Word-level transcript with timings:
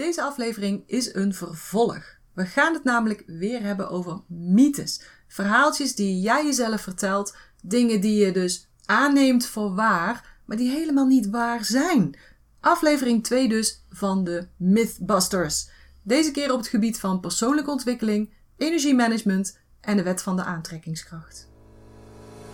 Deze 0.00 0.22
aflevering 0.22 0.82
is 0.86 1.14
een 1.14 1.34
vervolg. 1.34 2.02
We 2.34 2.46
gaan 2.46 2.74
het 2.74 2.84
namelijk 2.84 3.22
weer 3.26 3.62
hebben 3.62 3.90
over 3.90 4.20
mythes. 4.26 5.02
Verhaaltjes 5.28 5.94
die 5.94 6.20
jij 6.20 6.44
jezelf 6.44 6.80
vertelt, 6.80 7.36
dingen 7.62 8.00
die 8.00 8.24
je 8.24 8.32
dus 8.32 8.68
aanneemt 8.84 9.46
voor 9.46 9.74
waar, 9.74 10.38
maar 10.44 10.56
die 10.56 10.70
helemaal 10.70 11.06
niet 11.06 11.30
waar 11.30 11.64
zijn. 11.64 12.16
Aflevering 12.60 13.24
2 13.24 13.48
dus 13.48 13.84
van 13.90 14.24
de 14.24 14.48
Mythbusters. 14.56 15.68
Deze 16.02 16.30
keer 16.30 16.52
op 16.52 16.58
het 16.58 16.68
gebied 16.68 17.00
van 17.00 17.20
persoonlijke 17.20 17.70
ontwikkeling, 17.70 18.30
energiemanagement 18.56 19.58
en 19.80 19.96
de 19.96 20.02
wet 20.02 20.22
van 20.22 20.36
de 20.36 20.44
aantrekkingskracht. 20.44 21.48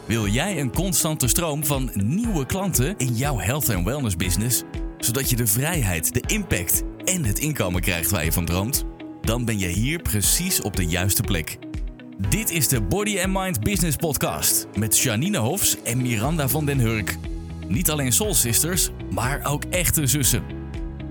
Wil 0.07 0.27
jij 0.27 0.61
een 0.61 0.73
constante 0.73 1.29
stroom 1.29 1.65
van 1.65 1.91
nieuwe 1.95 2.47
klanten 2.47 2.97
in 2.97 3.15
jouw 3.15 3.39
health 3.39 3.69
en 3.69 3.85
wellness 3.85 4.17
business, 4.17 4.63
zodat 4.99 5.31
je 5.31 5.37
de 5.37 5.47
vrijheid, 5.47 6.15
de 6.15 6.23
impact 6.27 6.83
en 7.07 7.25
het 7.25 7.39
inkomen 7.39 7.81
krijgt 7.81 8.11
waar 8.11 8.25
je 8.25 8.33
van 8.33 8.45
droomt? 8.45 8.85
Dan 9.21 9.45
ben 9.45 9.59
je 9.59 9.69
hier 9.69 10.03
precies 10.03 10.61
op 10.61 10.77
de 10.77 10.87
juiste 10.87 11.23
plek. 11.23 11.59
Dit 12.29 12.51
is 12.51 12.69
de 12.69 12.81
Body 12.81 13.21
and 13.21 13.33
Mind 13.33 13.61
Business 13.61 13.97
Podcast 13.97 14.67
met 14.77 14.99
Janine 14.99 15.39
Hofs 15.39 15.77
en 15.83 16.03
Miranda 16.03 16.49
van 16.49 16.65
den 16.65 16.79
Hurk. 16.79 17.17
Niet 17.69 17.91
alleen 17.91 18.13
soul 18.13 18.35
sisters, 18.35 18.91
maar 19.11 19.45
ook 19.45 19.65
echte 19.65 20.07
zussen. 20.07 20.43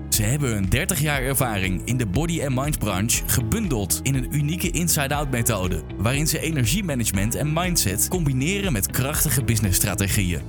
Ze 0.08 0.22
hebben 0.22 0.56
een 0.56 0.68
30 0.68 1.00
jaar 1.00 1.22
ervaring 1.22 1.82
in 1.84 1.96
de 1.96 2.06
body 2.06 2.42
and 2.44 2.54
mind 2.54 2.78
branche 2.78 3.22
gebundeld 3.26 4.00
in 4.02 4.14
een 4.14 4.34
unieke 4.34 4.70
inside-out 4.70 5.30
methode, 5.30 5.82
waarin 5.96 6.26
ze 6.26 6.40
energiemanagement 6.40 7.34
en 7.34 7.52
mindset 7.52 8.08
combineren 8.08 8.72
met 8.72 8.90
krachtige 8.90 9.44
businessstrategieën. 9.44 10.40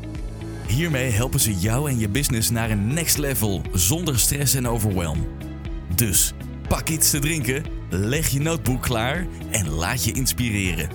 Hiermee 0.68 1.12
helpen 1.12 1.40
ze 1.40 1.56
jou 1.56 1.90
en 1.90 2.00
je 2.00 2.10
business 2.10 2.50
naar 2.50 2.70
een 2.70 2.94
next 2.94 3.18
level 3.18 3.62
zonder 3.74 4.20
stress 4.20 4.54
en 4.54 4.68
overwhelm. 4.68 5.37
Dus 5.98 6.34
pak 6.68 6.90
iets 6.90 7.10
te 7.10 7.20
drinken, 7.20 7.66
leg 7.90 8.28
je 8.28 8.40
notebook 8.40 8.82
klaar 8.82 9.28
en 9.52 9.70
laat 9.70 10.04
je 10.04 10.12
inspireren. 10.12 10.90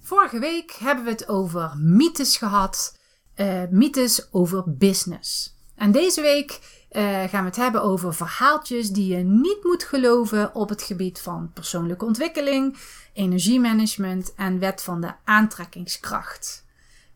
Vorige 0.00 0.38
week 0.38 0.72
hebben 0.72 1.04
we 1.04 1.10
het 1.10 1.28
over 1.28 1.72
mythes 1.76 2.36
gehad, 2.36 2.98
uh, 3.36 3.62
mythes 3.70 4.32
over 4.32 4.64
business. 4.66 5.56
En 5.74 5.92
deze 5.92 6.20
week 6.20 6.50
uh, 6.92 7.02
gaan 7.02 7.42
we 7.42 7.48
het 7.48 7.56
hebben 7.56 7.82
over 7.82 8.14
verhaaltjes 8.14 8.90
die 8.90 9.16
je 9.16 9.24
niet 9.24 9.64
moet 9.64 9.84
geloven 9.84 10.54
op 10.54 10.68
het 10.68 10.82
gebied 10.82 11.20
van 11.20 11.50
persoonlijke 11.54 12.04
ontwikkeling, 12.04 12.76
energiemanagement 13.12 14.34
en 14.34 14.58
wet 14.58 14.82
van 14.82 15.00
de 15.00 15.12
aantrekkingskracht. 15.24 16.64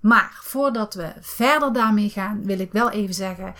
Maar 0.00 0.38
voordat 0.42 0.94
we 0.94 1.12
verder 1.20 1.72
daarmee 1.72 2.08
gaan, 2.08 2.44
wil 2.44 2.58
ik 2.58 2.72
wel 2.72 2.90
even 2.90 3.14
zeggen 3.14 3.54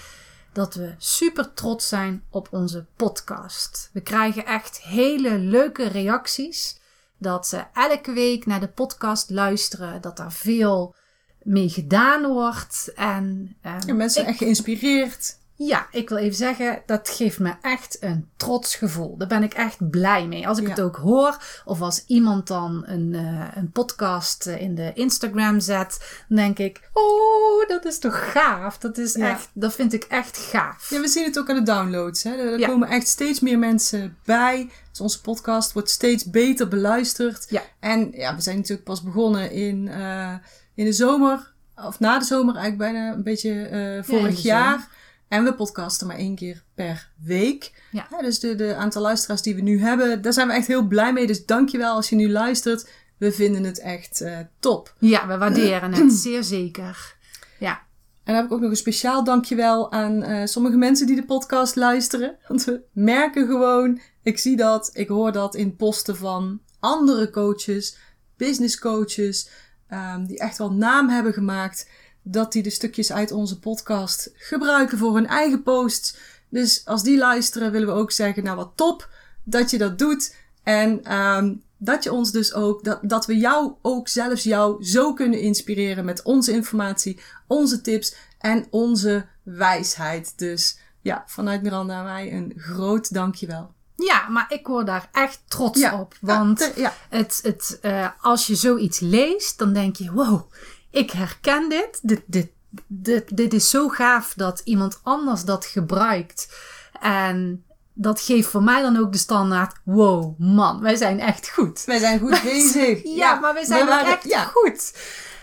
dat 0.54 0.74
we 0.74 0.94
super 0.98 1.54
trots 1.54 1.88
zijn 1.88 2.24
op 2.30 2.48
onze 2.50 2.86
podcast. 2.96 3.90
We 3.92 4.00
krijgen 4.00 4.46
echt 4.46 4.82
hele 4.82 5.38
leuke 5.38 5.88
reacties. 5.88 6.78
Dat 7.18 7.46
ze 7.46 7.64
elke 7.72 8.12
week 8.12 8.46
naar 8.46 8.60
de 8.60 8.68
podcast 8.68 9.30
luisteren. 9.30 10.00
Dat 10.00 10.18
er 10.18 10.32
veel 10.32 10.94
mee 11.42 11.68
gedaan 11.68 12.26
wordt. 12.26 12.92
En, 12.94 13.56
ja, 13.62 13.94
mensen 13.94 14.26
echt 14.26 14.38
geïnspireerd. 14.38 15.38
Ja, 15.56 15.86
ik 15.90 16.08
wil 16.08 16.18
even 16.18 16.36
zeggen, 16.36 16.82
dat 16.86 17.08
geeft 17.08 17.38
me 17.38 17.54
echt 17.60 17.96
een 18.00 18.28
trots 18.36 18.76
gevoel. 18.76 19.16
Daar 19.16 19.28
ben 19.28 19.42
ik 19.42 19.54
echt 19.54 19.90
blij 19.90 20.26
mee. 20.26 20.48
Als 20.48 20.58
ik 20.58 20.68
het 20.68 20.80
ook 20.80 20.96
hoor, 20.96 21.36
of 21.64 21.80
als 21.80 22.04
iemand 22.06 22.46
dan 22.46 22.82
een, 22.86 23.12
uh, 23.12 23.48
een 23.54 23.70
podcast 23.70 24.46
eh, 24.46 24.60
in 24.60 24.74
de 24.74 24.92
Instagram 24.94 25.60
zet, 25.60 26.24
dan 26.28 26.36
denk 26.36 26.58
ik, 26.58 26.90
oh, 26.92 27.68
dat 27.68 27.84
is 27.84 27.98
toch 27.98 28.32
gaaf. 28.32 28.78
Dat 28.78 28.98
is 28.98 29.14
ja. 29.14 29.30
echt, 29.30 29.48
dat 29.52 29.74
vind 29.74 29.92
ik 29.92 30.04
echt 30.04 30.38
gaaf. 30.38 30.90
Ja, 30.90 31.00
we 31.00 31.08
zien 31.08 31.24
het 31.24 31.38
ook 31.38 31.50
aan 31.50 31.56
de 31.56 31.62
downloads. 31.62 32.22
Hè? 32.22 32.30
Er 32.30 32.58
ja. 32.58 32.66
komen 32.66 32.88
echt 32.88 33.08
steeds 33.08 33.40
meer 33.40 33.58
mensen 33.58 34.16
bij. 34.24 34.70
Dus 34.90 35.00
onze 35.00 35.20
podcast 35.20 35.72
wordt 35.72 35.90
steeds 35.90 36.30
beter 36.30 36.68
beluisterd. 36.68 37.46
Ja. 37.48 37.62
En 37.80 38.10
ja, 38.12 38.34
we 38.34 38.40
zijn 38.40 38.56
natuurlijk 38.56 38.84
pas 38.84 39.02
begonnen 39.02 39.50
in, 39.50 39.86
uh, 39.86 40.34
in 40.74 40.84
de 40.84 40.92
zomer, 40.92 41.52
of 41.76 42.00
na 42.00 42.18
de 42.18 42.24
zomer 42.24 42.56
eigenlijk 42.56 42.92
bijna 42.92 43.12
een 43.12 43.22
beetje 43.22 43.70
uh, 43.70 44.02
vorig 44.02 44.42
jaar. 44.42 44.88
En 45.28 45.44
we 45.44 45.54
podcasten 45.54 46.06
maar 46.06 46.16
één 46.16 46.34
keer 46.34 46.64
per 46.74 47.10
week. 47.24 47.72
Ja. 47.90 48.06
ja 48.10 48.22
dus 48.22 48.40
de, 48.40 48.54
de 48.54 48.74
aantal 48.74 49.02
luisteraars 49.02 49.42
die 49.42 49.54
we 49.54 49.60
nu 49.60 49.80
hebben, 49.80 50.22
daar 50.22 50.32
zijn 50.32 50.48
we 50.48 50.54
echt 50.54 50.66
heel 50.66 50.86
blij 50.86 51.12
mee. 51.12 51.26
Dus 51.26 51.46
dankjewel 51.46 51.94
als 51.94 52.08
je 52.08 52.16
nu 52.16 52.30
luistert. 52.30 52.90
We 53.18 53.32
vinden 53.32 53.64
het 53.64 53.80
echt 53.80 54.20
uh, 54.20 54.38
top. 54.58 54.94
Ja, 54.98 55.26
we 55.26 55.38
waarderen 55.38 55.92
het 55.92 56.12
zeer 56.26 56.44
zeker. 56.44 57.16
Ja. 57.58 57.82
En 58.24 58.32
dan 58.32 58.34
heb 58.34 58.44
ik 58.44 58.52
ook 58.52 58.60
nog 58.60 58.70
een 58.70 58.76
speciaal 58.76 59.24
dankjewel 59.24 59.92
aan 59.92 60.30
uh, 60.30 60.46
sommige 60.46 60.76
mensen 60.76 61.06
die 61.06 61.16
de 61.16 61.24
podcast 61.24 61.76
luisteren. 61.76 62.36
Want 62.48 62.64
we 62.64 62.82
merken 62.92 63.46
gewoon, 63.46 64.00
ik 64.22 64.38
zie 64.38 64.56
dat, 64.56 64.90
ik 64.92 65.08
hoor 65.08 65.32
dat 65.32 65.54
in 65.54 65.76
posten 65.76 66.16
van 66.16 66.60
andere 66.80 67.30
coaches, 67.30 67.96
business 68.36 68.78
coaches, 68.78 69.50
um, 69.90 70.26
die 70.26 70.38
echt 70.38 70.58
wel 70.58 70.72
naam 70.72 71.08
hebben 71.08 71.32
gemaakt 71.32 71.88
dat 72.26 72.52
die 72.52 72.62
de 72.62 72.70
stukjes 72.70 73.12
uit 73.12 73.32
onze 73.32 73.58
podcast 73.58 74.30
gebruiken 74.34 74.98
voor 74.98 75.14
hun 75.14 75.26
eigen 75.26 75.62
posts. 75.62 76.16
Dus 76.48 76.82
als 76.84 77.02
die 77.02 77.18
luisteren, 77.18 77.72
willen 77.72 77.88
we 77.88 77.94
ook 77.94 78.10
zeggen, 78.10 78.44
nou 78.44 78.56
wat 78.56 78.72
top 78.74 79.08
dat 79.42 79.70
je 79.70 79.78
dat 79.78 79.98
doet. 79.98 80.34
En 80.62 81.16
um, 81.16 81.62
dat 81.76 82.02
je 82.04 82.12
ons 82.12 82.32
dus 82.32 82.54
ook, 82.54 82.84
dat, 82.84 82.98
dat 83.02 83.26
we 83.26 83.36
jou 83.36 83.72
ook 83.82 84.08
zelfs 84.08 84.42
jou 84.42 84.84
zo 84.84 85.12
kunnen 85.12 85.40
inspireren 85.40 86.04
met 86.04 86.22
onze 86.22 86.52
informatie, 86.52 87.20
onze 87.46 87.80
tips 87.80 88.14
en 88.38 88.66
onze 88.70 89.26
wijsheid. 89.42 90.38
Dus 90.38 90.78
ja, 91.00 91.24
vanuit 91.26 91.62
Miranda 91.62 91.98
en 91.98 92.04
mij 92.04 92.32
een 92.32 92.52
groot 92.56 93.14
dankjewel. 93.14 93.72
Ja, 93.96 94.28
maar 94.28 94.46
ik 94.48 94.66
word 94.66 94.86
daar 94.86 95.08
echt 95.12 95.42
trots 95.48 95.80
ja, 95.80 96.00
op. 96.00 96.16
Want 96.20 96.58
ja, 96.58 96.72
ja. 96.76 96.94
Het, 97.08 97.40
het, 97.42 97.78
uh, 97.82 98.08
als 98.20 98.46
je 98.46 98.54
zoiets 98.54 99.00
leest, 99.00 99.58
dan 99.58 99.72
denk 99.72 99.96
je, 99.96 100.12
wow, 100.12 100.52
ik 100.94 101.10
herken 101.10 101.68
dit. 101.68 101.98
Dit, 102.02 102.22
dit, 102.26 102.48
dit, 102.86 103.36
dit 103.36 103.52
is 103.52 103.70
zo 103.70 103.88
gaaf 103.88 104.34
dat 104.36 104.60
iemand 104.64 105.00
anders 105.02 105.44
dat 105.44 105.64
gebruikt. 105.64 106.56
En 107.00 107.64
dat 107.92 108.20
geeft 108.20 108.48
voor 108.48 108.62
mij 108.62 108.82
dan 108.82 108.96
ook 108.96 109.12
de 109.12 109.18
standaard: 109.18 109.76
wow, 109.84 110.38
man, 110.38 110.80
wij 110.80 110.96
zijn 110.96 111.20
echt 111.20 111.50
goed. 111.50 111.84
Wij 111.84 111.98
zijn 111.98 112.18
goed 112.18 112.42
bezig. 112.52 113.02
ja, 113.02 113.14
ja, 113.14 113.34
maar 113.34 113.54
wij 113.54 113.64
zijn 113.64 113.84
we 113.84 113.90
waren, 113.90 114.12
echt 114.12 114.24
ja. 114.24 114.44
goed. 114.44 114.92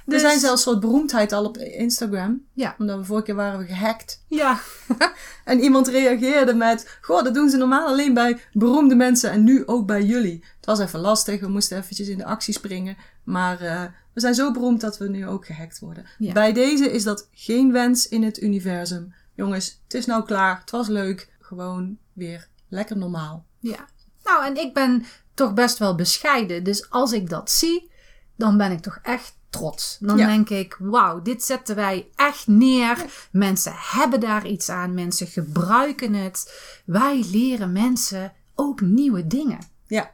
Dus... 0.05 0.21
We 0.21 0.27
zijn 0.27 0.39
zelfs 0.39 0.61
soort 0.61 0.79
beroemdheid 0.79 1.31
al 1.31 1.45
op 1.45 1.57
Instagram. 1.57 2.45
Ja. 2.53 2.75
Omdat 2.77 2.97
we 2.97 3.05
vorige 3.05 3.25
keer 3.25 3.35
waren 3.35 3.59
we 3.59 3.65
gehackt. 3.65 4.23
Ja. 4.27 4.59
en 5.45 5.59
iemand 5.59 5.87
reageerde 5.87 6.53
met: 6.53 6.97
Goh, 7.01 7.23
dat 7.23 7.33
doen 7.33 7.49
ze 7.49 7.57
normaal 7.57 7.87
alleen 7.87 8.13
bij 8.13 8.39
beroemde 8.53 8.95
mensen 8.95 9.31
en 9.31 9.43
nu 9.43 9.67
ook 9.67 9.85
bij 9.85 10.03
jullie. 10.03 10.43
Het 10.55 10.65
was 10.65 10.79
even 10.79 10.99
lastig, 10.99 11.39
we 11.39 11.47
moesten 11.47 11.77
eventjes 11.77 12.07
in 12.07 12.17
de 12.17 12.25
actie 12.25 12.53
springen. 12.53 12.97
Maar 13.23 13.61
uh, 13.61 13.83
we 14.13 14.19
zijn 14.19 14.35
zo 14.35 14.51
beroemd 14.51 14.81
dat 14.81 14.97
we 14.97 15.09
nu 15.09 15.27
ook 15.27 15.45
gehackt 15.45 15.79
worden. 15.79 16.05
Ja. 16.17 16.33
Bij 16.33 16.53
deze 16.53 16.91
is 16.91 17.03
dat 17.03 17.27
geen 17.31 17.71
wens 17.71 18.07
in 18.07 18.23
het 18.23 18.41
universum. 18.41 19.13
Jongens, 19.33 19.79
het 19.83 19.93
is 19.93 20.05
nou 20.05 20.25
klaar. 20.25 20.59
Het 20.59 20.71
was 20.71 20.87
leuk. 20.87 21.29
Gewoon 21.39 21.97
weer 22.13 22.47
lekker 22.69 22.97
normaal. 22.97 23.45
Ja. 23.59 23.85
Nou, 24.23 24.45
en 24.45 24.55
ik 24.57 24.73
ben 24.73 25.05
toch 25.33 25.53
best 25.53 25.77
wel 25.77 25.95
bescheiden. 25.95 26.63
Dus 26.63 26.89
als 26.89 27.11
ik 27.11 27.29
dat 27.29 27.49
zie, 27.51 27.91
dan 28.35 28.57
ben 28.57 28.71
ik 28.71 28.79
toch 28.79 28.99
echt 29.03 29.37
trots. 29.49 29.97
Dan 29.99 30.17
Ja. 30.17 30.27
denk 30.27 30.49
ik, 30.49 30.75
wauw, 30.79 31.21
dit 31.21 31.43
zetten 31.43 31.75
wij 31.75 32.09
echt 32.15 32.47
neer. 32.47 33.05
Mensen 33.31 33.73
hebben 33.75 34.19
daar 34.19 34.47
iets 34.47 34.69
aan. 34.69 34.93
Mensen 34.93 35.27
gebruiken 35.27 36.13
het. 36.13 36.61
Wij 36.85 37.25
leren 37.31 37.71
mensen 37.71 38.33
ook 38.55 38.81
nieuwe 38.81 39.27
dingen. 39.27 39.59
Ja, 39.87 40.11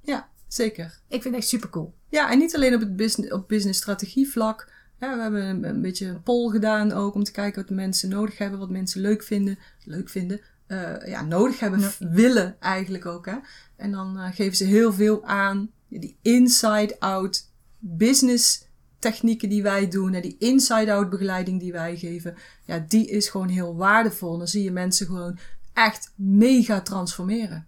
ja 0.00 0.28
zeker. 0.48 0.98
Ik 1.08 1.22
vind 1.22 1.24
het 1.34 1.34
echt 1.34 1.48
super 1.48 1.68
cool. 1.70 1.94
Ja, 2.14 2.30
en 2.30 2.38
niet 2.38 2.54
alleen 2.54 2.74
op 2.74 2.80
het 2.80 2.96
business, 2.96 3.32
op 3.32 3.48
business 3.48 3.78
strategie 3.80 4.28
vlak. 4.28 4.72
Ja, 5.00 5.16
we 5.16 5.22
hebben 5.22 5.44
een, 5.44 5.64
een 5.64 5.80
beetje 5.82 6.06
een 6.06 6.22
poll 6.22 6.50
gedaan 6.50 6.92
ook 6.92 7.14
om 7.14 7.24
te 7.24 7.32
kijken 7.32 7.60
wat 7.60 7.68
de 7.68 7.74
mensen 7.74 8.08
nodig 8.08 8.38
hebben, 8.38 8.58
wat 8.58 8.70
mensen 8.70 9.00
leuk 9.00 9.22
vinden. 9.22 9.58
Leuk 9.84 10.08
vinden. 10.08 10.40
Uh, 10.68 11.06
ja, 11.06 11.22
nodig 11.22 11.60
hebben, 11.60 11.80
Ja. 11.80 11.90
willen 11.98 12.56
eigenlijk 12.60 13.06
ook. 13.06 13.26
Hè? 13.26 13.36
En 13.76 13.90
dan 13.90 14.16
uh, 14.16 14.26
geven 14.32 14.56
ze 14.56 14.64
heel 14.64 14.92
veel 14.92 15.24
aan. 15.24 15.70
Die 15.88 16.18
inside-out 16.22 17.50
business 17.78 18.66
technieken 18.98 19.48
die 19.48 19.62
wij 19.62 19.88
doen. 19.88 20.14
En 20.14 20.22
die 20.22 20.36
inside-out 20.38 21.10
begeleiding 21.10 21.60
die 21.60 21.72
wij 21.72 21.96
geven. 21.96 22.34
Ja, 22.64 22.78
die 22.88 23.06
is 23.08 23.28
gewoon 23.28 23.48
heel 23.48 23.76
waardevol. 23.76 24.38
Dan 24.38 24.48
zie 24.48 24.62
je 24.62 24.70
mensen 24.70 25.06
gewoon 25.06 25.38
echt 25.72 26.12
mega 26.16 26.80
transformeren. 26.80 27.66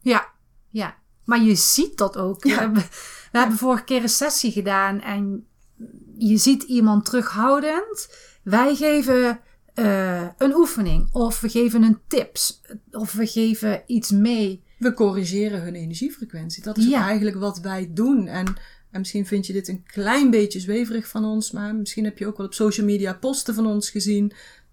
Ja, 0.00 0.26
ja. 0.70 0.96
Maar 1.26 1.42
je 1.42 1.54
ziet 1.54 1.96
dat 1.98 2.16
ook. 2.16 2.44
Ja. 2.44 2.54
We, 2.54 2.60
hebben, 2.60 2.82
we 3.32 3.38
hebben 3.38 3.56
vorige 3.58 3.84
keer 3.84 4.02
een 4.02 4.08
sessie 4.08 4.52
gedaan 4.52 5.00
en 5.02 5.46
je 6.18 6.36
ziet 6.36 6.62
iemand 6.62 7.04
terughoudend. 7.04 8.08
Wij 8.42 8.74
geven 8.74 9.40
uh, 9.74 10.26
een 10.38 10.54
oefening 10.54 11.08
of 11.12 11.40
we 11.40 11.48
geven 11.48 11.82
een 11.82 11.98
tips 12.06 12.60
of 12.90 13.12
we 13.12 13.26
geven 13.26 13.82
iets 13.86 14.10
mee. 14.10 14.62
We 14.78 14.92
corrigeren 14.94 15.62
hun 15.62 15.74
energiefrequentie. 15.74 16.62
Dat 16.62 16.76
is 16.78 16.86
Ja. 16.86 17.06
eigenlijk 17.06 17.36
wat 17.36 17.58
wij 17.60 17.90
doen. 17.94 18.26
En, 18.26 18.46
en 18.90 18.98
misschien 18.98 19.26
vind 19.26 19.46
je 19.46 19.52
dit 19.52 19.68
een 19.68 19.82
klein 19.86 20.30
beetje 20.30 20.60
zweverig 20.60 21.08
van 21.08 21.24
ons, 21.24 21.50
maar 21.50 21.74
misschien 21.74 22.04
heb 22.04 22.18
je 22.18 22.26
ook 22.26 22.36
wel 22.36 22.46
op 22.46 22.54
social 22.54 22.86
media 22.86 23.12
posten 23.14 23.54
van 23.54 23.66
ons 23.66 23.90
gezien. 23.90 24.32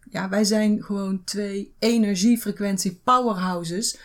ja, 0.09 0.29
wij 0.29 0.43
zijn 0.43 0.83
gewoon 0.83 1.23
twee 1.23 1.73
energiefrequentie 1.79 2.99
powerhouses. 3.03 3.97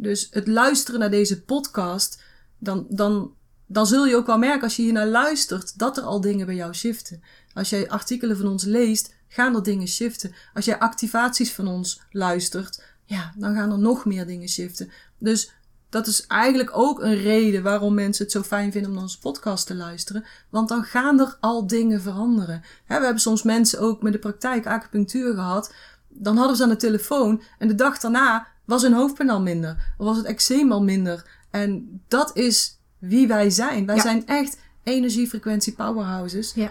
Dus 0.00 0.28
het 0.30 0.46
luisteren 0.46 1.00
naar 1.00 1.10
deze 1.10 1.42
podcast, 1.42 2.22
dan, 2.58 2.86
dan, 2.88 3.34
dan 3.66 3.86
zul 3.86 4.06
je 4.06 4.16
ook 4.16 4.26
wel 4.26 4.38
merken 4.38 4.62
als 4.62 4.76
je 4.76 4.82
hier 4.82 4.92
naar 4.92 5.06
luistert, 5.06 5.78
dat 5.78 5.96
er 5.96 6.02
al 6.02 6.20
dingen 6.20 6.46
bij 6.46 6.54
jou 6.54 6.74
shiften. 6.74 7.22
Als 7.54 7.70
jij 7.70 7.88
artikelen 7.88 8.36
van 8.36 8.46
ons 8.46 8.64
leest, 8.64 9.14
gaan 9.28 9.54
er 9.54 9.62
dingen 9.62 9.88
shiften. 9.88 10.32
Als 10.54 10.64
jij 10.64 10.78
activaties 10.78 11.52
van 11.52 11.66
ons 11.66 12.00
luistert, 12.10 12.82
ja, 13.04 13.32
dan 13.36 13.54
gaan 13.54 13.72
er 13.72 13.78
nog 13.78 14.04
meer 14.04 14.26
dingen 14.26 14.48
shiften. 14.48 14.90
Dus 15.18 15.52
dat 15.88 16.06
is 16.06 16.26
eigenlijk 16.26 16.70
ook 16.72 17.02
een 17.02 17.16
reden 17.16 17.62
waarom 17.62 17.94
mensen 17.94 18.24
het 18.24 18.32
zo 18.32 18.42
fijn 18.42 18.72
vinden 18.72 18.90
om 18.90 18.94
naar 18.96 19.04
onze 19.04 19.18
podcast 19.18 19.66
te 19.66 19.74
luisteren. 19.74 20.24
Want 20.50 20.68
dan 20.68 20.84
gaan 20.84 21.20
er 21.20 21.36
al 21.40 21.66
dingen 21.66 22.00
veranderen. 22.00 22.62
we 22.86 22.94
hebben 22.94 23.20
soms 23.20 23.42
mensen 23.42 23.80
ook 23.80 24.02
met 24.02 24.12
de 24.12 24.18
praktijk 24.18 24.66
acupunctuur 24.66 25.34
gehad. 25.34 25.74
Dan 26.08 26.36
hadden 26.36 26.56
ze 26.56 26.62
aan 26.62 26.68
de 26.68 26.76
telefoon 26.76 27.42
en 27.58 27.68
de 27.68 27.74
dag 27.74 27.98
daarna 27.98 28.46
was 28.70 28.82
hun 28.82 28.92
hoofdpijn 28.92 29.30
al 29.30 29.40
minder. 29.40 29.92
Of 29.98 30.06
was 30.06 30.16
het 30.16 30.26
eczeem 30.26 30.72
al 30.72 30.82
minder. 30.82 31.26
En 31.50 32.02
dat 32.08 32.36
is 32.36 32.78
wie 32.98 33.26
wij 33.28 33.50
zijn. 33.50 33.86
Wij 33.86 33.98
zijn 34.00 34.26
echt 34.26 34.58
energiefrequentie 34.82 35.72
powerhouses. 35.72 36.52
Ja. 36.54 36.70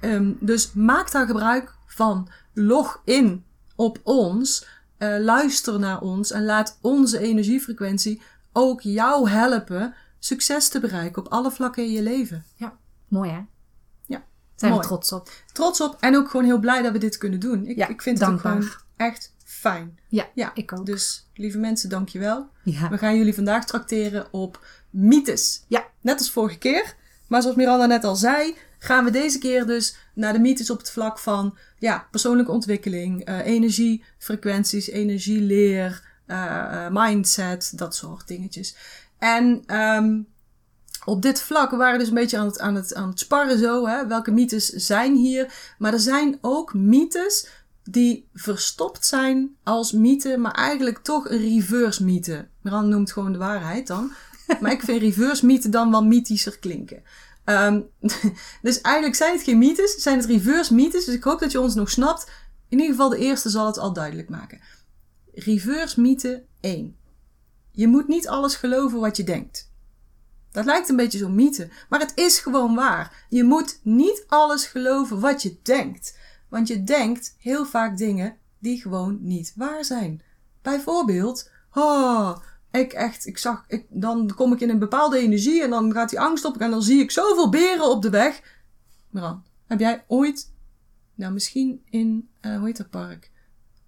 Um, 0.00 0.36
dus 0.40 0.72
maak 0.72 1.10
daar 1.10 1.26
gebruik 1.26 1.74
van. 1.86 2.28
Log 2.54 3.00
in 3.04 3.44
op 3.76 3.98
ons. 4.02 4.66
Uh, 4.98 5.16
luister 5.18 5.78
naar 5.78 6.00
ons 6.00 6.30
en 6.30 6.44
laat 6.44 6.78
onze 6.80 7.18
energiefrequentie 7.18 8.22
ook 8.52 8.80
jou 8.80 9.28
helpen 9.30 9.94
succes 10.18 10.68
te 10.68 10.80
bereiken 10.80 11.24
op 11.24 11.32
alle 11.32 11.50
vlakken 11.50 11.84
in 11.84 11.92
je 11.92 12.02
leven. 12.02 12.44
Ja, 12.56 12.76
mooi 13.08 13.30
hè? 13.30 13.40
Ja, 14.06 14.22
Zijn 14.56 14.70
mooi. 14.72 14.82
we 14.82 14.88
trots 14.88 15.12
op. 15.12 15.30
Trots 15.52 15.80
op 15.80 15.96
en 16.00 16.16
ook 16.16 16.30
gewoon 16.30 16.46
heel 16.46 16.58
blij 16.58 16.82
dat 16.82 16.92
we 16.92 16.98
dit 16.98 17.18
kunnen 17.18 17.40
doen. 17.40 17.66
Ik, 17.66 17.76
Ja, 17.76 17.88
ik 17.88 18.02
vind 18.02 18.18
het 18.18 18.28
ook 18.28 18.42
dankbaar. 18.42 18.62
gewoon 18.62 18.82
echt 18.96 19.34
fijn. 19.58 19.98
Ja, 20.08 20.28
Ja, 20.34 20.50
ik 20.54 20.72
ook. 20.72 20.86
Dus 20.86 21.28
lieve 21.34 21.58
mensen, 21.58 21.88
dankjewel. 21.88 22.48
Ja. 22.62 22.88
We 22.88 22.98
gaan 22.98 23.16
jullie 23.16 23.34
vandaag 23.34 23.66
trakteren 23.66 24.32
op 24.32 24.66
mythes. 24.90 25.64
Ja. 25.68 25.86
Net 26.00 26.18
als 26.18 26.30
vorige 26.30 26.58
keer. 26.58 26.94
Maar 27.26 27.42
zoals 27.42 27.56
Miranda 27.56 27.86
net 27.86 28.04
al 28.04 28.16
zei, 28.16 28.56
gaan 28.78 29.04
we 29.04 29.10
deze 29.10 29.38
keer 29.38 29.66
dus 29.66 29.96
naar 30.14 30.32
de 30.32 30.38
mythes 30.38 30.70
op 30.70 30.78
het 30.78 30.90
vlak 30.90 31.18
van 31.18 31.56
ja, 31.78 32.06
persoonlijke 32.10 32.52
ontwikkeling, 32.52 33.24
eh, 33.24 33.46
energiefrequenties, 33.46 34.88
energieleer, 34.88 36.02
eh, 36.26 36.86
eh, 36.86 36.92
mindset, 36.92 37.72
dat 37.78 37.94
soort 37.94 38.26
dingetjes. 38.26 38.76
En 39.18 39.62
ehm, 39.66 40.20
op 41.04 41.22
dit 41.22 41.40
vlak 41.40 41.70
we 41.70 41.76
waren 41.76 41.98
dus 41.98 42.08
een 42.08 42.14
beetje 42.14 42.38
aan 42.38 42.46
het, 42.46 42.60
aan 42.60 42.74
het, 42.74 42.94
aan 42.94 43.08
het 43.08 43.18
sparren 43.18 43.58
zo. 43.58 43.86
Hè? 43.86 44.06
Welke 44.06 44.30
mythes 44.30 44.66
zijn 44.66 45.16
hier? 45.16 45.74
Maar 45.78 45.92
er 45.92 46.00
zijn 46.00 46.38
ook 46.40 46.74
mythes 46.74 47.48
die 47.90 48.28
verstopt 48.34 49.06
zijn 49.06 49.56
als 49.62 49.92
mythe, 49.92 50.36
maar 50.36 50.52
eigenlijk 50.52 50.98
toch 50.98 51.30
een 51.30 51.38
reverse 51.38 52.04
mythe. 52.04 52.48
Miranda 52.60 52.88
noemt 52.96 53.12
gewoon 53.12 53.32
de 53.32 53.38
waarheid 53.38 53.86
dan. 53.86 54.12
Maar 54.60 54.72
ik 54.72 54.82
vind 54.82 55.00
reverse 55.00 55.46
mythe 55.46 55.68
dan 55.68 55.90
wel 55.90 56.04
mythischer 56.04 56.58
klinken. 56.58 57.02
Ehm, 57.44 57.80
dus 58.62 58.80
eigenlijk 58.80 59.16
zijn 59.16 59.32
het 59.32 59.42
geen 59.42 59.58
mythes, 59.58 59.94
zijn 59.94 60.18
het 60.18 60.26
reverse 60.26 60.74
mythes. 60.74 61.04
Dus 61.04 61.14
ik 61.14 61.22
hoop 61.22 61.40
dat 61.40 61.52
je 61.52 61.60
ons 61.60 61.74
nog 61.74 61.90
snapt. 61.90 62.30
In 62.68 62.78
ieder 62.78 62.94
geval 62.94 63.08
de 63.08 63.18
eerste 63.18 63.48
zal 63.48 63.66
het 63.66 63.78
al 63.78 63.92
duidelijk 63.92 64.28
maken. 64.28 64.60
Reverse 65.34 66.00
mythe 66.00 66.44
1. 66.60 66.96
Je 67.70 67.88
moet 67.88 68.08
niet 68.08 68.28
alles 68.28 68.54
geloven 68.54 69.00
wat 69.00 69.16
je 69.16 69.24
denkt. 69.24 69.70
Dat 70.50 70.64
lijkt 70.64 70.88
een 70.88 70.96
beetje 70.96 71.18
zo'n 71.18 71.34
mythe, 71.34 71.68
maar 71.88 72.00
het 72.00 72.12
is 72.14 72.38
gewoon 72.38 72.74
waar. 72.74 73.26
Je 73.28 73.44
moet 73.44 73.80
niet 73.82 74.24
alles 74.26 74.64
geloven 74.64 75.20
wat 75.20 75.42
je 75.42 75.56
denkt. 75.62 76.17
Want 76.48 76.68
je 76.68 76.84
denkt 76.84 77.36
heel 77.38 77.66
vaak 77.66 77.96
dingen 77.96 78.36
die 78.58 78.80
gewoon 78.80 79.18
niet 79.20 79.52
waar 79.56 79.84
zijn. 79.84 80.22
Bijvoorbeeld, 80.62 81.50
oh, 81.74 82.36
ik 82.70 82.92
echt, 82.92 83.26
ik 83.26 83.38
zag, 83.38 83.64
ik, 83.68 83.86
dan 83.88 84.34
kom 84.34 84.52
ik 84.52 84.60
in 84.60 84.70
een 84.70 84.78
bepaalde 84.78 85.18
energie 85.18 85.62
en 85.62 85.70
dan 85.70 85.92
gaat 85.92 86.10
die 86.10 86.20
angst 86.20 86.44
op 86.44 86.56
en 86.56 86.70
dan 86.70 86.82
zie 86.82 87.00
ik 87.00 87.10
zoveel 87.10 87.48
beren 87.48 87.90
op 87.90 88.02
de 88.02 88.10
weg. 88.10 88.40
Miran, 89.10 89.42
heb 89.66 89.80
jij 89.80 90.04
ooit, 90.06 90.52
nou 91.14 91.32
misschien 91.32 91.82
in, 91.90 92.28
eh, 92.40 92.56
hoe 92.56 92.66
heet 92.66 92.76
dat 92.76 92.90
park? 92.90 93.30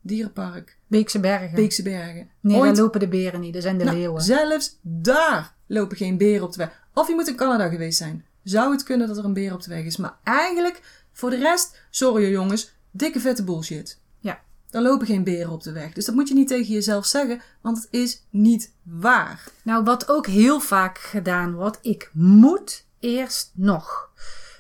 Dierenpark, 0.03 0.79
Beekse 0.87 1.21
Bergen. 1.21 1.55
Beekse 1.55 1.83
Bergen. 1.83 2.31
nee, 2.41 2.57
ooit 2.57 2.75
daar 2.75 2.85
lopen 2.85 3.01
de 3.01 3.09
beren 3.09 3.41
niet. 3.41 3.53
Dat 3.53 3.63
zijn 3.63 3.79
de 3.79 3.85
nou, 3.85 3.97
leeuwen. 3.97 4.23
Zelfs 4.23 4.79
daar 4.83 5.55
lopen 5.67 5.97
geen 5.97 6.17
beren 6.17 6.47
op 6.47 6.53
de 6.53 6.59
weg. 6.59 6.89
Of 6.95 7.09
je 7.09 7.15
moet 7.15 7.29
in 7.29 7.37
Canada 7.37 7.69
geweest 7.69 7.99
zijn. 7.99 8.25
Zou 8.43 8.73
het 8.73 8.83
kunnen 8.83 9.09
dat 9.09 9.19
er 9.19 9.25
een 9.25 9.33
beer 9.33 9.53
op 9.53 9.63
de 9.63 9.71
weg 9.71 9.85
is. 9.85 9.97
Maar 9.97 10.17
eigenlijk, 10.25 11.00
voor 11.13 11.31
de 11.31 11.39
rest, 11.39 11.81
sorry 11.91 12.23
hoor, 12.23 12.33
jongens, 12.33 12.73
dikke 12.91 13.21
vette 13.21 13.45
bullshit. 13.45 14.01
Ja. 14.19 14.41
Er 14.71 14.83
lopen 14.83 15.07
geen 15.07 15.25
beren 15.25 15.53
op 15.53 15.63
de 15.63 15.73
weg. 15.73 15.93
Dus 15.93 16.05
dat 16.05 16.15
moet 16.15 16.29
je 16.29 16.35
niet 16.35 16.49
tegen 16.49 16.73
jezelf 16.73 17.07
zeggen, 17.07 17.43
want 17.61 17.77
het 17.77 17.89
is 17.91 18.23
niet 18.31 18.73
waar. 18.83 19.49
Nou, 19.63 19.85
wat 19.85 20.09
ook 20.09 20.27
heel 20.27 20.61
vaak 20.61 20.99
gedaan 20.99 21.55
wordt, 21.55 21.79
ik 21.83 22.11
moet 22.13 22.87
eerst 23.01 23.51
nog. 23.55 24.11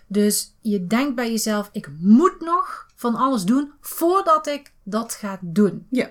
Dus 0.07 0.55
je 0.61 0.87
denkt 0.87 1.15
bij 1.15 1.31
jezelf, 1.31 1.69
ik 1.73 1.89
moet 1.99 2.41
nog 2.41 2.87
van 2.95 3.15
alles 3.15 3.45
doen 3.45 3.73
voordat 3.81 4.47
ik 4.47 4.73
dat 4.83 5.15
ga 5.15 5.39
doen. 5.41 5.87
Ja. 5.91 6.09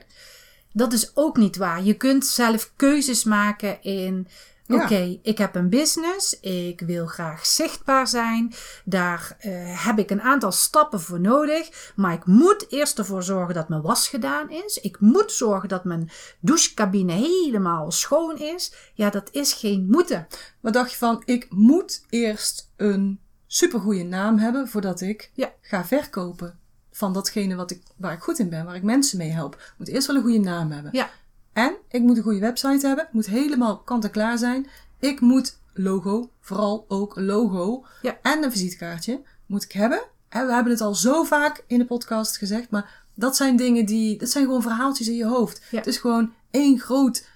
Dat 0.74 0.94
is 0.94 1.15
ook 1.15 1.38
niet 1.38 1.57
waar. 1.57 1.83
Je 1.83 1.94
kunt 1.94 2.25
zelf 2.25 2.71
keuzes 2.75 3.24
maken 3.24 3.81
in. 3.81 4.27
Ja. 4.75 4.83
Oké, 4.83 5.19
ik 5.21 5.38
heb 5.38 5.56
een 5.56 5.69
business. 5.69 6.39
Ik 6.39 6.81
wil 6.81 7.06
graag 7.06 7.45
zichtbaar 7.45 8.07
zijn. 8.07 8.54
Daar 8.86 9.36
eh, 9.39 9.86
heb 9.86 10.00
ik 10.00 10.10
een 10.10 10.21
aantal 10.21 10.51
stappen 10.51 11.01
voor 11.01 11.19
nodig. 11.19 11.92
Maar 11.95 12.13
ik 12.13 12.25
moet 12.25 12.66
eerst 12.71 12.98
ervoor 12.98 13.24
zorgen 13.24 13.54
dat 13.54 13.69
mijn 13.69 13.81
was 13.81 14.07
gedaan 14.07 14.50
is. 14.50 14.77
Ik 14.77 15.00
moet 15.00 15.31
zorgen 15.31 15.69
dat 15.69 15.83
mijn 15.83 16.10
douchecabine 16.39 17.13
helemaal 17.13 17.92
schoon 17.92 18.38
is. 18.38 18.74
Ja, 18.94 19.10
dat 19.10 19.30
is 19.31 19.54
geen 19.54 19.88
moeten. 19.89 20.27
Wat 20.60 20.74
dacht 20.74 20.92
je 20.92 20.98
van, 20.98 21.21
ik 21.25 21.48
moet 21.50 22.06
eerst 22.10 22.71
een 22.75 23.19
supergoeie 23.48 24.04
naam 24.04 24.38
hebben 24.38 24.68
voordat 24.68 25.01
ik 25.01 25.31
Ja. 25.33 25.54
ga 25.62 25.86
verkopen 25.86 26.60
van 26.92 27.13
datgene 27.13 27.56
wat 27.56 27.71
ik, 27.71 27.81
waar 27.98 28.13
ik 28.13 28.21
goed 28.21 28.39
in 28.39 28.50
ben, 28.50 28.66
waar 28.66 28.75
ik 28.75 28.83
mensen 28.83 29.18
mee 29.18 29.31
help. 29.31 29.54
Ik 29.56 29.74
moet 29.77 29.88
eerst 29.88 30.07
wel 30.07 30.16
een 30.16 30.21
goede 30.21 30.39
naam 30.39 30.71
hebben. 30.71 30.92
Ja, 30.94 31.10
En 31.59 31.75
ik 31.89 32.01
moet 32.01 32.17
een 32.17 32.23
goede 32.23 32.39
website 32.39 32.88
hebben. 32.88 33.06
Het 33.06 33.13
moet 33.13 33.25
helemaal 33.25 33.77
kant-en-klaar 33.77 34.38
zijn. 34.38 34.67
Ik 35.00 35.19
moet 35.19 35.57
logo, 35.73 36.29
vooral 36.39 36.85
ook 36.88 37.19
logo. 37.19 37.85
Ja. 38.01 38.17
En 38.21 38.44
een 38.44 38.51
visitekaartje 38.51 39.21
moet 39.45 39.63
ik 39.63 39.71
hebben. 39.71 40.01
En 40.29 40.47
we 40.47 40.53
hebben 40.53 40.71
het 40.71 40.81
al 40.81 40.95
zo 40.95 41.23
vaak 41.23 41.63
in 41.67 41.79
de 41.79 41.85
podcast 41.85 42.38
gezegd. 42.38 42.69
Maar 42.69 43.03
dat 43.13 43.35
zijn 43.35 43.56
dingen 43.56 43.85
die... 43.85 44.17
Dat 44.17 44.29
zijn 44.29 44.45
gewoon 44.45 44.61
verhaaltjes 44.61 45.07
in 45.07 45.15
je 45.15 45.25
hoofd. 45.25 45.61
Ja. 45.71 45.77
Het 45.77 45.88
is 45.88 45.97
gewoon 45.97 46.33
één 46.51 46.79
groot 46.79 47.27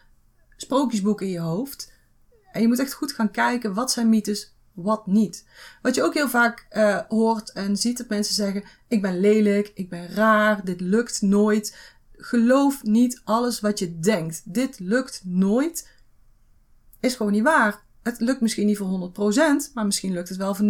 sprookjesboek 0.57 1.21
in 1.21 1.29
je 1.29 1.39
hoofd. 1.39 1.91
En 2.51 2.61
je 2.61 2.67
moet 2.67 2.79
echt 2.79 2.93
goed 2.93 3.11
gaan 3.11 3.31
kijken. 3.31 3.73
Wat 3.73 3.91
zijn 3.91 4.09
mythes, 4.09 4.55
wat 4.73 5.07
niet. 5.07 5.45
Wat 5.81 5.95
je 5.95 6.03
ook 6.03 6.13
heel 6.13 6.29
vaak 6.29 6.65
eh, 6.69 6.99
hoort 7.07 7.51
en 7.51 7.77
ziet 7.77 7.97
dat 7.97 8.09
mensen 8.09 8.35
zeggen... 8.35 8.63
Ik 8.87 9.01
ben 9.01 9.19
lelijk, 9.19 9.71
ik 9.73 9.89
ben 9.89 10.07
raar, 10.07 10.65
dit 10.65 10.81
lukt 10.81 11.21
nooit 11.21 11.92
geloof 12.25 12.83
niet 12.83 13.21
alles 13.23 13.59
wat 13.59 13.79
je 13.79 13.99
denkt. 13.99 14.41
Dit 14.53 14.79
lukt 14.79 15.21
nooit. 15.25 15.91
Is 16.99 17.15
gewoon 17.15 17.31
niet 17.31 17.43
waar. 17.43 17.83
Het 18.03 18.19
lukt 18.19 18.41
misschien 18.41 18.65
niet 18.65 18.77
voor 18.77 19.11
100%, 19.69 19.73
maar 19.73 19.85
misschien 19.85 20.13
lukt 20.13 20.29
het 20.29 20.37
wel 20.37 20.55
voor 20.55 20.65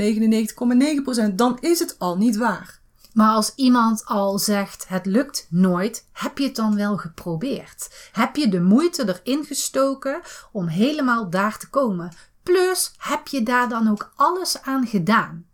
99,9%. 1.30 1.36
Dan 1.36 1.58
is 1.60 1.80
het 1.80 2.00
al 2.00 2.18
niet 2.18 2.38
waar. 2.38 2.82
Maar 3.14 3.34
als 3.34 3.52
iemand 3.56 4.06
al 4.06 4.40
zegt 4.40 4.88
het 4.88 5.06
lukt 5.06 5.48
nooit, 5.50 6.08
heb 6.12 6.38
je 6.38 6.44
het 6.44 6.56
dan 6.56 6.76
wel 6.76 6.98
geprobeerd? 6.98 8.10
Heb 8.12 8.36
je 8.36 8.50
de 8.50 8.62
moeite 8.62 9.08
erin 9.08 9.46
gestoken 9.46 10.22
om 10.52 10.68
helemaal 10.68 11.30
daar 11.30 11.58
te 11.58 11.70
komen? 11.70 12.12
Plus, 12.44 12.94
heb 12.98 13.28
je 13.28 13.44
daar 13.44 13.70
dan 13.70 13.88
ook 13.88 14.12
alles 14.16 14.62
aan 14.62 14.88
gedaan? 14.88 15.46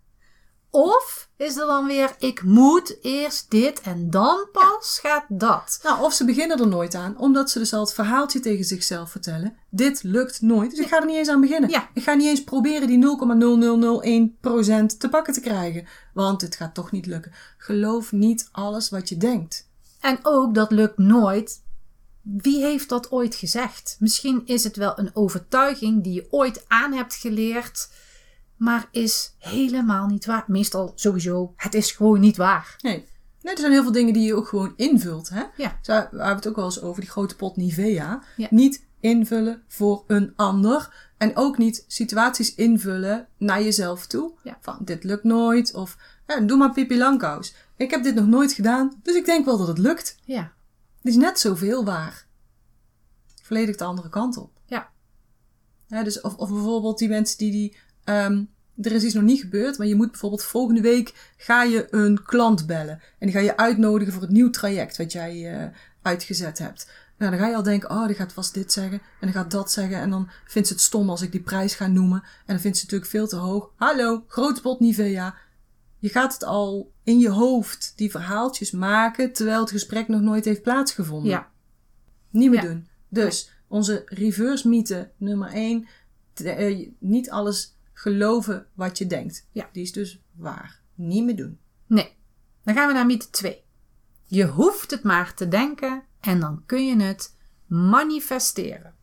Of 0.72 1.30
is 1.38 1.58
er 1.58 1.66
dan 1.66 1.86
weer, 1.86 2.16
ik 2.20 2.44
moet 2.44 2.98
eerst 3.02 3.52
dit 3.52 3.82
en 3.82 4.10
dan 4.10 4.48
pas 4.52 5.00
gaat 5.02 5.26
dat? 5.28 5.80
Nou, 5.84 6.04
of 6.04 6.14
ze 6.14 6.26
beginnen 6.26 6.60
er 6.60 6.68
nooit 6.68 6.96
aan, 6.96 7.18
omdat 7.18 7.50
ze 7.50 7.60
dus 7.60 7.74
al 7.74 7.80
het 7.80 7.94
verhaaltje 7.94 8.40
tegen 8.40 8.66
zichzelf 8.66 9.12
vertellen. 9.12 9.58
Dit 9.70 10.04
lukt 10.04 10.42
nooit, 10.42 10.70
dus 10.72 10.80
ik 10.80 10.88
ga 10.88 11.00
er 11.00 11.06
niet 11.06 11.16
eens 11.16 11.30
aan 11.30 11.42
beginnen. 11.42 11.70
Ja. 11.70 11.90
Ik 11.94 12.04
ga 12.04 12.14
niet 12.14 12.28
eens 12.28 12.44
proberen 12.44 12.88
die 12.88 13.06
0,0001% 14.92 14.98
te 14.98 15.10
pakken 15.10 15.34
te 15.34 15.42
krijgen, 15.42 15.88
want 16.14 16.42
het 16.42 16.56
gaat 16.56 16.74
toch 16.74 16.92
niet 16.92 17.06
lukken. 17.06 17.32
Geloof 17.58 18.12
niet 18.12 18.50
alles 18.52 18.90
wat 18.90 19.10
je 19.10 19.18
denkt. 19.18 19.68
En 20.00 20.20
ook 20.22 20.56
dat 20.56 20.72
lukt 20.72 20.98
nooit. 20.98 21.62
Wie 22.22 22.64
heeft 22.64 22.90
dat 22.90 23.12
ooit 23.12 23.36
gezegd? 23.36 23.98
Misschien 24.00 24.42
is 24.46 24.64
het 24.64 24.76
wel 24.76 25.00
een 25.00 25.16
overtuiging 25.16 26.04
die 26.04 26.14
je 26.14 26.28
ooit 26.30 26.66
aan 26.68 26.94
hebt 26.94 27.16
geleerd, 27.16 27.90
maar 28.60 28.88
is 28.92 29.36
helemaal 29.38 30.08
niet 30.08 30.25
waar. 30.25 30.44
Meestal 30.48 30.92
sowieso, 30.96 31.54
het 31.56 31.74
is 31.74 31.92
gewoon 31.92 32.20
niet 32.20 32.38
waar. 32.38 32.75
Nee. 32.82 33.06
nee, 33.42 33.54
er 33.54 33.60
zijn 33.60 33.72
heel 33.72 33.84
veel 33.84 33.92
dingen 33.92 34.13
die 34.13 34.25
je 34.25 34.36
ook 34.36 34.48
gewoon 34.48 34.74
invult. 34.75 35.30
Hè? 35.30 35.44
Ja. 35.58 35.80
Zo, 35.82 35.94
we 35.94 36.00
hebben 36.00 36.36
het 36.36 36.48
ook 36.48 36.56
wel 36.56 36.66
eens 36.66 36.82
over 36.82 37.01
die 37.01 37.10
grote 37.10 37.36
pot 37.36 37.58
Nivea. 37.58 38.24
Ja. 38.38 38.48
Niet 38.50 38.86
invullen 39.00 39.63
voor 39.68 40.04
een 40.08 40.34
ander. 40.36 41.08
En 41.18 41.36
ook 41.36 41.58
niet 41.58 41.84
situaties 41.88 42.56
invullen 42.56 43.28
naar 43.38 43.63
jezelf 43.63 44.08
toe. 44.08 44.32
Ja. 44.44 44.58
Van 44.62 44.78
dit 44.82 45.04
lukt 45.04 45.24
nooit. 45.24 45.74
Of 45.74 45.98
hè, 46.25 46.46
doe 46.46 46.58
maar 46.58 46.72
Pippi 46.72 46.98
Langkous. 46.98 47.54
Ik 47.75 47.92
heb 47.92 48.04
dit 48.04 48.16
nog 48.16 48.28
nooit 48.28 48.54
gedaan, 48.54 49.00
dus 49.04 49.16
ik 49.16 49.25
denk 49.25 49.46
wel 49.46 49.58
dat 49.58 49.68
het 49.68 49.78
lukt. 49.78 50.18
Ja. 50.24 50.54
Het 50.98 51.12
is 51.12 51.16
net 51.16 51.39
zoveel 51.39 51.86
waar. 51.86 52.28
Volledig 53.42 53.75
de 53.75 53.84
andere 53.84 54.10
kant 54.10 54.38
op. 54.38 54.51
Ja. 54.66 54.89
Ja, 55.88 56.04
dus 56.04 56.22
of, 56.22 56.36
of 56.36 56.50
bijvoorbeeld 56.50 56.98
die 56.98 57.10
mensen 57.10 57.38
die, 57.38 57.51
die 57.51 57.78
ehm, 58.03 58.44
er 58.82 58.91
is 58.91 59.03
iets 59.03 59.13
nog 59.13 59.24
niet 59.24 59.41
gebeurd, 59.41 59.77
maar 59.77 59.88
je 59.88 59.96
moet 59.96 60.12
bijvoorbeeld 60.12 60.44
volgende 60.44 60.82
week 60.82 61.32
ga 61.38 61.63
je 61.63 61.88
een 61.89 62.24
klant 62.24 62.65
bellen. 62.68 63.01
En 63.20 63.27
die 63.27 63.32
ga 63.36 63.39
je 63.39 63.58
uitnodigen 63.58 64.13
voor 64.13 64.22
het 64.22 64.32
nieuw 64.32 64.50
traject 64.50 64.98
wat 64.98 65.12
jij 65.12 65.53
eh, 65.53 65.68
uitgezet 66.01 66.58
hebt. 66.58 66.91
Nou, 67.18 67.32
dan 67.32 67.39
ga 67.39 67.48
je 67.48 67.56
al 67.56 67.63
denken, 67.63 67.89
oh, 67.89 68.08
die 68.08 68.15
gaat 68.15 68.34
vast 68.34 68.53
dit 68.53 68.72
zeggen 68.72 69.01
en 69.20 69.27
die 69.27 69.32
gaat 69.36 69.51
dat 69.51 69.72
zeggen. 69.72 69.98
En 69.98 70.10
dan 70.10 70.29
vindt 70.46 70.68
ze 70.68 70.74
het 70.74 70.84
stom 70.84 71.10
als 71.10 71.22
ik 71.22 71.32
die 71.32 71.41
prijs 71.41 71.75
ga 71.75 71.88
noemen. 71.88 72.22
En 72.24 72.46
dan 72.46 72.60
vindt 72.60 72.77
ze 72.77 72.84
het 72.84 72.91
natuurlijk 72.91 73.12
veel 73.12 73.27
te 73.27 73.46
hoog. 73.46 73.72
Hallo, 73.75 74.24
groot 74.27 74.62
pot 74.62 74.79
Nivea. 74.79 75.36
Je 75.98 76.10
gaat 76.10 76.34
het 76.34 76.44
al 76.44 76.91
in 77.03 77.20
je 77.20 77.29
hoofd, 77.29 77.94
die 77.96 78.12
verhaaltjes 78.12 78.72
maken, 78.72 79.34
terwijl 79.34 79.60
het 79.60 79.72
gesprek 79.72 80.08
nog 80.08 80.22
nooit 80.22 80.46
heeft 80.46 80.62
plaatsgevonden. 80.62 81.29
Ja. 81.29 81.50
Niet 82.29 82.50
meer 82.50 82.63
Ja. 82.63 82.68
doen. 82.70 82.88
Dus 83.10 83.51
onze 83.68 84.01
reverse 84.06 84.68
mythe 84.68 85.10
nummer 85.18 85.50
1. 85.53 85.88
niet 87.00 87.29
alles 87.29 87.75
geloven 88.00 88.68
wat 88.74 88.98
je 88.98 89.08
denkt. 89.08 89.48
Ja. 89.51 89.70
Die 89.72 89.84
is 89.84 89.91
dus 89.91 90.20
waar. 90.36 90.82
Niet 90.96 91.24
meer 91.24 91.36
doen. 91.36 91.60
Nee. 91.86 92.18
Dan 92.63 92.75
gaan 92.75 92.88
we 92.88 92.94
naar 92.94 93.06
mythe 93.06 93.29
2. 93.29 93.63
Je 94.25 94.46
hoeft 94.46 94.91
het 94.91 95.03
maar 95.03 95.34
te 95.34 95.48
denken 95.48 96.03
en 96.20 96.39
dan 96.39 96.63
kun 96.65 96.86
je 96.86 97.01
het 97.01 97.36
manifesteren. 97.65 98.94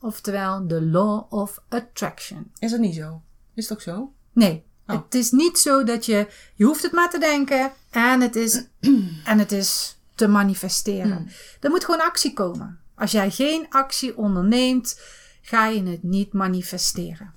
Oftewel 0.00 0.66
de 0.66 0.82
law 0.82 1.32
of 1.32 1.58
attraction. 1.68 2.52
Is 2.58 2.70
dat 2.70 2.80
niet 2.80 2.94
zo? 2.94 3.22
Is 3.54 3.68
het 3.68 3.72
ook 3.72 3.82
zo? 3.82 4.12
Nee, 4.32 4.64
Oh. 4.86 5.02
het 5.02 5.14
is 5.14 5.30
niet 5.30 5.58
zo 5.58 5.84
dat 5.84 6.06
je... 6.06 6.26
Je 6.54 6.64
hoeft 6.64 6.82
het 6.82 6.92
maar 6.92 7.10
te 7.10 7.18
denken 7.18 7.72
en 7.90 8.20
het 8.20 8.36
is, 8.36 8.64
en 9.30 9.38
het 9.38 9.52
is 9.52 9.98
te 10.14 10.28
manifesteren. 10.28 11.28
Er 11.60 11.70
moet 11.70 11.84
gewoon 11.84 12.00
actie 12.00 12.32
komen. 12.32 12.78
Als 12.94 13.10
jij 13.10 13.30
geen 13.30 13.66
actie 13.70 14.16
onderneemt, 14.16 15.00
ga 15.42 15.66
je 15.66 15.82
het 15.82 16.02
niet 16.02 16.32
manifesteren. 16.32 17.32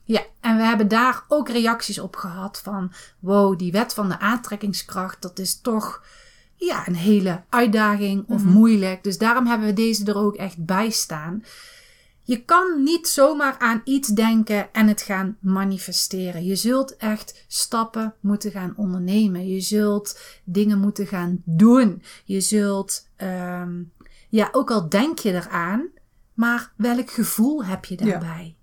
Ja, 0.07 0.21
en 0.39 0.57
we 0.57 0.63
hebben 0.63 0.87
daar 0.87 1.23
ook 1.27 1.49
reacties 1.49 1.99
op 1.99 2.15
gehad 2.15 2.61
van... 2.63 2.91
wow, 3.19 3.59
die 3.59 3.71
wet 3.71 3.93
van 3.93 4.09
de 4.09 4.19
aantrekkingskracht, 4.19 5.21
dat 5.21 5.39
is 5.39 5.61
toch 5.61 6.03
ja, 6.55 6.87
een 6.87 6.95
hele 6.95 7.43
uitdaging 7.49 8.25
of 8.27 8.43
moeilijk. 8.43 9.03
Dus 9.03 9.17
daarom 9.17 9.47
hebben 9.47 9.67
we 9.67 9.73
deze 9.73 10.05
er 10.05 10.17
ook 10.17 10.35
echt 10.35 10.65
bij 10.65 10.89
staan. 10.89 11.43
Je 12.23 12.43
kan 12.43 12.83
niet 12.83 13.07
zomaar 13.07 13.55
aan 13.59 13.81
iets 13.83 14.07
denken 14.07 14.73
en 14.73 14.87
het 14.87 15.01
gaan 15.01 15.37
manifesteren. 15.39 16.45
Je 16.45 16.55
zult 16.55 16.97
echt 16.97 17.45
stappen 17.47 18.13
moeten 18.19 18.51
gaan 18.51 18.73
ondernemen. 18.77 19.47
Je 19.47 19.61
zult 19.61 20.19
dingen 20.43 20.79
moeten 20.79 21.07
gaan 21.07 21.41
doen. 21.45 22.03
Je 22.25 22.41
zult, 22.41 23.07
ehm, 23.15 23.83
ja, 24.29 24.49
ook 24.51 24.71
al 24.71 24.89
denk 24.89 25.19
je 25.19 25.33
eraan, 25.33 25.87
maar 26.33 26.71
welk 26.75 27.11
gevoel 27.11 27.65
heb 27.65 27.85
je 27.85 27.97
daarbij? 27.97 28.56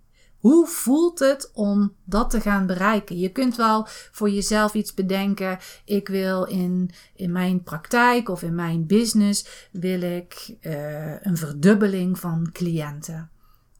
Hoe 0.44 0.66
voelt 0.66 1.18
het 1.18 1.50
om 1.52 1.94
dat 2.04 2.30
te 2.30 2.40
gaan 2.40 2.66
bereiken? 2.66 3.18
Je 3.18 3.28
kunt 3.28 3.56
wel 3.56 3.86
voor 3.86 4.30
jezelf 4.30 4.74
iets 4.74 4.94
bedenken. 4.94 5.58
Ik 5.84 6.08
wil 6.08 6.44
in, 6.44 6.90
in 7.14 7.32
mijn 7.32 7.62
praktijk 7.62 8.28
of 8.28 8.42
in 8.42 8.54
mijn 8.54 8.86
business 8.86 9.68
wil 9.72 10.00
ik 10.00 10.56
eh, 10.60 11.22
een 11.22 11.36
verdubbeling 11.36 12.18
van 12.18 12.48
cliënten. 12.52 13.30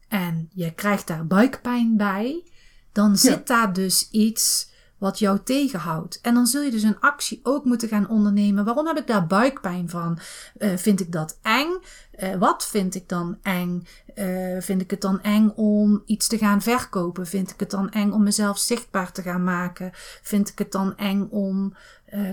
En 0.07 0.49
je 0.53 0.73
krijgt 0.73 1.07
daar 1.07 1.27
buikpijn 1.27 1.97
bij. 1.97 2.43
Dan 2.91 3.17
zit 3.17 3.47
daar 3.47 3.73
dus 3.73 4.09
iets 4.11 4.71
wat 4.97 5.19
jou 5.19 5.39
tegenhoudt. 5.43 6.19
En 6.21 6.33
dan 6.33 6.47
zul 6.47 6.61
je 6.61 6.71
dus 6.71 6.83
een 6.83 6.99
actie 6.99 7.39
ook 7.43 7.65
moeten 7.65 7.87
gaan 7.87 8.09
ondernemen. 8.09 8.65
Waarom 8.65 8.87
heb 8.87 8.97
ik 8.97 9.07
daar 9.07 9.27
buikpijn 9.27 9.89
van? 9.89 10.19
Eh, 10.57 10.75
vind 10.77 10.99
ik 10.99 11.11
dat 11.11 11.37
eng? 11.41 11.69
Eh, 12.11 12.35
wat 12.35 12.67
vind 12.67 12.95
ik 12.95 13.09
dan 13.09 13.37
eng? 13.41 13.87
Eh, 14.15 14.57
vind 14.59 14.81
ik 14.81 14.89
het 14.91 15.01
dan 15.01 15.21
eng 15.21 15.49
om 15.55 16.03
iets 16.05 16.27
te 16.27 16.37
gaan 16.37 16.61
verkopen? 16.61 17.27
Vind 17.27 17.51
ik 17.51 17.59
het 17.59 17.69
dan 17.69 17.89
eng 17.91 18.11
om 18.11 18.23
mezelf 18.23 18.57
zichtbaar 18.59 19.11
te 19.11 19.21
gaan 19.21 19.43
maken? 19.43 19.89
Vind 20.21 20.49
ik 20.49 20.57
het 20.57 20.71
dan 20.71 20.97
eng 20.97 21.27
om, 21.29 21.75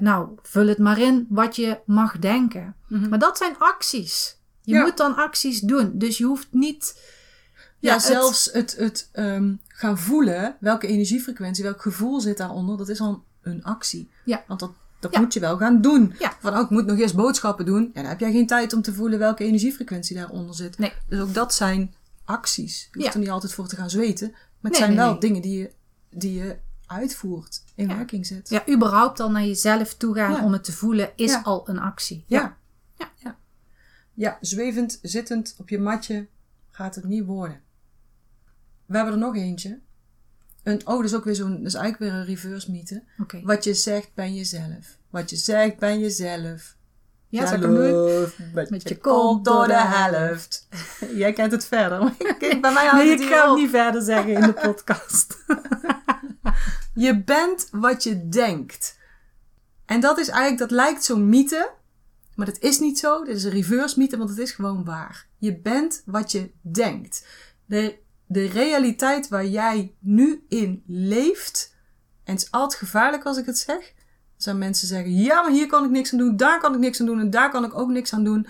nou, 0.01 0.29
vul 0.43 0.67
het 0.67 0.79
maar 0.79 0.99
in 0.99 1.27
wat 1.29 1.57
je 1.57 1.79
mag 1.87 2.19
denken. 2.19 2.75
Maar 2.89 3.19
dat 3.19 3.37
zijn 3.39 3.55
acties. 3.59 4.37
Je 4.63 4.75
Ja. 4.75 4.83
moet 4.83 4.97
dan 4.97 5.17
acties 5.17 5.61
doen. 5.61 5.91
Dus 5.95 6.19
je 6.19 6.25
hoeft 6.25 6.49
niet. 6.51 7.01
Ja, 7.83 7.93
het- 7.93 8.03
zelfs 8.03 8.53
het, 8.53 8.77
het 8.77 9.09
ehm, 9.13 9.55
gaan 9.69 9.99
voelen, 9.99 10.57
welke 10.61 10.87
energiefrequentie, 10.87 11.65
welk 11.65 11.83
gevoel 11.83 12.21
zit 12.21 12.37
daaronder, 12.37 12.77
dat 12.77 12.89
is 12.89 13.01
al 13.01 13.25
een 13.43 13.65
actie. 13.65 14.11
Ja. 14.25 14.45
Want 14.47 14.61
dat, 14.61 14.73
dat 15.01 15.13
Ja. 15.13 15.21
moet 15.21 15.33
je 15.33 15.41
wel 15.41 15.57
gaan 15.57 15.81
doen. 15.81 16.15
Ja. 16.19 16.33
Van, 16.41 16.55
oh, 16.55 16.61
ik 16.61 16.71
moet 16.71 16.87
nog 16.87 16.99
eerst 16.99 17.15
boodschappen 17.15 17.65
doen. 17.65 17.83
Ja, 17.95 18.01
dan 18.01 18.11
heb 18.11 18.21
jij 18.21 18.33
geen 18.33 18.47
tijd 18.47 18.73
om 18.73 18.83
te 18.83 18.95
voelen 18.95 19.19
welke 19.19 19.45
energiefrequentie 19.45 20.17
daaronder 20.17 20.55
zit. 20.55 20.79
Nee. 20.79 20.93
Dus 21.09 21.21
ook 21.21 21.35
dat 21.35 21.55
zijn 21.55 21.95
acties. 22.25 22.83
Je 22.83 22.89
hoeft 22.93 23.07
Ja. 23.07 23.13
er 23.13 23.19
niet 23.21 23.31
altijd 23.31 23.53
voor 23.53 23.67
te 23.69 23.77
gaan 23.77 23.91
zweten. 23.91 24.29
Maar 24.31 24.41
het 24.61 24.71
Nee, 24.71 24.81
zijn 24.81 24.89
nee, 24.91 24.99
wel 24.99 25.11
nee. 25.11 25.21
dingen 25.21 25.43
die 25.43 25.59
je, 25.59 25.71
die 26.11 26.35
je 26.35 26.57
uitvoert, 26.87 27.63
in 27.75 27.89
werking 27.89 28.27
zet. 28.27 28.49
Ja, 28.49 28.69
überhaupt 28.69 29.21
al 29.21 29.31
naar 29.31 29.45
jezelf 29.45 29.95
toe 29.95 30.15
gaan 30.15 30.45
om 30.45 30.53
het 30.53 30.65
te 30.65 30.73
voelen, 30.73 31.11
is 31.17 31.39
al 31.43 31.69
een 31.69 31.79
actie. 31.79 32.25
Ja. 32.27 32.57
Ja. 32.99 33.11
ja. 33.17 33.37
Ja, 34.15 34.39
zwevend, 34.41 34.99
zittend 35.03 35.55
op 35.59 35.69
je 35.69 35.79
matje 35.79 36.27
gaat 36.71 36.95
het 36.95 37.05
niet 37.05 37.25
worden. 37.25 37.61
We 38.93 38.99
hebben 38.99 39.15
er 39.15 39.21
nog 39.21 39.37
eentje. 39.37 39.79
Een, 40.63 40.81
oh, 40.87 40.97
dat 40.97 41.05
is 41.05 41.15
ook 41.15 41.25
weer 41.25 41.35
zo'n, 41.35 41.57
dat 41.57 41.67
is 41.67 41.75
eigenlijk 41.75 42.13
weer 42.13 42.21
een 42.21 42.27
reverse 42.27 42.71
mythe. 42.71 43.03
Wat 43.45 43.65
je 43.65 43.75
zegt, 43.75 44.15
ben 44.15 44.35
jezelf. 44.35 44.97
Wat 45.11 45.31
je 45.31 45.37
zegt, 45.37 45.79
ben 45.79 46.01
jezelf. 46.01 46.77
Ja, 47.29 47.57
doen? 47.57 47.77
Zelf 47.87 48.39
Met, 48.53 48.71
Met 48.71 48.89
je 48.89 48.99
kont 48.99 49.45
door 49.45 49.67
de 49.67 49.75
helft. 49.75 50.69
Jij 51.15 51.33
kent 51.33 51.53
het 51.53 51.65
verder. 51.65 51.99
maar 52.03 52.15
ik- 52.19 52.39
Bij 52.61 52.73
mij 52.73 52.91
Nee, 52.93 53.11
het 53.11 53.21
ik 53.21 53.29
ga 53.29 53.49
het 53.51 53.59
niet 53.59 53.71
verder 53.71 54.03
zeggen 54.03 54.33
in 54.33 54.41
de 54.41 54.53
podcast. 54.53 55.39
Je 56.95 57.23
bent 57.23 57.69
wat 57.71 58.03
je 58.03 58.29
denkt. 58.29 58.99
En 59.87 60.01
dat 60.01 60.19
is 60.19 60.29
eigenlijk, 60.29 60.59
dat 60.59 60.71
lijkt 60.71 61.05
zo'n 61.05 61.29
mythe. 61.29 61.71
Maar 62.35 62.47
dat 62.47 62.59
is 62.59 62.79
niet 62.79 62.99
zo. 62.99 63.25
Dit 63.25 63.37
is 63.37 63.45
een 63.45 63.51
reverse 63.51 63.99
mythe, 63.99 64.17
want 64.17 64.31
het 64.31 64.39
is 64.39 64.51
gewoon 64.53 64.85
waar. 64.85 65.27
Je 65.39 65.59
bent 65.59 66.03
wat 66.07 66.33
je 66.33 66.51
denkt. 66.61 67.27
De, 67.65 67.99
de 68.33 68.47
realiteit 68.47 69.29
waar 69.29 69.47
jij 69.47 69.95
nu 69.99 70.45
in 70.49 70.83
leeft. 70.87 71.75
En 72.25 72.33
het 72.33 72.43
is 72.43 72.51
altijd 72.51 72.81
gevaarlijk 72.81 73.25
als 73.25 73.37
ik 73.37 73.47
het 73.47 73.59
zeg. 73.59 73.79
Er 73.79 74.49
zijn 74.49 74.59
mensen 74.59 74.89
zeggen, 74.89 75.15
ja, 75.15 75.43
maar 75.43 75.51
hier 75.51 75.67
kan 75.67 75.85
ik 75.85 75.91
niks 75.91 76.13
aan 76.13 76.19
doen. 76.19 76.37
Daar 76.37 76.61
kan 76.61 76.75
ik 76.75 76.81
niks 76.81 77.01
aan 77.01 77.07
doen. 77.07 77.21
En 77.21 77.31
daar 77.31 77.51
kan 77.51 77.65
ik 77.65 77.75
ook 77.75 77.89
niks 77.89 78.13
aan 78.13 78.25
doen. 78.25 78.47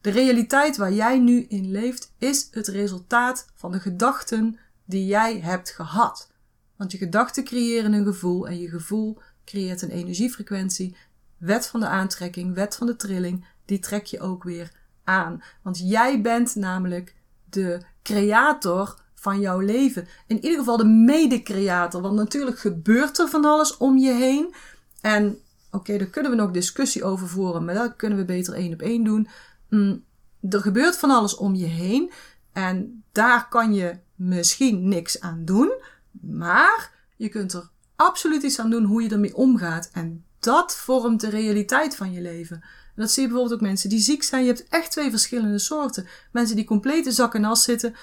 De 0.00 0.10
realiteit 0.10 0.76
waar 0.76 0.92
jij 0.92 1.18
nu 1.18 1.44
in 1.48 1.70
leeft, 1.70 2.12
is 2.18 2.48
het 2.50 2.68
resultaat 2.68 3.46
van 3.54 3.72
de 3.72 3.80
gedachten 3.80 4.58
die 4.84 5.06
jij 5.06 5.40
hebt 5.40 5.70
gehad. 5.70 6.30
Want 6.76 6.92
je 6.92 6.98
gedachten 6.98 7.44
creëren 7.44 7.92
een 7.92 8.04
gevoel 8.04 8.48
en 8.48 8.58
je 8.58 8.68
gevoel 8.68 9.18
creëert 9.44 9.82
een 9.82 9.90
energiefrequentie. 9.90 10.96
Wet 11.38 11.66
van 11.66 11.80
de 11.80 11.86
aantrekking, 11.86 12.54
wet 12.54 12.76
van 12.76 12.86
de 12.86 12.96
trilling, 12.96 13.46
die 13.64 13.78
trek 13.78 14.04
je 14.04 14.20
ook 14.20 14.42
weer 14.42 14.72
aan. 15.04 15.42
Want 15.62 15.78
jij 15.88 16.20
bent 16.20 16.54
namelijk 16.54 17.15
de 17.56 17.80
creator 18.02 19.00
van 19.14 19.40
jouw 19.40 19.58
leven. 19.58 20.08
In 20.26 20.36
ieder 20.36 20.58
geval 20.58 20.76
de 20.76 20.84
mede-creator. 20.84 22.02
Want 22.02 22.14
natuurlijk 22.14 22.58
gebeurt 22.58 23.18
er 23.18 23.28
van 23.28 23.44
alles 23.44 23.76
om 23.76 23.98
je 23.98 24.12
heen. 24.12 24.54
En 25.00 25.38
oké, 25.70 25.98
daar 25.98 26.06
kunnen 26.06 26.30
we 26.30 26.36
nog 26.36 26.50
discussie 26.50 27.04
over 27.04 27.28
voeren, 27.28 27.64
maar 27.64 27.74
dat 27.74 27.96
kunnen 27.96 28.18
we 28.18 28.24
beter 28.24 28.54
één 28.54 28.72
op 28.72 28.82
één 28.82 29.04
doen. 29.04 29.28
Mm, 29.68 30.04
er 30.50 30.60
gebeurt 30.60 30.96
van 30.96 31.10
alles 31.10 31.36
om 31.36 31.54
je 31.54 31.66
heen. 31.66 32.12
En 32.52 33.04
daar 33.12 33.48
kan 33.48 33.74
je 33.74 33.98
misschien 34.14 34.88
niks 34.88 35.20
aan 35.20 35.44
doen. 35.44 35.72
Maar 36.20 36.92
je 37.16 37.28
kunt 37.28 37.52
er 37.52 37.68
absoluut 37.96 38.42
iets 38.42 38.58
aan 38.58 38.70
doen 38.70 38.84
hoe 38.84 39.02
je 39.02 39.08
ermee 39.08 39.36
omgaat. 39.36 39.90
En 39.92 40.24
dat 40.38 40.76
vormt 40.76 41.20
de 41.20 41.28
realiteit 41.28 41.96
van 41.96 42.12
je 42.12 42.20
leven. 42.20 42.64
En 42.96 43.02
dat 43.02 43.10
zie 43.10 43.22
je 43.22 43.28
bijvoorbeeld 43.28 43.60
ook 43.60 43.66
mensen 43.66 43.88
die 43.88 43.98
ziek 43.98 44.22
zijn. 44.22 44.44
Je 44.44 44.48
hebt 44.48 44.66
echt 44.68 44.90
twee 44.90 45.10
verschillende 45.10 45.58
soorten. 45.58 46.06
Mensen 46.32 46.56
die 46.56 46.64
compleet 46.64 47.06
in 47.06 47.12
zak 47.12 47.34
en 47.34 47.44
as 47.44 47.62
zitten. 47.62 47.94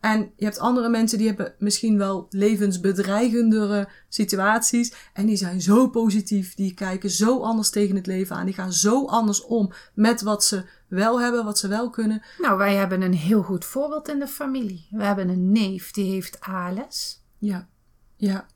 En 0.00 0.32
je 0.36 0.44
hebt 0.44 0.58
andere 0.58 0.88
mensen 0.88 1.18
die 1.18 1.26
hebben 1.26 1.54
misschien 1.58 1.98
wel 1.98 2.26
levensbedreigendere 2.30 3.88
situaties. 4.08 4.94
En 5.12 5.26
die 5.26 5.36
zijn 5.36 5.60
zo 5.60 5.88
positief. 5.88 6.54
Die 6.54 6.74
kijken 6.74 7.10
zo 7.10 7.40
anders 7.40 7.70
tegen 7.70 7.96
het 7.96 8.06
leven 8.06 8.36
aan. 8.36 8.44
Die 8.44 8.54
gaan 8.54 8.72
zo 8.72 9.06
anders 9.06 9.44
om 9.44 9.72
met 9.94 10.22
wat 10.22 10.44
ze 10.44 10.64
wel 10.88 11.20
hebben, 11.20 11.44
wat 11.44 11.58
ze 11.58 11.68
wel 11.68 11.90
kunnen. 11.90 12.22
Nou, 12.38 12.58
wij 12.58 12.74
hebben 12.74 13.02
een 13.02 13.14
heel 13.14 13.42
goed 13.42 13.64
voorbeeld 13.64 14.08
in 14.08 14.18
de 14.18 14.26
familie. 14.26 14.86
We 14.90 15.04
hebben 15.04 15.28
een 15.28 15.52
neef 15.52 15.90
die 15.90 16.10
heeft 16.10 16.40
ALS. 16.40 17.22
Ja, 17.38 17.68
ja, 18.16 18.46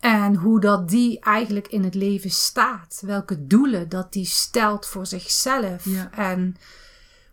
En 0.00 0.34
hoe 0.34 0.60
dat 0.60 0.88
die 0.88 1.20
eigenlijk 1.20 1.68
in 1.68 1.84
het 1.84 1.94
leven 1.94 2.30
staat. 2.30 3.02
Welke 3.04 3.46
doelen 3.46 3.88
dat 3.88 4.12
die 4.12 4.26
stelt 4.26 4.86
voor 4.86 5.06
zichzelf. 5.06 5.84
Ja. 5.84 6.10
En 6.12 6.56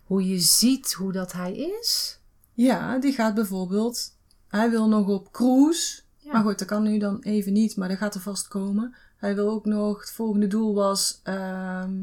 hoe 0.04 0.28
je 0.30 0.40
ziet 0.40 0.94
hoe 0.94 1.12
dat 1.12 1.32
hij 1.32 1.56
is. 1.56 2.20
ja. 2.54 2.98
Die 2.98 3.14
gaat 3.14 3.34
bijvoorbeeld, 3.34 4.12
hij 4.48 4.70
wil 4.70 4.88
nog 4.88 5.08
op 5.08 5.32
cruise. 5.32 6.02
Ja. 6.18 6.32
Maar 6.32 6.44
goed, 6.44 6.60
dat 6.60 6.68
kan 6.68 6.84
nu 6.84 6.98
dan 6.98 7.20
even 7.22 7.54
niet, 7.54 7.76
maar 7.76 7.88
dat 7.90 7.98
gaat 7.98 8.16
er 8.16 8.22
vast 8.22 8.48
komen. 8.48 8.96
Hij 9.18 9.36
wil 9.36 9.50
ook 9.50 9.66
nog, 9.66 10.00
het 10.00 10.12
volgende 10.12 10.48
doel 10.48 10.74
was, 10.74 11.20
ehm, 11.24 11.94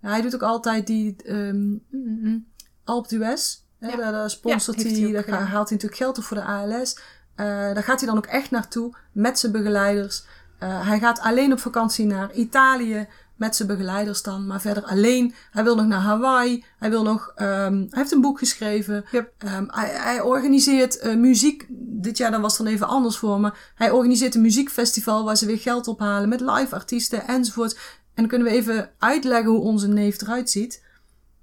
hij 0.00 0.20
doet 0.20 0.34
ook 0.34 0.42
altijd 0.42 0.86
die 0.86 1.16
ehm 1.24 1.56
mm, 1.56 1.80
mm, 1.90 2.46
Alpe 2.84 3.08
d'Huez. 3.08 3.58
hè, 3.78 3.88
Ja. 3.88 4.10
Daar, 4.10 4.30
sponsort 4.30 4.82
Ja, 4.82 4.88
hij, 4.88 5.12
daar 5.12 5.26
haalt 5.40 5.68
hij 5.68 5.78
natuurlijk 5.78 5.94
geld 5.96 6.18
op 6.18 6.24
voor 6.24 6.36
de 6.36 6.44
ALS. 6.44 6.98
Eh, 7.38 7.46
daar 7.46 7.82
gaat 7.82 8.00
hij 8.00 8.08
dan 8.08 8.16
ook 8.16 8.26
echt 8.26 8.50
naartoe 8.50 8.94
met 9.12 9.38
zijn 9.38 9.52
begeleiders. 9.52 10.24
Eh, 10.58 10.86
hij 10.88 10.98
gaat 10.98 11.20
alleen 11.20 11.52
op 11.52 11.58
vakantie 11.58 12.06
naar 12.06 12.32
Italië 12.32 13.08
met 13.36 13.56
zijn 13.56 13.68
begeleiders 13.68 14.22
dan, 14.22 14.46
maar 14.46 14.60
verder 14.60 14.84
alleen. 14.84 15.34
Hij 15.50 15.64
wil 15.64 15.76
nog 15.76 15.86
naar 15.86 16.00
Hawaii. 16.00 16.64
Hij 16.78 16.90
wil 16.90 17.02
nog, 17.02 17.32
ehm, 17.34 17.74
hij 17.74 17.88
heeft 17.90 18.12
een 18.12 18.20
boek 18.20 18.38
geschreven. 18.38 19.04
Yep. 19.10 19.32
Ehm, 19.38 19.64
hij, 19.66 19.88
hij 19.88 20.20
organiseert 20.20 20.98
eh, 20.98 21.16
muziek. 21.16 21.66
Dit 21.78 22.16
jaar 22.16 22.30
dan 22.30 22.40
was 22.40 22.56
het 22.56 22.66
dan 22.66 22.74
even 22.74 22.86
anders 22.86 23.16
voor 23.16 23.40
me. 23.40 23.52
Hij 23.74 23.90
organiseert 23.90 24.34
een 24.34 24.40
muziekfestival 24.40 25.24
waar 25.24 25.36
ze 25.36 25.46
weer 25.46 25.58
geld 25.58 25.88
ophalen 25.88 26.28
met 26.28 26.40
live 26.40 26.74
artiesten 26.74 27.26
enzovoort. 27.26 27.72
En 27.74 28.14
dan 28.14 28.26
kunnen 28.26 28.46
we 28.46 28.52
even 28.52 28.90
uitleggen 28.98 29.50
hoe 29.50 29.60
onze 29.60 29.88
neef 29.88 30.20
eruit 30.20 30.50
ziet. 30.50 30.84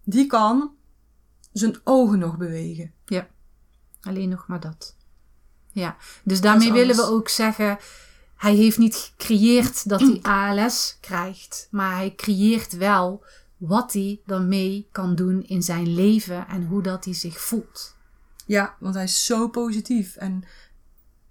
Die 0.03 0.27
kan 0.27 0.71
zijn 1.51 1.75
ogen 1.83 2.19
nog 2.19 2.37
bewegen. 2.37 2.91
Ja, 3.05 3.27
alleen 4.01 4.29
nog 4.29 4.47
maar 4.47 4.59
dat. 4.59 4.94
Ja, 5.75 5.97
dus 6.23 6.41
daarmee 6.41 6.71
willen 6.71 6.95
we 6.95 7.03
ook 7.03 7.29
zeggen, 7.29 7.77
hij 8.35 8.55
heeft 8.55 8.77
niet 8.77 8.95
gecreëerd 8.95 9.89
dat 9.89 9.99
hij 9.99 10.19
ALS 10.21 10.97
krijgt, 11.01 11.67
maar 11.71 11.95
hij 11.95 12.13
creëert 12.15 12.77
wel 12.77 13.25
wat 13.57 13.93
hij 13.93 14.21
daarmee 14.25 14.87
kan 14.91 15.15
doen 15.15 15.43
in 15.43 15.61
zijn 15.61 15.95
leven 15.95 16.47
en 16.47 16.65
hoe 16.65 16.81
dat 16.81 17.05
hij 17.05 17.13
zich 17.13 17.41
voelt. 17.41 17.95
Ja, 18.45 18.75
want 18.79 18.95
hij 18.95 19.03
is 19.03 19.25
zo 19.25 19.47
positief. 19.47 20.15
En, 20.15 20.43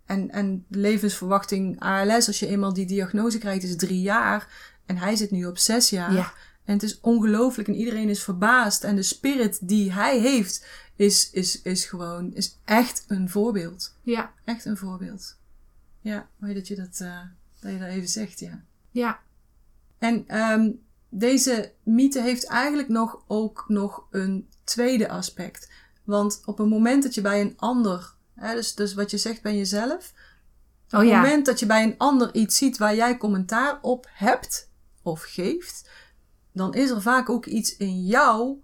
en, 0.07 0.31
en 0.31 0.65
levensverwachting 0.69 1.81
ALS, 1.81 2.27
als 2.27 2.39
je 2.39 2.47
eenmaal 2.47 2.73
die 2.73 2.87
diagnose 2.87 3.39
krijgt, 3.39 3.63
is 3.63 3.77
drie 3.77 4.01
jaar. 4.01 4.49
En 4.87 4.97
hij 4.97 5.17
zit 5.17 5.31
nu 5.31 5.47
op 5.47 5.59
zes 5.59 5.91
jaar. 5.91 6.13
Ja. 6.13 6.33
En 6.65 6.73
het 6.73 6.83
is 6.83 7.01
ongelooflijk 7.01 7.69
en 7.69 7.75
iedereen 7.75 8.09
is 8.09 8.23
verbaasd. 8.23 8.85
En 8.85 8.97
de 8.97 9.03
spirit 9.03 9.69
die 9.69 9.93
hij 9.93 10.19
heeft, 10.19 10.67
is, 10.97 11.31
is, 11.31 11.63
is 11.63 11.85
gewoon, 11.85 12.35
is 12.35 12.59
echt 12.65 13.05
een 13.09 13.29
voorbeeld. 13.29 13.95
Ja, 14.03 14.33
Echt 14.45 14.65
een 14.65 14.77
voorbeeld. 14.77 15.37
Ja, 16.01 16.29
mooi 16.37 16.55
dat 16.55 16.69
je 16.69 16.75
dat, 16.75 17.01
eh, 17.01 17.21
dat 17.61 17.73
je 17.73 17.79
dat 17.79 17.89
even 17.89 18.09
zegt, 18.09 18.41
ja. 18.41 18.65
ja, 18.91 19.21
En 19.99 20.25
ehm, 20.27 20.71
deze 21.09 21.73
mythe 21.83 22.21
heeft 22.21 22.47
eigenlijk 22.47 22.89
nog 22.89 23.25
ook 23.27 23.65
nog 23.69 24.07
een 24.11 24.49
tweede 24.65 25.09
aspect. 25.09 25.71
Want 26.05 26.43
op 26.45 26.59
het 26.59 26.69
moment 26.69 27.03
dat 27.03 27.15
je 27.15 27.21
bij 27.21 27.41
een 27.41 27.55
ander, 27.57 28.15
hè, 28.35 28.55
dus, 28.55 28.75
dus 28.75 28.95
wat 28.95 29.11
je 29.11 29.19
zegt 29.19 29.43
bij 29.43 29.57
jezelf, 29.57 30.13
oh 30.91 31.01
op 31.01 31.01
het 31.01 31.09
ja, 31.09 31.21
moment 31.21 31.47
dat 31.47 31.59
je 31.61 31.67
bij 31.67 31.83
een 31.83 31.99
ander 31.99 32.35
iets 32.35 32.57
ziet 32.57 32.79
waar 32.79 32.95
jij 32.95 33.17
commentaar 33.17 33.79
op 33.83 34.07
hebt 34.11 34.71
of 35.03 35.23
geeft, 35.23 35.89
dan 36.55 36.75
is 36.75 36.91
er 36.91 37.03
vaak 37.03 37.29
ook 37.31 37.47
iets 37.47 37.77
in 37.77 38.05
jou 38.05 38.63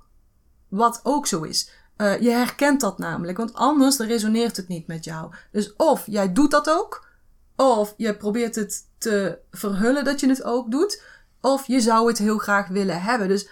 wat 0.68 1.00
ook 1.02 1.26
zo 1.26 1.42
is. 1.42 1.70
Eh, 1.96 2.20
je 2.20 2.30
herkent 2.30 2.80
dat 2.80 2.98
namelijk, 2.98 3.38
want 3.38 3.54
anders 3.54 3.98
resoneert 3.98 4.56
het 4.56 4.68
niet 4.68 4.86
met 4.86 5.04
jou. 5.04 5.32
Dus 5.52 5.76
of 5.76 6.02
jij 6.06 6.32
doet 6.32 6.50
dat 6.50 6.70
ook, 6.70 7.06
of 7.56 7.94
je 7.96 8.14
probeert 8.16 8.54
het 8.54 8.86
te 8.98 9.38
verhullen 9.50 10.04
dat 10.04 10.20
je 10.20 10.28
het 10.28 10.42
ook 10.42 10.70
doet, 10.70 11.02
of 11.40 11.66
je 11.66 11.80
zou 11.80 12.08
het 12.08 12.18
heel 12.18 12.38
graag 12.38 12.68
willen 12.68 13.02
hebben. 13.02 13.28
Dus 13.28 13.48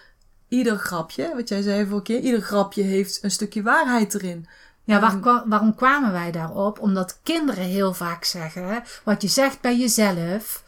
ieder 0.48 0.78
grapje, 0.78 1.32
wat 1.34 1.48
jij 1.48 1.62
zei 1.62 1.86
vorige 1.86 2.02
keer, 2.02 2.20
ieder 2.20 2.40
grapje 2.40 2.82
heeft 2.82 3.18
een 3.22 3.30
stukje 3.30 3.62
waarheid 3.62 4.14
erin. 4.14 4.48
ja 4.84 5.00
waar, 5.00 5.44
waarom 5.48 5.74
kwamen 5.74 6.12
wij 6.12 6.30
daarop? 6.30 6.80
Omdat 6.80 7.18
kinderen 7.22 7.64
heel 7.64 7.94
vaak 7.94 8.24
zeggen, 8.24 8.82
wat 9.04 9.22
je 9.22 9.28
zegt 9.28 9.60
bij 9.60 9.78
jezelf, 9.78 10.62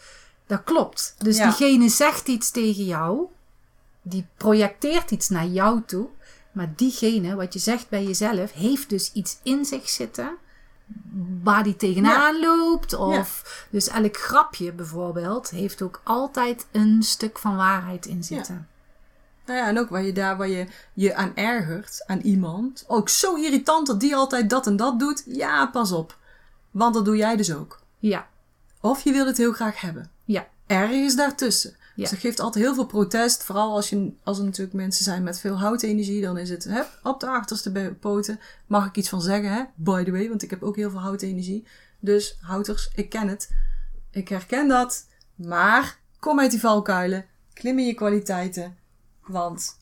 dat 0.47 0.65
klopt. 0.65 1.15
Dus 1.19 1.37
Ja. 1.37 1.45
diegene 1.45 1.89
zegt 1.89 2.29
iets 2.29 2.51
tegen 2.51 2.85
jou, 2.85 3.27
die 4.03 4.27
projecteert 4.37 5.11
iets 5.11 5.29
naar 5.29 5.47
jou 5.47 5.83
toe. 5.87 6.09
Maar 6.53 6.73
diegene, 6.77 7.35
wat 7.35 7.53
je 7.53 7.59
zegt 7.59 7.89
bij 7.89 8.05
jezelf, 8.05 8.53
heeft 8.53 8.89
dus 8.89 9.13
iets 9.13 9.39
in 9.43 9.65
zich 9.65 9.89
zitten 9.89 10.31
waar 11.43 11.63
die 11.63 11.77
tegenaan 11.77 12.41
loopt. 12.41 12.95
Of, 12.95 13.67
Dus 13.71 13.89
elk 13.89 14.17
grapje 14.17 14.73
bijvoorbeeld 14.73 15.51
heeft 15.51 15.83
ook 15.83 16.01
altijd 16.05 16.67
een 16.73 17.03
stuk 17.03 17.39
van 17.39 17.57
waarheid 17.57 18.07
in 18.07 18.25
zitten. 18.25 18.69
Nou 19.47 19.59
ja, 19.59 19.67
en 19.69 19.79
ook 19.79 19.89
waar 19.89 20.03
je 20.03 20.13
daar 20.13 20.37
waar 20.37 20.49
je 20.49 20.67
je 20.93 21.15
aan 21.15 21.37
ergert, 21.37 22.03
aan 22.07 22.21
iemand. 22.21 22.85
Ook 22.87 23.09
zo 23.09 23.35
irritant 23.35 23.87
dat 23.87 24.01
die 24.01 24.17
altijd 24.17 24.51
dat 24.51 24.67
en 24.67 24.77
dat 24.77 24.99
doet. 24.99 25.23
Ja, 25.27 25.67
pas 25.67 25.93
op. 25.93 26.17
Want 26.71 26.95
dat 26.95 27.05
doe 27.05 27.17
jij 27.17 27.37
dus 27.37 27.55
ook. 27.55 27.81
Ja, 27.99 28.29
Of 28.81 29.05
je 29.05 29.13
wil 29.13 29.27
het 29.27 29.37
heel 29.37 29.53
graag 29.53 29.81
hebben. 29.81 30.11
ja, 30.25 30.49
Ergens 30.67 31.17
daartussen. 31.17 31.77
Ja. 31.95 32.03
Dus 32.03 32.11
dat 32.11 32.19
geeft 32.19 32.41
altijd 32.41 32.65
heel 32.65 32.75
veel 32.75 32.87
protest. 32.87 33.45
Vooral 33.45 33.75
als, 33.75 33.91
je, 33.91 34.13
als 34.23 34.39
er 34.39 34.45
natuurlijk 34.45 34.77
mensen 34.77 35.05
zijn 35.05 35.23
met 35.23 35.41
veel 35.41 35.59
houtenergie. 35.59 36.23
Dan 36.23 36.39
is 36.39 36.51
het 36.51 36.65
hè, 36.65 36.83
op 37.03 37.21
de 37.21 37.27
achterste 37.27 37.97
poten. 38.01 38.41
Mag 38.67 38.87
ik 38.87 38.97
iets 38.97 39.09
van 39.09 39.23
zeggen, 39.23 39.53
hè? 39.53 39.63
By 39.75 40.05
the 40.05 40.11
way, 40.11 40.29
want 40.29 40.43
ik 40.43 40.51
heb 40.51 40.63
ook 40.63 40.77
heel 40.77 40.91
veel 40.91 41.01
houtenergie. 41.01 41.67
Dus 42.01 42.39
houters, 42.41 42.91
ik 42.95 43.09
ken 43.09 43.29
het. 43.29 43.51
Ik 44.11 44.29
herken 44.29 44.69
dat. 44.69 45.07
Maar 45.35 45.99
kom 46.19 46.41
uit 46.41 46.51
die 46.51 46.61
valkuilen. 46.61 47.27
Klim 47.53 47.79
in 47.79 47.87
je 47.87 47.95
kwaliteiten. 47.95 48.77
Want 49.27 49.79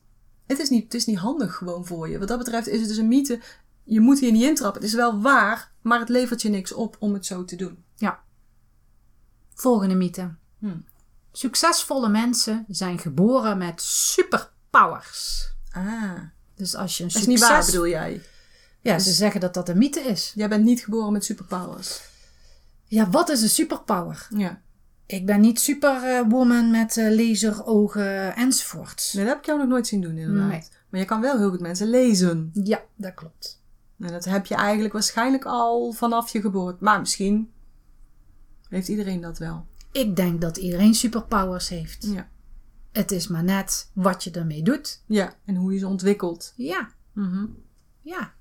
het 0.47 0.59
is, 0.59 0.69
niet, 0.71 0.85
het 0.85 0.95
is 0.95 1.07
niet 1.07 1.19
handig 1.19 1.55
gewoon 1.55 1.87
voor 1.87 2.09
je. 2.09 2.19
Wat 2.19 2.29
dat 2.29 2.39
betreft 2.39 2.67
is 2.69 2.79
het 2.79 2.89
dus 2.89 2.97
een 2.97 3.09
mythe. 3.09 3.41
Je 3.85 4.01
moet 4.01 4.21
hier 4.21 4.33
niet 4.33 4.43
intrappen. 4.43 4.81
Het 4.81 4.91
is 4.91 4.97
wel 4.97 5.21
waar, 5.21 5.73
maar 5.83 5.99
het 5.99 6.09
levert 6.09 6.43
je 6.43 6.49
niks 6.49 6.73
op 6.73 6.97
om 6.99 7.13
het 7.13 7.27
zo 7.27 7.45
te 7.45 7.57
doen. 7.57 7.85
ja. 7.97 8.21
Volgende 9.55 9.95
mythe. 9.95 10.35
Hmm. 10.59 10.85
Succesvolle 11.39 12.09
mensen 12.09 12.65
zijn 12.69 12.99
geboren 12.99 13.59
met 13.59 13.83
superpowers. 13.83 15.49
Ah, 15.71 16.13
Dus 16.55 16.75
als 16.75 16.97
je 16.97 17.03
een 17.05 17.09
dat 17.09 17.19
is 17.19 17.25
succes... 17.25 17.27
niet 17.27 17.41
waar, 17.41 17.65
bedoel 17.65 17.87
jij? 17.89 18.23
Ja, 18.81 18.99
ze 18.99 19.13
zeggen 19.13 19.41
dat 19.41 19.55
dat 19.55 19.69
een 19.69 19.79
mythe 19.79 20.01
is. 20.01 20.33
Jij 20.35 20.49
bent 20.49 20.65
niet 20.65 20.81
geboren 20.81 21.13
met 21.13 21.25
superpowers. 21.25 22.01
Ja, 22.85 23.11
wat 23.11 23.29
is 23.29 23.43
een 23.43 23.49
superpower? 23.49 24.29
Ja. 24.37 24.61
Ik 25.07 25.27
ben 25.27 25.41
niet 25.41 25.61
superwoman 25.61 26.71
met 26.71 26.97
eh, 26.97 27.17
laserogen 27.17 28.35
enzovoorts. 28.37 29.13
Nee, 29.13 29.25
dat 29.25 29.33
heb 29.33 29.43
ik 29.43 29.49
jou 29.49 29.59
nog 29.59 29.69
nooit 29.69 29.87
zien 29.87 30.01
doen, 30.01 30.19
inderdaad. 30.19 30.49
Nee. 30.49 30.63
Maar 30.89 31.01
je 31.01 31.07
kan 31.07 31.21
wel 31.21 31.39
heel 31.39 31.51
goed 31.51 31.61
mensen 31.61 31.89
lezen. 31.91 32.51
Ja, 32.53 32.83
dat 32.97 33.15
klopt. 33.15 33.63
En 34.01 34.13
dat 34.13 34.25
heb 34.25 34.47
je 34.47 34.55
eigenlijk 34.55 34.93
waarschijnlijk 34.93 35.45
al 35.45 35.93
vanaf 35.93 36.31
je 36.33 36.41
geboorte. 36.41 36.85
Maar 36.85 37.01
misschien 37.01 37.53
heeft 38.69 38.89
iedereen 38.89 39.21
dat 39.21 39.39
wel. 39.39 39.67
Ik 39.93 40.17
denk 40.17 40.41
dat 40.41 40.57
iedereen 40.57 40.95
superpowers 40.95 41.69
heeft. 41.69 42.07
Ja. 42.07 42.29
Het 42.93 43.11
is 43.11 43.29
maar 43.29 43.45
net 43.45 43.91
wat 43.93 44.25
je 44.25 44.31
ermee 44.31 44.63
doet. 44.63 45.03
Ja, 45.07 45.35
en 45.45 45.55
hoe 45.55 45.73
je 45.73 45.79
ze 45.79 45.87
ontwikkelt. 45.87 46.53
Ja, 46.57 46.89
Mhm. 47.13 47.45
ja. 48.03 48.33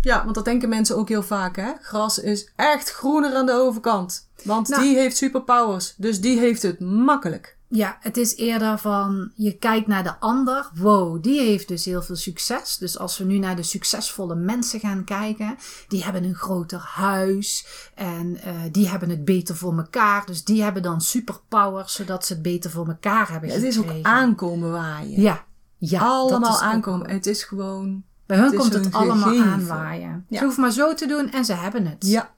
Ja, 0.00 0.22
want 0.22 0.34
dat 0.34 0.44
denken 0.44 0.68
mensen 0.68 0.96
ook 0.96 1.08
heel 1.08 1.22
vaak, 1.22 1.56
hè. 1.56 1.72
Gras 1.80 2.18
is 2.18 2.50
echt 2.56 2.90
groener 2.90 3.34
aan 3.34 3.46
de 3.46 3.52
overkant. 3.52 4.28
Want 4.44 4.68
Nou. 4.68 4.82
die 4.82 4.96
heeft 4.96 5.16
superpowers. 5.16 5.94
Dus 5.96 6.20
die 6.20 6.38
heeft 6.38 6.62
het 6.62 6.80
makkelijk. 6.80 7.55
Ja, 7.68 7.96
het 8.00 8.16
is 8.16 8.36
eerder 8.36 8.78
van 8.78 9.30
je 9.34 9.52
kijkt 9.58 9.86
naar 9.86 10.02
de 10.02 10.18
ander. 10.20 10.70
Wow, 10.74 11.22
die 11.22 11.40
heeft 11.40 11.68
dus 11.68 11.84
heel 11.84 12.02
veel 12.02 12.16
succes. 12.16 12.76
Dus 12.76 12.98
als 12.98 13.18
we 13.18 13.24
nu 13.24 13.38
naar 13.38 13.56
de 13.56 13.62
succesvolle 13.62 14.34
mensen 14.34 14.80
gaan 14.80 15.04
kijken, 15.04 15.56
die 15.88 16.04
hebben 16.04 16.24
een 16.24 16.34
groter 16.34 16.78
huis 16.80 17.66
en 17.94 18.36
eh, 18.36 18.54
die 18.72 18.88
hebben 18.88 19.08
het 19.10 19.24
beter 19.24 19.56
voor 19.56 19.76
elkaar. 19.78 20.26
Dus 20.26 20.44
die 20.44 20.62
hebben 20.62 20.82
dan 20.82 21.00
superpowers 21.00 21.94
zodat 21.94 22.26
ze 22.26 22.32
het 22.32 22.42
beter 22.42 22.70
voor 22.70 22.86
elkaar 22.88 23.30
hebben 23.30 23.50
Het 23.50 23.62
is 23.62 23.78
ook 23.78 23.92
aankomen 24.02 24.70
waaien. 24.70 25.20
Ja, 25.20 25.44
ja. 25.78 26.00
Allemaal 26.00 26.54
ook- 26.54 26.60
aankomen. 26.60 27.10
Het 27.10 27.26
is 27.26 27.42
gewoon... 27.42 28.04
Bij 28.26 28.36
hun 28.36 28.46
Het 28.46 28.56
komt 28.56 28.72
het 28.74 28.92
allemaal 28.94 29.28
gegeven. 29.28 29.50
aanwaaien. 29.52 30.24
Ja. 30.28 30.38
Ze 30.38 30.44
hoeven 30.44 30.62
maar 30.62 30.72
zo 30.72 30.94
te 30.94 31.06
doen 31.06 31.30
en 31.30 31.44
ze 31.44 31.52
hebben 31.52 31.86
het. 31.86 32.06
Ja. 32.06 32.34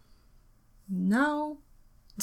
Nou, 0.85 1.55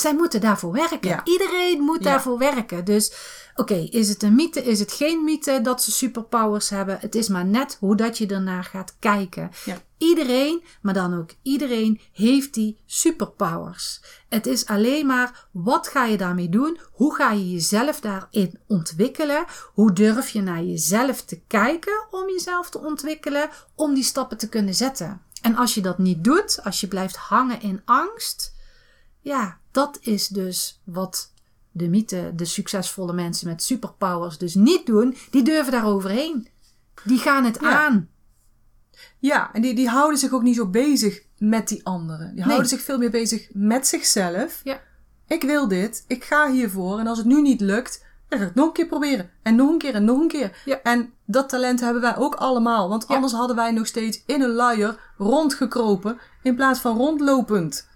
Zij 0.01 0.15
moeten 0.15 0.41
daarvoor 0.41 0.71
werken. 0.71 1.09
Ja. 1.09 1.21
Iedereen 1.23 1.81
moet 1.81 2.03
Ja. 2.03 2.09
daarvoor 2.09 2.37
werken. 2.37 2.85
Dus 2.85 3.13
oké, 3.55 3.73
is 3.75 4.09
het 4.09 4.23
een 4.23 4.35
mythe? 4.35 4.63
Is 4.63 4.79
het 4.79 4.91
geen 4.91 5.23
mythe 5.23 5.61
dat 5.61 5.83
ze 5.83 5.91
superpowers 5.91 6.69
hebben? 6.69 6.97
Het 6.99 7.15
is 7.15 7.27
maar 7.27 7.45
net 7.45 7.77
hoe 7.79 7.95
dat 7.95 8.17
je 8.17 8.27
ernaar 8.27 8.63
gaat 8.63 8.95
kijken. 8.99 9.51
Ja. 9.65 9.77
Iedereen, 9.97 10.63
maar 10.81 10.93
dan 10.93 11.17
ook 11.17 11.29
iedereen, 11.41 12.01
heeft 12.13 12.53
die 12.53 12.77
superpowers. 12.85 14.01
Het 14.29 14.45
is 14.47 14.65
alleen 14.65 15.05
maar 15.05 15.47
wat 15.51 15.87
ga 15.87 16.05
je 16.05 16.17
daarmee 16.17 16.49
doen? 16.49 16.79
Hoe 16.91 17.15
ga 17.15 17.31
je 17.31 17.51
jezelf 17.51 17.99
daarin 17.99 18.59
ontwikkelen? 18.67 19.45
Hoe 19.73 19.93
durf 19.93 20.29
je 20.29 20.41
naar 20.41 20.63
jezelf 20.63 21.21
te 21.21 21.39
kijken 21.47 22.05
om 22.11 22.29
jezelf 22.29 22.69
te 22.69 22.79
ontwikkelen, 22.79 23.49
om 23.75 23.93
die 23.93 24.03
stappen 24.03 24.37
te 24.37 24.49
kunnen 24.49 24.75
zetten? 24.75 25.21
En 25.41 25.55
als 25.55 25.73
je 25.73 25.81
dat 25.81 25.97
niet 25.97 26.23
doet, 26.23 26.59
als 26.63 26.79
je 26.81 26.87
blijft 26.87 27.15
hangen 27.15 27.61
in 27.61 27.81
angst, 27.85 28.54
ja, 29.25 29.57
dat 29.71 29.97
is 30.01 30.27
dus 30.27 30.81
wat 30.83 31.31
de 31.71 31.87
mythe, 31.89 32.31
de 32.35 32.45
succesvolle 32.45 33.13
mensen 33.13 33.47
met 33.47 33.63
superpowers 33.63 34.37
dus 34.37 34.55
niet 34.55 34.85
doen. 34.85 35.17
Die 35.31 35.43
durven 35.43 35.71
daar 35.71 35.85
overheen. 35.85 36.47
Die 37.03 37.17
gaan 37.19 37.43
het 37.45 37.57
Ja. 37.61 37.85
aan. 37.85 38.09
Ja, 39.19 39.53
en 39.53 39.61
die, 39.61 39.75
die 39.75 39.89
houden 39.89 40.19
zich 40.19 40.31
ook 40.31 40.41
niet 40.43 40.55
zo 40.55 40.67
bezig 40.67 41.21
met 41.37 41.67
die 41.67 41.85
anderen. 41.85 42.35
Die 42.35 42.43
houden 42.43 42.67
zich 42.67 42.81
veel 42.81 42.97
meer 42.97 43.09
bezig 43.11 43.49
met 43.53 43.87
zichzelf. 43.87 44.61
Ja. 44.63 44.79
Ik 45.27 45.41
wil 45.43 45.67
dit, 45.67 46.03
ik 46.07 46.23
ga 46.23 46.51
hiervoor. 46.51 46.99
En 46.99 47.07
als 47.07 47.17
het 47.17 47.27
nu 47.27 47.41
niet 47.41 47.61
lukt, 47.61 48.03
dan 48.27 48.39
ga 48.39 48.43
ik 48.45 48.51
het 48.51 48.57
nog 48.59 48.67
een 48.67 48.73
keer 48.73 48.87
proberen. 48.87 49.29
En 49.43 49.55
nog 49.55 49.69
een 49.69 49.77
keer 49.77 49.93
en 49.95 50.05
nog 50.05 50.19
een 50.19 50.27
keer. 50.27 50.61
Ja. 50.65 50.81
En 50.81 51.13
dat 51.25 51.49
talent 51.49 51.79
hebben 51.79 52.01
wij 52.01 52.17
ook 52.17 52.35
allemaal. 52.35 52.89
Want 52.89 53.05
Ja. 53.07 53.15
anders 53.15 53.33
hadden 53.33 53.55
wij 53.55 53.71
nog 53.71 53.87
steeds 53.87 54.23
in 54.25 54.41
een 54.41 54.53
luier 54.53 54.99
rondgekropen 55.17 56.19
in 56.43 56.55
plaats 56.55 56.79
van 56.79 56.97
rondlopend. 56.97 57.87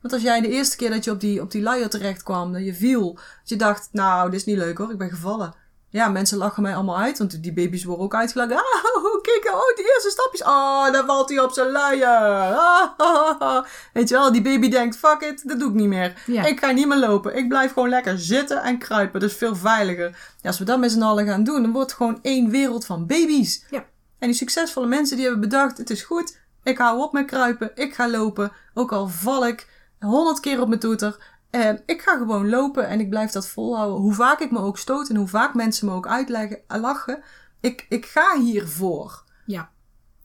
Want 0.00 0.12
als 0.12 0.22
jij 0.22 0.40
de 0.40 0.48
eerste 0.48 0.76
keer 0.76 0.90
dat 0.90 1.04
je 1.04 1.10
op 1.10 1.20
die, 1.20 1.40
op 1.40 1.50
die 1.50 1.62
luier 1.62 1.88
terecht 1.88 2.22
kwam, 2.22 2.52
dat 2.52 2.64
je 2.64 2.74
viel, 2.74 3.14
dat 3.14 3.24
je 3.44 3.56
dacht, 3.56 3.88
nou, 3.92 4.30
dit 4.30 4.40
is 4.40 4.46
niet 4.46 4.56
leuk 4.56 4.78
hoor, 4.78 4.90
ik 4.90 4.98
ben 4.98 5.10
gevallen. 5.10 5.54
Ja, 5.90 6.08
mensen 6.08 6.38
lachen 6.38 6.62
mij 6.62 6.74
allemaal 6.74 6.98
uit, 6.98 7.18
want 7.18 7.42
die 7.42 7.52
baby's 7.52 7.84
worden 7.84 8.04
ook 8.04 8.14
uitgelachen. 8.14 8.56
Ah, 8.56 9.04
oh, 9.04 9.22
kijk, 9.22 9.50
oh, 9.54 9.76
die 9.76 9.92
eerste 9.94 10.10
stapjes. 10.10 10.42
Oh, 10.42 10.92
dan 10.92 11.06
valt 11.06 11.28
hij 11.28 11.40
op 11.40 11.52
zijn 11.52 11.70
luier. 11.70 12.06
Ah, 12.06 12.88
ah, 12.96 13.40
ah. 13.40 13.64
Weet 13.92 14.08
je 14.08 14.14
wel, 14.14 14.32
die 14.32 14.42
baby 14.42 14.68
denkt, 14.68 14.96
fuck 14.96 15.20
it, 15.20 15.48
dat 15.48 15.58
doe 15.58 15.68
ik 15.68 15.74
niet 15.74 15.88
meer. 15.88 16.22
Ja. 16.26 16.44
Ik 16.44 16.58
ga 16.58 16.70
niet 16.70 16.86
meer 16.86 16.98
lopen. 16.98 17.36
Ik 17.36 17.48
blijf 17.48 17.72
gewoon 17.72 17.88
lekker 17.88 18.18
zitten 18.18 18.62
en 18.62 18.78
kruipen. 18.78 19.20
Dat 19.20 19.30
is 19.30 19.36
veel 19.36 19.56
veiliger. 19.56 20.08
Ja, 20.40 20.48
als 20.48 20.58
we 20.58 20.64
dat 20.64 20.78
met 20.78 20.92
z'n 20.92 21.02
allen 21.02 21.26
gaan 21.26 21.44
doen, 21.44 21.62
dan 21.62 21.72
wordt 21.72 21.90
het 21.90 21.96
gewoon 21.96 22.18
één 22.22 22.50
wereld 22.50 22.86
van 22.86 23.06
baby's. 23.06 23.64
Ja. 23.70 23.84
En 24.18 24.28
die 24.28 24.36
succesvolle 24.36 24.86
mensen 24.86 25.16
die 25.16 25.24
hebben 25.24 25.48
bedacht, 25.48 25.78
het 25.78 25.90
is 25.90 26.02
goed. 26.02 26.38
Ik 26.62 26.78
hou 26.78 27.00
op 27.00 27.12
met 27.12 27.26
kruipen. 27.26 27.70
Ik 27.74 27.94
ga 27.94 28.08
lopen. 28.08 28.52
Ook 28.74 28.92
al 28.92 29.08
val 29.08 29.46
ik 29.46 29.66
honderd 30.00 30.40
keer 30.40 30.60
op 30.60 30.68
mijn 30.68 30.80
toeter. 30.80 31.36
En 31.50 31.82
ik 31.86 32.02
ga 32.02 32.16
gewoon 32.16 32.48
lopen 32.48 32.88
en 32.88 33.00
ik 33.00 33.08
blijf 33.08 33.30
dat 33.30 33.48
volhouden. 33.48 34.00
Hoe 34.00 34.14
vaak 34.14 34.40
ik 34.40 34.50
me 34.50 34.58
ook 34.58 34.78
stoot 34.78 35.08
en 35.08 35.16
hoe 35.16 35.28
vaak 35.28 35.54
mensen 35.54 35.86
me 35.86 35.92
ook 35.92 36.06
uitleggen, 36.06 36.60
lachen. 36.66 37.22
Ik, 37.60 37.86
ik 37.88 38.06
ga 38.06 38.40
hiervoor. 38.40 39.24
Ja. 39.46 39.70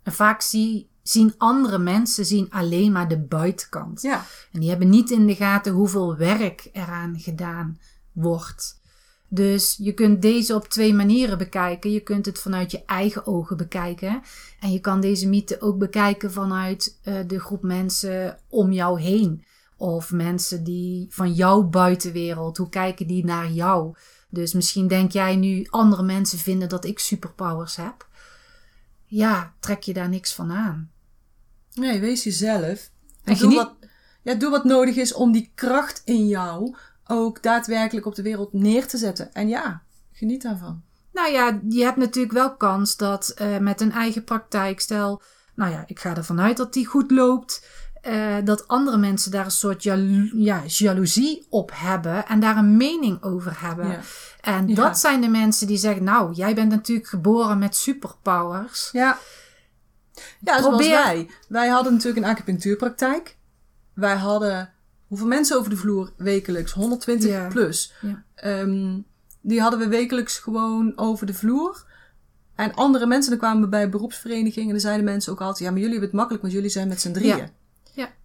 En 0.03 0.13
vaak 0.13 0.41
zie, 0.41 0.89
zien 1.03 1.33
andere 1.37 1.77
mensen 1.77 2.25
zien 2.25 2.49
alleen 2.49 2.91
maar 2.91 3.07
de 3.07 3.19
buitenkant. 3.19 4.01
Ja. 4.01 4.25
En 4.51 4.59
die 4.59 4.69
hebben 4.69 4.89
niet 4.89 5.11
in 5.11 5.27
de 5.27 5.35
gaten 5.35 5.73
hoeveel 5.73 6.15
werk 6.15 6.69
eraan 6.73 7.19
gedaan 7.19 7.79
wordt. 8.11 8.81
Dus 9.27 9.75
je 9.79 9.93
kunt 9.93 10.21
deze 10.21 10.55
op 10.55 10.67
twee 10.67 10.93
manieren 10.93 11.37
bekijken. 11.37 11.91
Je 11.91 11.99
kunt 11.99 12.25
het 12.25 12.39
vanuit 12.39 12.71
je 12.71 12.85
eigen 12.85 13.27
ogen 13.27 13.57
bekijken. 13.57 14.21
En 14.59 14.71
je 14.71 14.79
kan 14.79 15.01
deze 15.01 15.27
mythe 15.27 15.61
ook 15.61 15.77
bekijken 15.77 16.31
vanuit 16.31 16.99
eh, 17.03 17.15
de 17.27 17.39
groep 17.39 17.61
mensen 17.61 18.37
om 18.49 18.71
jou 18.71 19.01
heen. 19.01 19.43
Of 19.83 20.11
mensen 20.11 20.63
die 20.63 21.07
van 21.09 21.33
jouw 21.33 21.63
buitenwereld, 21.63 22.57
hoe 22.57 22.69
kijken 22.69 23.07
die 23.07 23.25
naar 23.25 23.51
jou? 23.51 23.95
Dus 24.29 24.53
misschien 24.53 24.87
denk 24.87 25.11
jij 25.11 25.35
nu, 25.35 25.67
andere 25.69 26.03
mensen 26.03 26.39
vinden 26.39 26.69
dat 26.69 26.85
ik 26.85 26.99
superpowers 26.99 27.75
heb. 27.75 28.07
Ja, 29.05 29.53
trek 29.59 29.83
je 29.83 29.93
daar 29.93 30.09
niks 30.09 30.33
van 30.33 30.51
aan. 30.51 30.91
Nee, 31.73 31.99
wees 31.99 32.23
jezelf. 32.23 32.89
En 33.23 33.37
doe 33.37 33.53
wat, 33.53 33.73
ja, 34.21 34.33
doe 34.33 34.49
wat 34.49 34.63
nodig 34.63 34.95
is 34.95 35.13
om 35.13 35.31
die 35.31 35.51
kracht 35.55 36.01
in 36.05 36.27
jou 36.27 36.75
ook 37.07 37.41
daadwerkelijk 37.41 38.05
op 38.05 38.15
de 38.15 38.21
wereld 38.21 38.53
neer 38.53 38.87
te 38.87 38.97
zetten. 38.97 39.33
En 39.33 39.47
ja, 39.47 39.83
geniet 40.11 40.41
daarvan. 40.41 40.83
Nou 41.11 41.31
ja, 41.31 41.59
je 41.69 41.83
hebt 41.83 41.97
natuurlijk 41.97 42.33
wel 42.33 42.55
kans 42.55 42.97
dat 42.97 43.29
eh, 43.29 43.57
met 43.57 43.81
een 43.81 43.91
eigen 43.91 44.23
praktijk, 44.23 44.79
stel, 44.79 45.21
nou 45.55 45.71
ja, 45.71 45.83
ik 45.87 45.99
ga 45.99 46.15
ervan 46.15 46.41
uit 46.41 46.57
dat 46.57 46.73
die 46.73 46.85
goed 46.85 47.11
loopt, 47.11 47.67
eh, 48.03 48.35
dat 48.43 48.67
andere 48.67 48.97
mensen 48.97 49.31
daar 49.31 49.45
een 49.45 49.51
soort 49.51 49.83
jalo- 49.83 50.29
ja, 50.33 50.61
jaloezie 50.65 51.45
op 51.49 51.71
hebben 51.73 52.27
en 52.27 52.39
daar 52.39 52.57
een 52.57 52.77
mening 52.77 53.23
over 53.23 53.55
hebben. 53.61 53.87
Ja. 53.89 53.99
En 54.41 54.67
Ja. 54.67 54.75
dat 54.75 54.99
zijn 54.99 55.21
de 55.21 55.27
mensen 55.27 55.67
die 55.67 55.77
zeggen, 55.77 56.03
nou, 56.03 56.33
jij 56.33 56.55
bent 56.55 56.69
natuurlijk 56.71 57.07
geboren 57.07 57.57
met 57.59 57.75
superpowers. 57.75 58.89
Ja. 58.91 59.17
Ja, 60.39 60.59
zoals 60.59 60.61
Probeer- 60.75 61.03
wij. 61.03 61.29
Wij 61.47 61.67
hadden 61.67 61.93
natuurlijk 61.93 62.25
een 62.25 62.31
acupunctuurpraktijk. 62.31 63.37
Wij 63.93 64.15
hadden 64.15 64.73
hoeveel 65.07 65.27
mensen 65.27 65.57
over 65.57 65.69
de 65.69 65.77
vloer 65.77 66.11
wekelijks? 66.17 66.71
120 66.71 67.29
Ja. 67.29 67.47
plus. 67.47 67.93
Ja. 68.01 68.23
Ehm, 68.35 68.99
die 69.41 69.61
hadden 69.61 69.79
we 69.79 69.87
wekelijks 69.87 70.37
gewoon 70.37 70.93
over 70.95 71.25
de 71.25 71.33
vloer. 71.33 71.85
En 72.55 72.73
andere 72.73 73.05
mensen, 73.05 73.29
dan 73.31 73.39
kwamen 73.39 73.61
we 73.61 73.67
bij 73.69 73.89
beroepsverenigingen 73.89 74.65
en 74.67 74.73
dan 74.73 74.81
zeiden 74.81 75.05
mensen 75.05 75.31
ook 75.31 75.41
altijd: 75.41 75.59
Ja, 75.59 75.65
maar 75.71 75.79
jullie 75.79 75.91
hebben 75.91 76.09
het 76.09 76.17
makkelijk, 76.17 76.43
want 76.43 76.53
jullie 76.55 76.69
zijn 76.69 76.87
met 76.87 77.01
z'n 77.01 77.11
drieën. 77.11 77.49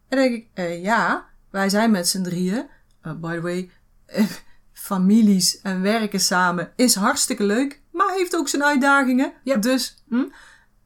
En 0.09 0.19
dan 0.19 0.29
denk 0.29 0.35
ik: 0.35 0.49
eh, 0.55 0.83
Ja, 0.83 1.27
wij 1.51 1.69
zijn 1.69 1.91
met 1.91 2.09
z'n 2.09 2.23
drieën. 2.23 2.67
Uh, 3.07 3.13
by 3.15 3.35
the 3.35 3.41
way, 3.41 3.71
eh, 4.07 4.25
families 4.73 5.61
en 5.61 5.83
werken 5.83 6.21
samen 6.21 6.73
is 6.77 6.95
hartstikke 6.95 7.45
leuk, 7.45 7.83
maar 7.93 8.15
heeft 8.15 8.37
ook 8.37 8.49
zijn 8.49 8.65
uitdagingen. 8.65 9.33
Ja. 9.45 9.57
Dus, 9.57 10.05
hm? 10.09 10.25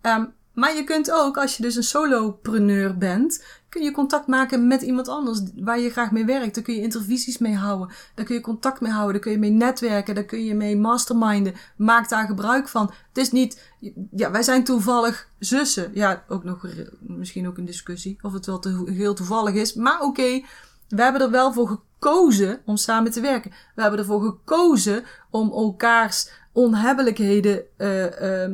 Ehm, 0.00 0.24
maar 0.54 0.74
je 0.74 0.84
kunt 0.84 1.10
ook, 1.10 1.36
als 1.36 1.56
je 1.56 1.62
dus 1.62 1.76
een 1.76 1.82
solopreneur 1.82 2.98
bent, 2.98 3.44
kun 3.72 3.82
je 3.82 3.90
contact 3.90 4.26
maken 4.26 4.66
met 4.66 4.82
iemand 4.82 5.08
anders 5.08 5.40
waar 5.56 5.78
je 5.78 5.90
graag 5.90 6.10
mee 6.10 6.24
werkt. 6.24 6.54
Daar 6.54 6.64
kun 6.64 6.74
je 6.74 6.80
intervisies 6.80 7.38
mee 7.38 7.56
houden. 7.56 7.88
Daar 8.14 8.24
kun 8.24 8.34
je 8.34 8.40
contact 8.40 8.80
mee 8.80 8.92
houden. 8.92 9.12
Daar 9.12 9.22
kun 9.22 9.32
je 9.32 9.38
mee 9.38 9.50
netwerken. 9.50 10.14
Daar 10.14 10.24
kun 10.24 10.44
je 10.44 10.54
mee 10.54 10.76
masterminden. 10.76 11.54
Maak 11.76 12.08
daar 12.08 12.26
gebruik 12.26 12.68
van. 12.68 12.92
Het 13.08 13.16
is 13.16 13.30
niet, 13.30 13.72
ja, 14.10 14.30
wij 14.30 14.42
zijn 14.42 14.64
toevallig 14.64 15.28
zussen. 15.38 15.90
Ja, 15.94 16.24
ook 16.28 16.44
nog, 16.44 16.66
misschien 17.00 17.48
ook 17.48 17.58
een 17.58 17.64
discussie 17.64 18.18
of 18.22 18.32
het 18.32 18.46
wel 18.46 18.58
te, 18.58 18.82
heel 18.86 19.14
toevallig 19.14 19.54
is. 19.54 19.74
Maar 19.74 20.00
oké, 20.00 20.42
we 20.88 21.02
hebben 21.02 21.20
er 21.20 21.30
wel 21.30 21.52
voor 21.52 21.68
gekozen 21.68 22.60
om 22.64 22.76
samen 22.76 23.12
te 23.12 23.20
werken. 23.20 23.50
We 23.74 23.82
hebben 23.82 24.00
ervoor 24.00 24.22
gekozen 24.22 25.04
om 25.30 25.50
elkaars 25.50 26.30
onhebbelijkheden 26.52 27.62
eh, 27.76 28.44
eh, 28.44 28.50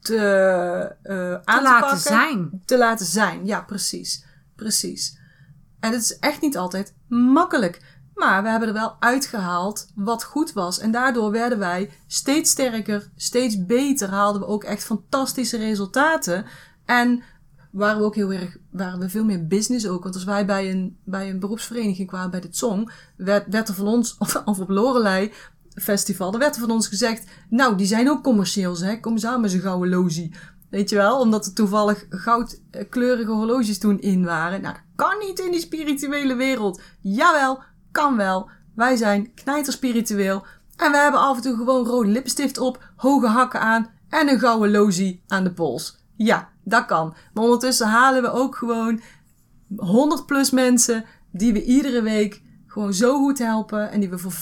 te, 0.00 0.16
eh, 1.02 1.32
aan 1.32 1.58
Te 1.58 1.62
laten 1.62 1.80
pakken. 1.80 1.98
zijn. 1.98 2.62
Te 2.64 2.78
laten 2.78 3.06
zijn, 3.06 3.46
ja, 3.46 3.60
precies. 3.60 4.26
Precies. 4.58 5.18
En 5.80 5.92
het 5.92 6.02
is 6.02 6.18
echt 6.18 6.40
niet 6.40 6.56
altijd 6.56 6.94
makkelijk. 7.08 7.96
Maar 8.14 8.42
we 8.42 8.48
hebben 8.48 8.68
er 8.68 8.74
wel 8.74 8.96
uitgehaald 9.00 9.92
wat 9.94 10.24
goed 10.24 10.52
was. 10.52 10.78
En 10.78 10.90
daardoor 10.90 11.30
werden 11.30 11.58
wij 11.58 11.90
steeds 12.06 12.50
sterker, 12.50 13.10
steeds 13.16 13.64
beter. 13.64 14.08
Haalden 14.08 14.40
we 14.40 14.46
ook 14.46 14.64
echt 14.64 14.84
fantastische 14.84 15.56
resultaten. 15.56 16.44
En 16.84 17.22
waren 17.70 17.98
we 17.98 18.04
ook 18.04 18.14
heel 18.14 18.32
erg, 18.32 18.56
waren 18.70 18.98
we 18.98 19.08
veel 19.08 19.24
meer 19.24 19.46
business 19.46 19.86
ook. 19.86 20.02
Want 20.02 20.14
als 20.14 20.24
wij 20.24 20.46
bij 20.46 20.70
een, 20.70 20.98
bij 21.04 21.30
een 21.30 21.40
beroepsvereniging 21.40 22.08
kwamen, 22.08 22.30
bij 22.30 22.40
de 22.40 22.48
Song, 22.50 22.90
werd, 23.16 23.54
er 23.54 23.74
van 23.74 23.86
ons, 23.86 24.16
of, 24.18 24.42
of 24.44 24.58
op 24.58 24.68
Lorelei 24.68 25.32
Festival, 25.74 26.32
er 26.32 26.38
werd 26.38 26.54
er 26.54 26.60
van 26.60 26.70
ons 26.70 26.88
gezegd, 26.88 27.24
nou, 27.50 27.76
die 27.76 27.86
zijn 27.86 28.10
ook 28.10 28.22
commercieel, 28.22 28.74
zeg. 28.74 29.00
Kom 29.00 29.12
met 29.12 29.50
zo'n 29.50 29.60
gouden 29.60 29.88
logie. 29.88 30.34
Weet 30.70 30.90
je 30.90 30.96
wel, 30.96 31.20
omdat 31.20 31.46
er 31.46 31.52
toevallig 31.52 32.06
goudkleurige 32.08 33.30
horloges 33.30 33.78
toen 33.78 34.00
in 34.00 34.24
waren. 34.24 34.60
Nou, 34.60 34.74
dat 34.74 34.82
kan 34.96 35.18
niet 35.18 35.38
in 35.38 35.50
die 35.50 35.60
spirituele 35.60 36.34
wereld. 36.34 36.80
Jawel, 37.00 37.62
kan 37.92 38.16
wel. 38.16 38.50
Wij 38.74 38.96
zijn 38.96 39.34
knijterspiritueel. 39.34 40.46
En 40.76 40.90
we 40.90 40.96
hebben 40.96 41.20
af 41.20 41.36
en 41.36 41.42
toe 41.42 41.56
gewoon 41.56 41.86
rode 41.86 42.08
lippenstift 42.08 42.58
op, 42.58 42.92
hoge 42.96 43.26
hakken 43.26 43.60
aan 43.60 43.90
en 44.08 44.28
een 44.28 44.38
gouden 44.38 44.70
logie 44.70 45.22
aan 45.26 45.44
de 45.44 45.52
pols. 45.52 45.98
Ja, 46.16 46.48
dat 46.64 46.84
kan. 46.84 47.14
Maar 47.34 47.44
ondertussen 47.44 47.86
halen 47.86 48.22
we 48.22 48.30
ook 48.30 48.56
gewoon 48.56 49.00
100 49.76 50.26
plus 50.26 50.50
mensen 50.50 51.04
die 51.30 51.52
we 51.52 51.64
iedere 51.64 52.02
week 52.02 52.42
gewoon 52.66 52.94
zo 52.94 53.18
goed 53.18 53.38
helpen 53.38 53.90
en 53.90 54.00
die 54.00 54.08
we 54.08 54.18
voor 54.18 54.32
95% 54.32 54.36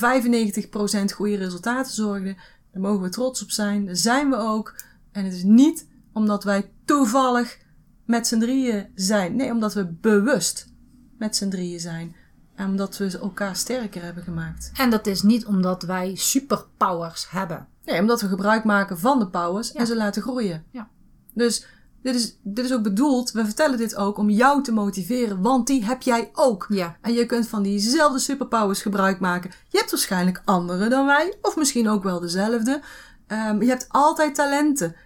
goede 1.15 1.37
resultaten 1.37 1.93
zorgen. 1.93 2.37
Daar 2.73 2.83
mogen 2.83 3.03
we 3.03 3.09
trots 3.09 3.43
op 3.43 3.51
zijn. 3.51 3.87
Daar 3.87 3.97
zijn 3.97 4.31
we 4.31 4.37
ook. 4.37 4.75
En 5.13 5.25
het 5.25 5.35
is 5.35 5.43
niet 5.43 5.87
omdat 6.17 6.45
wij 6.45 6.71
toevallig 6.85 7.59
met 8.05 8.27
z'n 8.27 8.39
drieën 8.39 8.87
zijn. 8.95 9.37
Nee, 9.37 9.51
omdat 9.51 9.75
we 9.75 9.87
bewust 9.87 10.73
met 11.19 11.37
z'n 11.37 11.49
drieën 11.49 11.81
zijn. 11.81 12.17
En 12.55 12.67
omdat 12.67 12.97
we 12.97 13.19
elkaar 13.19 13.57
sterker 13.57 14.03
hebben 14.03 14.23
gemaakt. 14.23 14.71
En 14.75 14.91
dat 14.91 15.07
is 15.07 15.23
niet 15.23 15.47
omdat 15.47 15.83
wij 15.83 16.15
superpowers 16.15 17.31
hebben. 17.31 17.67
Nee, 17.85 18.01
omdat 18.01 18.21
we 18.21 18.29
gebruik 18.29 18.65
maken 18.65 18.99
van 18.99 19.19
de 19.19 19.29
powers 19.29 19.73
en 19.73 19.87
ze 19.87 19.97
laten 19.97 20.23
groeien. 20.23 20.65
Ja. 20.71 20.89
Dus 21.35 21.67
Dit 22.03 22.15
is, 22.15 22.39
dit 22.43 22.65
is 22.65 22.73
ook 22.73 22.83
bedoeld, 22.83 23.31
we 23.31 23.45
vertellen 23.45 23.79
dit 23.79 23.97
ook 23.97 24.19
om 24.19 24.31
jou 24.31 24.63
te 24.63 24.73
motiveren, 24.73 25.43
want 25.43 25.67
die 25.67 25.85
heb 25.85 26.03
jij 26.03 26.31
ook. 26.33 26.67
Ja. 26.69 26.97
En 27.01 27.13
je 27.13 27.27
kunt 27.27 27.49
van 27.49 27.63
diezelfde 27.63 28.19
superpowers 28.19 28.83
gebruik 28.83 29.21
maken. 29.21 29.51
Je 29.69 29.79
hebt 29.79 29.91
waarschijnlijk 29.91 30.43
andere 30.45 30.89
dan 30.89 31.07
wij, 31.07 31.35
of 31.43 31.57
misschien 31.57 31.89
ook 31.89 32.03
wel 32.03 32.21
dezelfde. 32.21 32.83
Um, 33.29 33.63
je 33.63 33.69
hebt 33.69 33.87
altijd 33.89 34.35
talenten. 34.35 34.97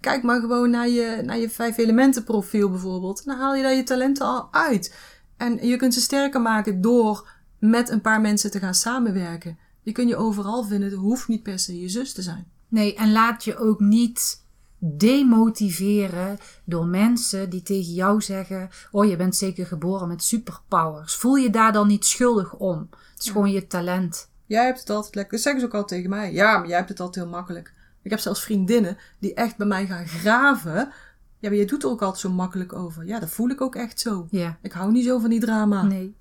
Kijk 0.00 0.22
maar 0.22 0.40
gewoon 0.40 0.70
naar 0.70 0.88
je, 0.88 1.22
naar 1.24 1.38
je 1.38 1.50
vijf 1.50 1.76
elementen 1.76 2.24
profiel 2.24 2.70
bijvoorbeeld. 2.70 3.24
Dan 3.24 3.38
haal 3.38 3.54
je 3.54 3.62
daar 3.62 3.74
je 3.74 3.82
talenten 3.82 4.26
al 4.26 4.48
uit. 4.50 4.96
En 5.36 5.66
je 5.66 5.76
kunt 5.76 5.94
ze 5.94 6.00
sterker 6.00 6.40
maken 6.40 6.80
door 6.80 7.30
met 7.58 7.88
een 7.88 8.00
paar 8.00 8.20
mensen 8.20 8.50
te 8.50 8.58
gaan 8.58 8.74
samenwerken. 8.74 9.58
Je 9.82 9.92
kunt 9.92 10.08
je 10.08 10.16
overal 10.16 10.64
vinden. 10.64 10.90
Het 10.90 10.98
hoeft 10.98 11.28
niet 11.28 11.42
per 11.42 11.58
se 11.58 11.80
je 11.80 11.88
zus 11.88 12.12
te 12.12 12.22
zijn. 12.22 12.50
Nee, 12.68 12.94
en 12.94 13.12
laat 13.12 13.44
je 13.44 13.58
ook 13.58 13.80
niet 13.80 14.44
demotiveren 14.78 16.38
door 16.64 16.86
mensen 16.86 17.50
die 17.50 17.62
tegen 17.62 17.92
jou 17.92 18.20
zeggen: 18.20 18.70
Oh, 18.90 19.04
je 19.04 19.16
bent 19.16 19.36
zeker 19.36 19.66
geboren 19.66 20.08
met 20.08 20.22
superpowers. 20.22 21.14
Voel 21.14 21.34
je 21.34 21.50
daar 21.50 21.72
dan 21.72 21.86
niet 21.86 22.04
schuldig 22.04 22.54
om? 22.54 22.88
Het 23.12 23.22
is 23.22 23.30
gewoon 23.30 23.50
je 23.50 23.66
talent. 23.66 24.30
Jij 24.46 24.64
hebt 24.64 24.80
het 24.80 24.90
altijd 24.90 25.14
lekker. 25.14 25.32
Dat 25.32 25.42
zeggen 25.42 25.60
ze 25.60 25.66
ook 25.66 25.74
altijd 25.74 26.00
tegen 26.00 26.16
mij. 26.16 26.32
Ja, 26.32 26.58
maar 26.58 26.68
jij 26.68 26.76
hebt 26.76 26.88
het 26.88 27.00
altijd 27.00 27.24
heel 27.24 27.34
makkelijk. 27.34 27.72
Ik 28.02 28.10
heb 28.10 28.18
zelfs 28.18 28.42
vriendinnen 28.42 28.98
die 29.18 29.34
echt 29.34 29.56
bij 29.56 29.66
mij 29.66 29.86
gaan 29.86 30.06
graven. 30.06 30.92
Ja, 31.38 31.48
maar 31.48 31.58
je 31.58 31.64
doet 31.64 31.82
er 31.82 31.88
ook 31.88 32.02
altijd 32.02 32.20
zo 32.20 32.30
makkelijk 32.30 32.72
over. 32.72 33.06
Ja, 33.06 33.18
dat 33.18 33.30
voel 33.30 33.48
ik 33.48 33.60
ook 33.60 33.74
echt 33.74 34.00
zo. 34.00 34.26
Ja. 34.30 34.58
Ik 34.62 34.72
hou 34.72 34.92
niet 34.92 35.04
zo 35.04 35.18
van 35.18 35.30
die 35.30 35.40
drama. 35.40 35.82
Nee. 35.82 36.16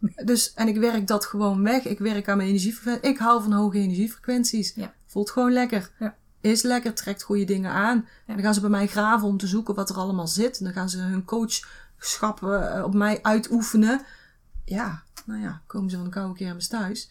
Dus, 0.24 0.54
en 0.54 0.68
ik 0.68 0.76
werk 0.76 1.06
dat 1.06 1.24
gewoon 1.24 1.62
weg. 1.62 1.84
Ik 1.84 1.98
werk 1.98 2.28
aan 2.28 2.36
mijn 2.36 2.48
energiefrequenties. 2.48 3.10
Ik 3.10 3.18
hou 3.18 3.42
van 3.42 3.52
hoge 3.52 3.78
energiefrequenties. 3.78 4.74
Ja. 4.74 4.94
Voelt 5.06 5.30
gewoon 5.30 5.52
lekker. 5.52 5.90
Ja. 5.98 6.16
Is 6.40 6.62
lekker, 6.62 6.94
trekt 6.94 7.22
goede 7.22 7.44
dingen 7.44 7.70
aan. 7.70 7.96
En 8.26 8.34
dan 8.34 8.44
gaan 8.44 8.54
ze 8.54 8.60
bij 8.60 8.70
mij 8.70 8.86
graven 8.86 9.28
om 9.28 9.36
te 9.36 9.46
zoeken 9.46 9.74
wat 9.74 9.90
er 9.90 9.96
allemaal 9.96 10.28
zit. 10.28 10.58
En 10.58 10.64
dan 10.64 10.72
gaan 10.72 10.88
ze 10.88 10.98
hun 10.98 11.24
coachschappen 11.24 12.76
eh, 12.76 12.84
op 12.84 12.94
mij 12.94 13.18
uitoefenen. 13.22 14.00
Ja, 14.64 15.02
nou 15.26 15.40
ja, 15.40 15.62
komen 15.66 15.90
ze 15.90 15.96
van 15.96 16.04
de 16.04 16.10
koude 16.10 16.34
kermis 16.34 16.68
thuis. 16.68 17.10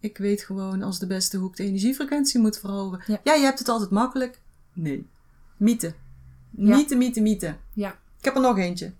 Ik 0.00 0.18
weet 0.18 0.42
gewoon 0.42 0.82
als 0.82 0.98
de 0.98 1.06
beste 1.06 1.36
hoe 1.36 1.50
ik 1.50 1.56
de 1.56 1.64
energiefrequentie 1.64 2.40
moet 2.40 2.58
verhogen. 2.58 3.00
Ja. 3.06 3.20
ja, 3.24 3.34
je 3.34 3.44
hebt 3.44 3.58
het 3.58 3.68
altijd 3.68 3.90
makkelijk. 3.90 4.40
Nee. 4.72 5.06
Mythe. 5.56 5.94
Ja. 6.50 6.76
Mythe, 6.76 6.96
mythe, 6.96 7.20
mythe. 7.20 7.56
Ja. 7.74 7.90
Ik 8.18 8.24
heb 8.24 8.34
er 8.34 8.40
nog 8.40 8.58
eentje. 8.58 8.92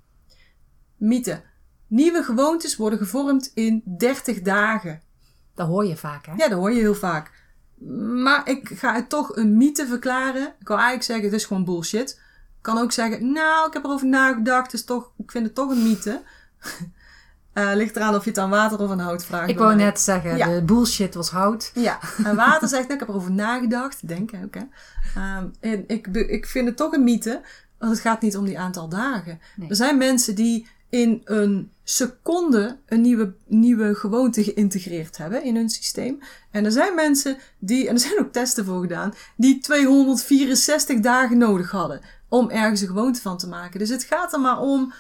Mythe. 0.97 1.43
Nieuwe 1.87 2.23
gewoontes 2.23 2.77
worden 2.77 2.99
gevormd 2.99 3.51
in 3.55 3.83
30 3.85 4.43
dagen. 4.43 5.03
Dat 5.55 5.67
hoor 5.67 5.87
je 5.87 5.97
vaak, 5.97 6.27
hè? 6.27 6.33
Ja, 6.33 6.49
dat 6.49 6.59
hoor 6.59 6.73
je 6.73 6.81
heel 6.81 6.95
vaak. 6.95 7.31
Maar 8.23 8.49
ik 8.49 8.69
ga 8.69 8.95
het 8.95 9.09
toch 9.09 9.37
een 9.37 9.57
mythe 9.57 9.87
verklaren. 9.87 10.55
Ik 10.61 10.69
wil 10.69 10.77
eigenlijk 10.77 11.07
zeggen, 11.07 11.25
het 11.25 11.35
is 11.35 11.45
gewoon 11.45 11.65
bullshit. 11.65 12.11
Ik 12.57 12.63
kan 12.65 12.79
ook 12.79 12.93
zeggen, 12.93 13.33
nou, 13.33 13.67
ik 13.67 13.73
heb 13.73 13.85
erover 13.85 14.07
nagedacht. 14.07 14.71
Dus 14.71 14.85
toch, 14.85 15.13
ik 15.17 15.31
vind 15.31 15.45
het 15.45 15.55
toch 15.55 15.71
een 15.71 15.83
mythe. 15.83 16.23
Eh 17.59 17.75
ligt 17.75 17.97
eraan 17.97 18.15
of 18.15 18.25
je 18.25 18.31
het 18.31 18.39
aan 18.39 18.51
water 18.51 18.81
of 18.81 18.91
aan 18.91 18.99
hout 18.99 19.25
vraagt. 19.25 19.49
Ik 19.49 19.59
wou 19.59 19.75
mij. 19.77 19.85
net 19.85 20.01
zeggen, 20.01 20.37
Ja. 20.37 20.55
de 20.55 20.63
bullshit 20.63 21.15
was 21.15 21.31
hout. 21.31 21.71
Ja, 21.75 21.99
en 22.25 22.37
water 22.37 22.69
zegt, 22.69 22.83
nou, 22.83 22.93
ik 22.93 22.99
heb 23.01 23.09
erover 23.09 23.33
nagedacht. 23.33 24.09
Denken 24.09 24.45
ook, 24.45 24.55
hè. 24.55 24.63
Ehm, 25.15 25.47
en 25.61 25.85
ik, 25.87 26.07
ik 26.07 26.47
vind 26.47 26.67
het 26.69 26.77
toch 26.77 26.93
een 26.93 27.05
mythe, 27.05 27.41
want 27.79 27.93
het 27.93 28.01
gaat 28.01 28.21
niet 28.21 28.37
om 28.37 28.45
die 28.45 28.59
aantal 28.59 28.89
dagen. 28.89 29.41
Nee. 29.57 29.69
Er 29.69 29.77
zijn 29.77 29.99
mensen 29.99 30.35
die 30.35 30.69
in 30.91 31.21
een 31.25 31.71
seconde 31.85 32.77
een 32.87 33.01
nieuwe, 33.01 33.35
nieuwe 33.47 33.95
gewoonte 33.95 34.45
geïntegreerd 34.45 35.17
hebben 35.17 35.43
in 35.45 35.57
hun 35.57 35.69
systeem. 35.69 36.19
En 36.51 36.65
er 36.65 36.73
zijn 36.73 36.95
mensen 36.95 37.37
die, 37.59 37.89
en 37.89 37.95
er 37.95 38.01
zijn 38.01 38.19
ook 38.19 38.33
testen 38.33 38.65
voor 38.65 38.81
gedaan, 38.81 39.15
die 39.37 39.59
264 39.59 41.01
dagen 41.01 41.39
nodig 41.39 41.71
hadden 41.71 42.01
om 42.29 42.51
ergens 42.51 42.81
een 42.81 42.87
gewoonte 42.87 43.21
van 43.21 43.39
te 43.39 43.49
maken. 43.49 43.79
Dus 43.79 43.89
het 43.89 44.05
gaat 44.05 44.33
er 44.33 44.41
maar 44.41 44.61
om, 44.61 44.93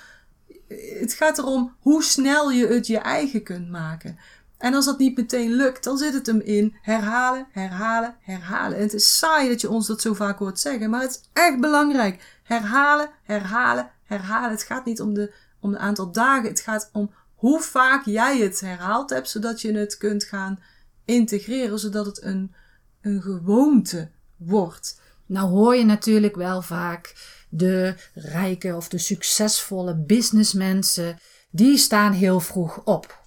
het 1.00 1.12
gaat 1.12 1.38
erom 1.38 1.74
hoe 1.80 2.02
snel 2.02 2.50
je 2.50 2.66
het 2.66 2.86
je 2.86 2.98
eigen 2.98 3.42
kunt 3.42 3.70
maken. 3.70 4.18
En 4.58 4.74
als 4.74 4.84
dat 4.84 4.98
niet 4.98 5.16
meteen 5.16 5.52
lukt, 5.52 5.84
dan 5.84 5.98
zit 5.98 6.12
het 6.12 6.26
hem 6.26 6.40
in 6.40 6.76
herhalen, 6.82 7.46
herhalen, 7.50 8.16
herhalen. 8.20 8.76
En 8.76 8.82
het 8.82 8.94
is 8.94 9.18
saai 9.18 9.48
dat 9.48 9.60
je 9.60 9.70
ons 9.70 9.86
dat 9.86 10.00
zo 10.00 10.14
vaak 10.14 10.38
hoort 10.38 10.60
zeggen, 10.60 10.90
maar 10.90 11.00
het 11.00 11.10
is 11.10 11.20
echt 11.32 11.60
belangrijk. 11.60 12.40
Herhalen, 12.42 13.10
herhalen, 13.22 13.90
herhalen. 14.04 14.50
Het 14.50 14.62
gaat 14.62 14.84
niet 14.84 15.00
om 15.00 15.14
de, 15.14 15.34
om 15.60 15.70
de 15.70 15.78
aantal 15.78 16.12
dagen, 16.12 16.48
het 16.48 16.60
gaat 16.60 16.90
om 16.92 17.10
hoe 17.34 17.60
vaak 17.60 18.04
jij 18.04 18.38
het 18.38 18.60
herhaald 18.60 19.10
hebt, 19.10 19.28
zodat 19.28 19.60
je 19.60 19.72
het 19.72 19.96
kunt 19.96 20.24
gaan 20.24 20.60
integreren, 21.04 21.78
zodat 21.78 22.06
het 22.06 22.22
een, 22.22 22.54
een 23.00 23.22
gewoonte 23.22 24.10
wordt. 24.36 25.00
Nou 25.26 25.48
hoor 25.48 25.76
je 25.76 25.84
natuurlijk 25.84 26.36
wel 26.36 26.62
vaak 26.62 27.14
de 27.48 27.94
rijke 28.14 28.76
of 28.76 28.88
de 28.88 28.98
succesvolle 28.98 29.94
businessmensen, 29.94 31.18
die 31.50 31.76
staan 31.78 32.12
heel 32.12 32.40
vroeg 32.40 32.84
op. 32.84 33.20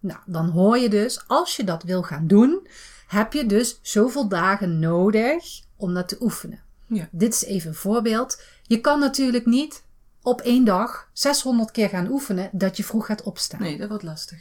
Nou, 0.00 0.18
dan 0.26 0.48
hoor 0.48 0.78
je 0.78 0.88
dus, 0.88 1.20
als 1.26 1.56
je 1.56 1.64
dat 1.64 1.82
wil 1.82 2.02
gaan 2.02 2.26
doen, 2.26 2.66
heb 3.06 3.32
je 3.32 3.46
dus 3.46 3.78
zoveel 3.82 4.28
dagen 4.28 4.78
nodig 4.78 5.44
om 5.76 5.94
dat 5.94 6.08
te 6.08 6.16
oefenen. 6.20 6.62
Ja. 6.86 7.08
Dit 7.10 7.34
is 7.34 7.44
even 7.44 7.68
een 7.68 7.74
voorbeeld. 7.74 8.42
Je 8.62 8.80
kan 8.80 9.00
natuurlijk 9.00 9.46
niet 9.46 9.82
op 10.22 10.40
één 10.40 10.64
dag 10.64 11.08
600 11.12 11.70
keer 11.70 11.88
gaan 11.88 12.10
oefenen 12.10 12.48
dat 12.52 12.76
je 12.76 12.84
vroeg 12.84 13.06
gaat 13.06 13.22
opstaan. 13.22 13.60
Nee, 13.62 13.78
dat 13.78 13.88
wordt 13.88 14.02
lastig. 14.04 14.38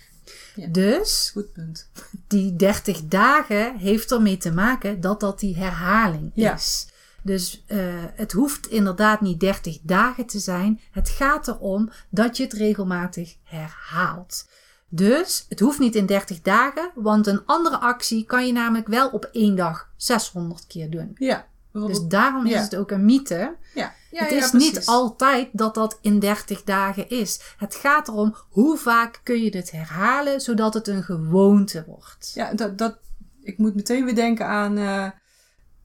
Dus 0.70 1.30
Goed 1.34 1.54
punt. 1.54 1.90
die 2.28 2.56
30 2.56 3.02
dagen 3.08 3.78
heeft 3.78 4.12
ermee 4.12 4.38
te 4.38 4.52
maken 4.52 5.02
dat 5.02 5.20
dat 5.20 5.40
die 5.40 5.56
herhaling 5.58 6.32
Ja. 6.34 6.54
is. 6.54 6.88
Dus 7.24 7.64
eh, 7.68 7.78
het 8.16 8.32
hoeft 8.32 8.68
inderdaad 8.68 9.22
niet 9.22 9.40
30 9.40 9.80
dagen 9.84 10.26
te 10.26 10.40
zijn. 10.40 10.80
Het 10.92 11.10
gaat 11.10 11.48
erom 11.48 11.90
dat 12.10 12.38
je 12.38 12.44
het 12.44 12.54
regelmatig 12.54 13.36
herhaalt. 13.44 14.50
Dus 14.90 15.46
het 15.50 15.60
hoeft 15.60 15.80
niet 15.80 15.96
in 15.96 16.06
30 16.06 16.42
dagen, 16.42 16.92
want 16.96 17.28
een 17.28 17.46
andere 17.46 17.78
actie 17.80 18.26
kan 18.26 18.46
je 18.48 18.54
namelijk 18.54 18.88
wel 18.88 19.10
op 19.10 19.30
één 19.32 19.56
dag 19.56 19.90
600 19.98 20.68
keer 20.68 20.90
doen. 20.90 21.12
Ja. 21.16 21.48
Dus 21.72 22.08
daarom 22.08 22.46
is 22.46 22.62
het 22.62 22.76
ook 22.76 22.92
een 22.92 23.06
mythe. 23.06 23.56
ja. 23.74 23.94
ja, 24.12 24.24
het 24.24 24.32
is 24.32 24.52
niet 24.52 24.86
altijd 24.86 25.50
dat 25.52 25.74
dat 25.76 25.98
in 26.02 26.20
30 26.20 26.64
dagen 26.64 27.10
is. 27.10 27.40
Het 27.58 27.76
gaat 27.76 28.08
erom 28.08 28.36
hoe 28.50 28.78
vaak 28.78 29.20
kun 29.24 29.44
je 29.44 29.52
dit 29.52 29.72
herhalen 29.72 30.42
zodat 30.42 30.74
het 30.74 30.88
een 30.88 31.04
gewoonte 31.04 31.84
wordt. 31.88 32.32
Ja, 32.36 32.54
dat, 32.54 32.78
dat, 32.78 32.98
ik 33.42 33.58
moet 33.58 33.76
meteen 33.76 34.06
weer 34.06 34.16
denken 34.16 34.48
aan. 34.48 34.78
eh 34.78 35.08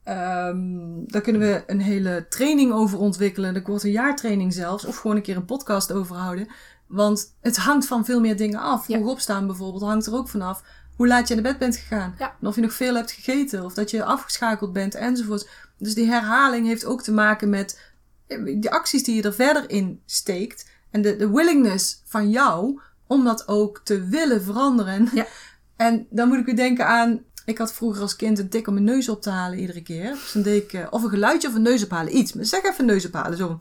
ehm, 0.08 1.04
daar 1.06 1.22
kunnen 1.22 1.40
we 1.40 1.62
een 1.66 1.80
hele 1.80 2.26
training 2.28 2.72
over 2.72 2.98
ontwikkelen. 2.98 3.54
Dat 3.54 3.66
wordt 3.66 3.84
een 3.84 3.90
jaartraining 3.90 4.52
zelfs. 4.52 4.84
Of 4.84 4.96
gewoon 4.96 5.16
een 5.16 5.22
keer 5.22 5.36
een 5.36 5.44
podcast 5.44 5.92
over 5.92 6.16
houden. 6.16 6.48
Want 6.86 7.34
het 7.40 7.56
hangt 7.56 7.86
van 7.86 8.04
veel 8.04 8.20
meer 8.20 8.36
dingen 8.36 8.60
af. 8.60 8.88
Ja. 8.88 8.96
Vroeg 8.96 9.10
opstaan 9.10 9.46
bijvoorbeeld 9.46 9.82
hangt 9.82 10.06
er 10.06 10.14
ook 10.14 10.28
vanaf. 10.28 10.62
Hoe 10.96 11.06
laat 11.06 11.28
je 11.28 11.34
naar 11.34 11.42
bed 11.42 11.58
bent 11.58 11.76
gegaan. 11.76 12.14
Ja. 12.18 12.34
En 12.40 12.46
of 12.46 12.54
je 12.54 12.60
nog 12.60 12.72
veel 12.72 12.94
hebt 12.94 13.12
gegeten. 13.12 13.64
Of 13.64 13.74
dat 13.74 13.90
je 13.90 14.04
afgeschakeld 14.04 14.72
bent 14.72 14.94
enzovoort. 14.94 15.48
Dus 15.78 15.94
die 15.94 16.06
herhaling 16.06 16.66
heeft 16.66 16.84
ook 16.84 17.02
te 17.02 17.12
maken 17.12 17.48
met 17.48 17.80
eh, 18.26 18.60
de 18.60 18.70
acties 18.70 19.04
die 19.04 19.14
je 19.14 19.22
er 19.22 19.34
verder 19.34 19.70
in 19.70 20.00
steekt. 20.06 20.70
En 20.90 21.02
de, 21.02 21.16
de 21.16 21.30
willingness 21.30 22.02
van 22.04 22.30
jou 22.30 22.80
om 23.06 23.24
dat 23.24 23.48
ook 23.48 23.80
te 23.84 24.04
willen 24.04 24.42
veranderen. 24.42 25.08
Ja. 25.12 25.26
En 25.76 26.06
dan 26.10 26.28
moet 26.28 26.38
ik 26.38 26.44
weer 26.44 26.56
denken 26.56 26.86
aan. 26.86 27.22
Ik 27.48 27.58
had 27.58 27.72
vroeger 27.72 28.02
als 28.02 28.16
kind 28.16 28.38
een 28.38 28.48
tik 28.48 28.66
om 28.66 28.72
mijn 28.72 28.84
neus 28.84 29.08
op 29.08 29.22
te 29.22 29.30
halen 29.30 29.58
iedere 29.58 29.82
keer. 29.82 30.10
Dus 30.10 30.32
dan 30.32 30.42
deed 30.42 30.62
ik 30.62 30.72
eh, 30.72 30.86
of 30.90 31.02
een 31.02 31.08
geluidje 31.08 31.48
of 31.48 31.54
een 31.54 31.62
neus 31.62 31.84
ophalen. 31.84 32.16
Iets. 32.16 32.32
Maar 32.32 32.44
zeg 32.44 32.62
even 32.62 32.84
neus 32.84 33.06
ophalen. 33.06 33.38
Zo. 33.38 33.58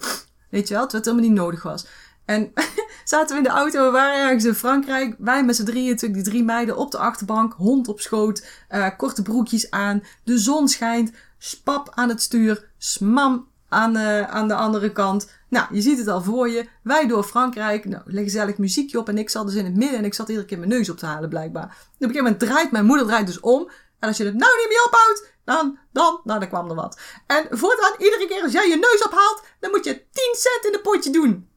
Weet 0.50 0.68
je 0.68 0.74
wel, 0.74 0.88
terwijl 0.88 1.04
het 1.04 1.06
helemaal 1.06 1.30
niet 1.30 1.40
nodig 1.40 1.64
was. 1.64 1.86
En 2.26 2.54
zaten 3.04 3.30
we 3.30 3.38
in 3.38 3.44
de 3.44 3.56
auto, 3.56 3.86
we 3.86 3.92
waren 3.92 4.26
ergens 4.26 4.46
in 4.46 4.54
Frankrijk. 4.54 5.16
Wij 5.18 5.44
met 5.44 5.56
z'n 5.56 5.64
drieën, 5.64 5.90
natuurlijk 5.90 6.24
die 6.24 6.32
drie 6.32 6.44
meiden 6.44 6.78
op 6.78 6.92
de 6.92 6.98
achterbank. 6.98 7.54
Hond 7.54 7.88
op 7.88 8.00
schoot, 8.00 8.46
eh, 8.68 8.88
korte 8.98 9.22
broekjes 9.22 9.72
aan. 9.72 10.04
De 10.24 10.38
zon 10.38 10.68
schijnt, 10.68 11.12
spap 11.38 11.92
aan 11.94 12.10
het 12.10 12.22
stuur, 12.22 12.70
smam 12.78 13.48
aan, 13.70 13.96
eh, 13.96 14.22
aan 14.22 14.48
de 14.48 14.56
andere 14.56 14.92
kant. 14.92 15.32
Nou, 15.50 15.68
je 15.72 15.82
ziet 15.82 15.98
het 15.98 16.08
al 16.08 16.22
voor 16.22 16.50
je. 16.50 16.68
Wij 16.84 17.08
door 17.08 17.24
Frankrijk. 17.24 17.86
Nou, 17.86 18.02
leg 18.06 18.24
gezellig 18.24 18.58
muziekje 18.58 18.98
op 18.98 19.10
en 19.10 19.18
ik 19.18 19.30
zat 19.30 19.46
dus 19.46 19.56
in 19.56 19.66
het 19.66 19.76
midden. 19.76 19.98
En 19.98 20.06
ik 20.06 20.14
zat 20.14 20.30
iedere 20.30 20.48
keer 20.48 20.58
mijn 20.58 20.70
neus 20.70 20.90
op 20.90 20.98
te 20.98 21.06
halen 21.06 21.30
blijkbaar. 21.30 21.64
En 21.64 21.70
op 21.70 21.76
een 21.80 22.08
gegeven 22.08 22.24
moment 22.24 22.40
draait 22.40 22.72
mijn 22.72 22.86
moeder 22.86 23.06
draait 23.06 23.28
dus 23.28 23.40
om. 23.40 23.70
En 24.00 24.08
als 24.08 24.18
je 24.18 24.26
het 24.26 24.36
nou 24.36 24.52
niet 24.58 24.68
meer 24.70 24.86
ophoudt, 24.86 25.34
dan, 25.46 25.78
dan, 25.92 26.22
nou, 26.24 26.40
dan 26.40 26.48
kwam 26.48 26.70
er 26.70 26.76
wat. 26.76 27.00
En 27.28 27.48
voortaan, 27.50 27.94
iedere 27.98 28.28
keer 28.28 28.44
als 28.44 28.52
jij 28.52 28.70
je 28.70 28.76
neus 28.76 29.04
ophaalt, 29.06 29.44
dan 29.60 29.72
moet 29.72 29.86
je 29.86 29.94
10 30.12 30.36
cent 30.38 30.66
in 30.66 30.74
een 30.74 30.82
potje 30.82 31.10
doen. 31.10 31.50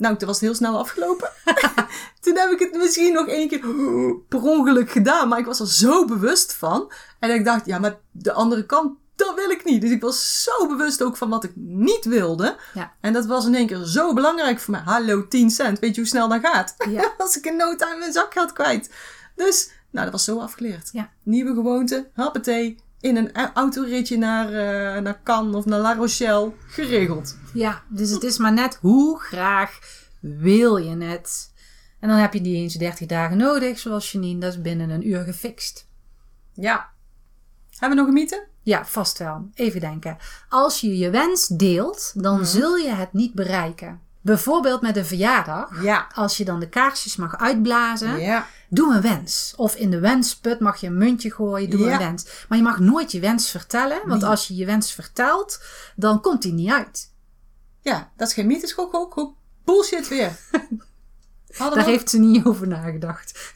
Nou, 0.00 0.16
toen 0.16 0.26
was 0.26 0.36
het 0.36 0.46
heel 0.46 0.56
snel 0.56 0.78
afgelopen. 0.78 1.30
toen 2.20 2.36
heb 2.36 2.50
ik 2.50 2.58
het 2.58 2.74
misschien 2.74 3.12
nog 3.12 3.26
één 3.26 3.48
keer 3.48 3.60
per 4.28 4.42
ongeluk 4.42 4.90
gedaan. 4.90 5.28
Maar 5.28 5.38
ik 5.38 5.46
was 5.46 5.60
er 5.60 5.68
zo 5.68 6.04
bewust 6.04 6.54
van. 6.54 6.92
En 7.18 7.30
ik 7.34 7.44
dacht, 7.44 7.66
ja, 7.66 7.78
maar 7.78 8.00
de 8.10 8.32
andere 8.32 8.66
kant, 8.66 8.98
dat 9.26 9.34
wil 9.34 9.50
ik 9.50 9.64
niet. 9.64 9.80
Dus 9.80 9.90
ik 9.90 10.00
was 10.00 10.42
zo 10.42 10.66
bewust 10.66 11.02
ook 11.02 11.16
van 11.16 11.28
wat 11.28 11.44
ik 11.44 11.52
niet 11.56 12.04
wilde. 12.04 12.56
Ja. 12.74 12.92
En 13.00 13.12
dat 13.12 13.26
was 13.26 13.46
in 13.46 13.54
één 13.54 13.66
keer 13.66 13.84
zo 13.84 14.14
belangrijk 14.14 14.60
voor 14.60 14.72
mij. 14.72 14.82
Hallo, 14.84 15.28
10 15.28 15.50
cent. 15.50 15.78
Weet 15.78 15.94
je 15.94 16.00
hoe 16.00 16.10
snel 16.10 16.28
dat 16.28 16.40
gaat? 16.40 16.74
Ja. 16.88 17.14
was 17.18 17.36
ik 17.36 17.46
in 17.46 17.56
no 17.56 17.76
time 17.76 17.98
mijn 17.98 18.12
zakgeld 18.12 18.52
kwijt. 18.52 18.90
Dus, 19.36 19.70
nou, 19.90 20.04
dat 20.04 20.12
was 20.12 20.24
zo 20.24 20.38
afgeleerd. 20.38 20.88
Ja. 20.92 21.10
Nieuwe 21.22 21.54
gewoonte, 21.54 22.10
happatee, 22.14 22.78
in 23.00 23.16
een 23.16 23.32
autoritje 23.54 24.18
naar, 24.18 24.46
eh, 24.46 25.02
naar 25.02 25.20
Cannes 25.24 25.54
of 25.54 25.64
naar 25.64 25.80
La 25.80 25.94
Rochelle 25.94 26.52
geregeld. 26.66 27.36
Ja, 27.54 27.82
dus 27.88 28.10
het 28.10 28.22
is 28.22 28.38
maar 28.38 28.52
net 28.52 28.78
hoe 28.80 29.18
graag 29.18 29.78
wil 30.20 30.76
je 30.76 30.96
het. 30.96 31.52
En 32.00 32.08
dan 32.08 32.18
heb 32.18 32.32
je 32.32 32.40
die 32.40 32.56
eens 32.56 32.74
30 32.74 33.06
dagen 33.06 33.36
nodig, 33.36 33.78
zoals 33.78 34.12
Janine, 34.12 34.40
dat 34.40 34.52
is 34.52 34.60
binnen 34.60 34.90
een 34.90 35.08
uur 35.08 35.24
gefixt. 35.24 35.86
Ja. 36.52 36.90
Hebben 37.70 37.98
we 37.98 38.04
nog 38.04 38.06
een 38.06 38.20
mythe? 38.20 38.49
Ja, 38.70 38.84
vast 38.86 39.18
wel. 39.18 39.48
Even 39.54 39.80
denken. 39.80 40.16
Als 40.48 40.80
je 40.80 40.98
je 40.98 41.10
wens 41.10 41.46
deelt, 41.46 42.12
dan 42.14 42.46
zul 42.46 42.76
je 42.76 42.90
het 42.90 43.12
niet 43.12 43.34
bereiken. 43.34 44.00
Bijvoorbeeld 44.20 44.80
met 44.80 44.96
een 44.96 45.04
verjaardag. 45.06 45.82
Ja. 45.82 46.06
Als 46.14 46.36
je 46.36 46.44
dan 46.44 46.60
de 46.60 46.68
kaarsjes 46.68 47.16
mag 47.16 47.38
uitblazen, 47.38 48.18
Ja. 48.20 48.46
doe 48.68 48.94
een 48.94 49.00
wens. 49.00 49.52
Of 49.56 49.74
in 49.74 49.90
de 49.90 49.98
wensput 49.98 50.60
mag 50.60 50.80
je 50.80 50.86
een 50.86 50.98
muntje 50.98 51.30
gooien, 51.32 51.70
doe 51.70 51.80
Ja. 51.80 51.92
een 51.92 51.98
wens. 51.98 52.44
Maar 52.48 52.58
je 52.58 52.64
mag 52.64 52.78
nooit 52.78 53.12
je 53.12 53.20
wens 53.20 53.50
vertellen, 53.50 54.00
want 54.06 54.20
Nee. 54.20 54.30
als 54.30 54.48
je 54.48 54.54
je 54.56 54.66
wens 54.66 54.92
vertelt, 54.92 55.62
dan 55.96 56.20
komt 56.20 56.42
die 56.42 56.52
niet 56.52 56.70
uit. 56.70 57.12
Ja, 57.82 58.10
dat 58.16 58.28
is 58.28 58.34
geen 58.34 58.60
gewoon, 58.60 58.90
gewoon, 58.90 59.12
gewoon 59.12 59.34
bullshit 59.64 60.08
weer. 60.08 60.36
Daar 61.58 61.84
heeft 61.84 62.10
ze 62.10 62.18
niet 62.18 62.44
over 62.44 62.68
nagedacht. 62.68 63.52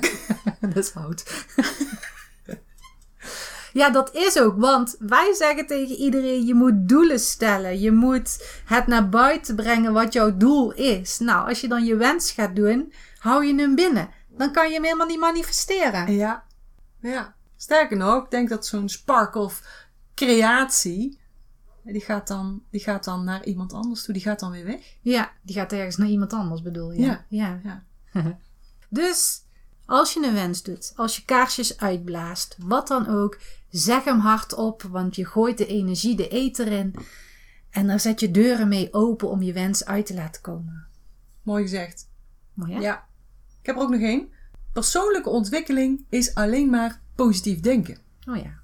dat 0.60 0.76
is 0.76 0.94
oud. 0.94 1.22
ja, 3.72 3.90
dat 3.90 4.14
is 4.14 4.38
ook. 4.38 4.60
Want 4.60 4.96
wij 4.98 5.34
zeggen 5.34 5.66
tegen 5.66 5.96
iedereen: 5.96 6.46
je 6.46 6.54
moet 6.54 6.88
doelen 6.88 7.20
stellen. 7.20 7.80
Je 7.80 7.92
moet 7.92 8.46
het 8.64 8.86
naar 8.86 9.08
buiten 9.08 9.56
brengen 9.56 9.92
wat 9.92 10.12
jouw 10.12 10.36
doel 10.36 10.72
is. 10.72 11.18
Nou, 11.18 11.48
als 11.48 11.60
je 11.60 11.68
dan 11.68 11.84
je 11.84 11.96
wens 11.96 12.30
gaat 12.30 12.56
doen, 12.56 12.92
hou 13.18 13.46
je 13.46 13.54
hem 13.54 13.74
binnen. 13.74 14.08
Dan 14.28 14.52
kan 14.52 14.68
je 14.68 14.74
hem 14.74 14.84
helemaal 14.84 15.06
niet 15.06 15.20
manifesteren. 15.20 16.12
Ja. 16.12 16.44
ja. 17.00 17.34
Sterker 17.56 17.96
nog, 17.96 18.24
ik 18.24 18.30
denk 18.30 18.48
dat 18.48 18.66
zo'n 18.66 18.88
spark 18.88 19.34
of 19.34 19.62
creatie, 20.14 21.18
die 21.82 22.00
gaat, 22.00 22.28
dan, 22.28 22.62
die 22.70 22.80
gaat 22.80 23.04
dan 23.04 23.24
naar 23.24 23.44
iemand 23.44 23.72
anders 23.72 24.04
toe. 24.04 24.14
Die 24.14 24.22
gaat 24.22 24.40
dan 24.40 24.50
weer 24.50 24.64
weg. 24.64 24.96
Ja, 25.00 25.32
die 25.42 25.54
gaat 25.54 25.72
ergens 25.72 25.96
naar 25.96 26.08
iemand 26.08 26.32
anders, 26.32 26.62
bedoel 26.62 26.92
je? 26.92 27.00
Ja. 27.00 27.24
ja. 27.28 27.60
Ja. 27.62 27.82
Dus 28.88 29.42
als 29.86 30.12
je 30.12 30.26
een 30.26 30.34
wens 30.34 30.62
doet, 30.62 30.92
als 30.96 31.16
je 31.16 31.24
kaarsjes 31.24 31.78
uitblaast, 31.78 32.56
wat 32.58 32.88
dan 32.88 33.08
ook, 33.08 33.38
zeg 33.80 34.04
hem 34.04 34.18
hardop, 34.18 34.82
want 34.82 35.16
je 35.16 35.26
gooit 35.26 35.58
de 35.58 35.66
energie 35.66 36.16
de 36.16 36.28
ether 36.28 36.66
in. 36.66 36.94
En 37.70 37.86
dan 37.86 38.00
zet 38.00 38.20
je 38.20 38.30
deuren 38.30 38.68
mee 38.68 38.92
open 38.92 39.30
om 39.30 39.42
je 39.42 39.52
wens 39.52 39.84
uit 39.84 40.06
te 40.06 40.14
laten 40.14 40.42
komen. 40.42 40.86
Mooi 41.42 41.62
gezegd. 41.62 42.08
Mooi 42.54 42.72
hè? 42.72 42.80
Ja. 42.80 43.08
Ik 43.60 43.66
heb 43.66 43.76
er 43.76 43.82
ook 43.82 43.90
nog 43.90 44.00
één. 44.00 44.28
Persoonlijke 44.72 45.28
ontwikkeling 45.28 46.06
is 46.08 46.34
alleen 46.34 46.70
maar 46.70 47.00
positief 47.14 47.60
denken. 47.60 47.98
Oh 48.28 48.36
ja. 48.36 48.61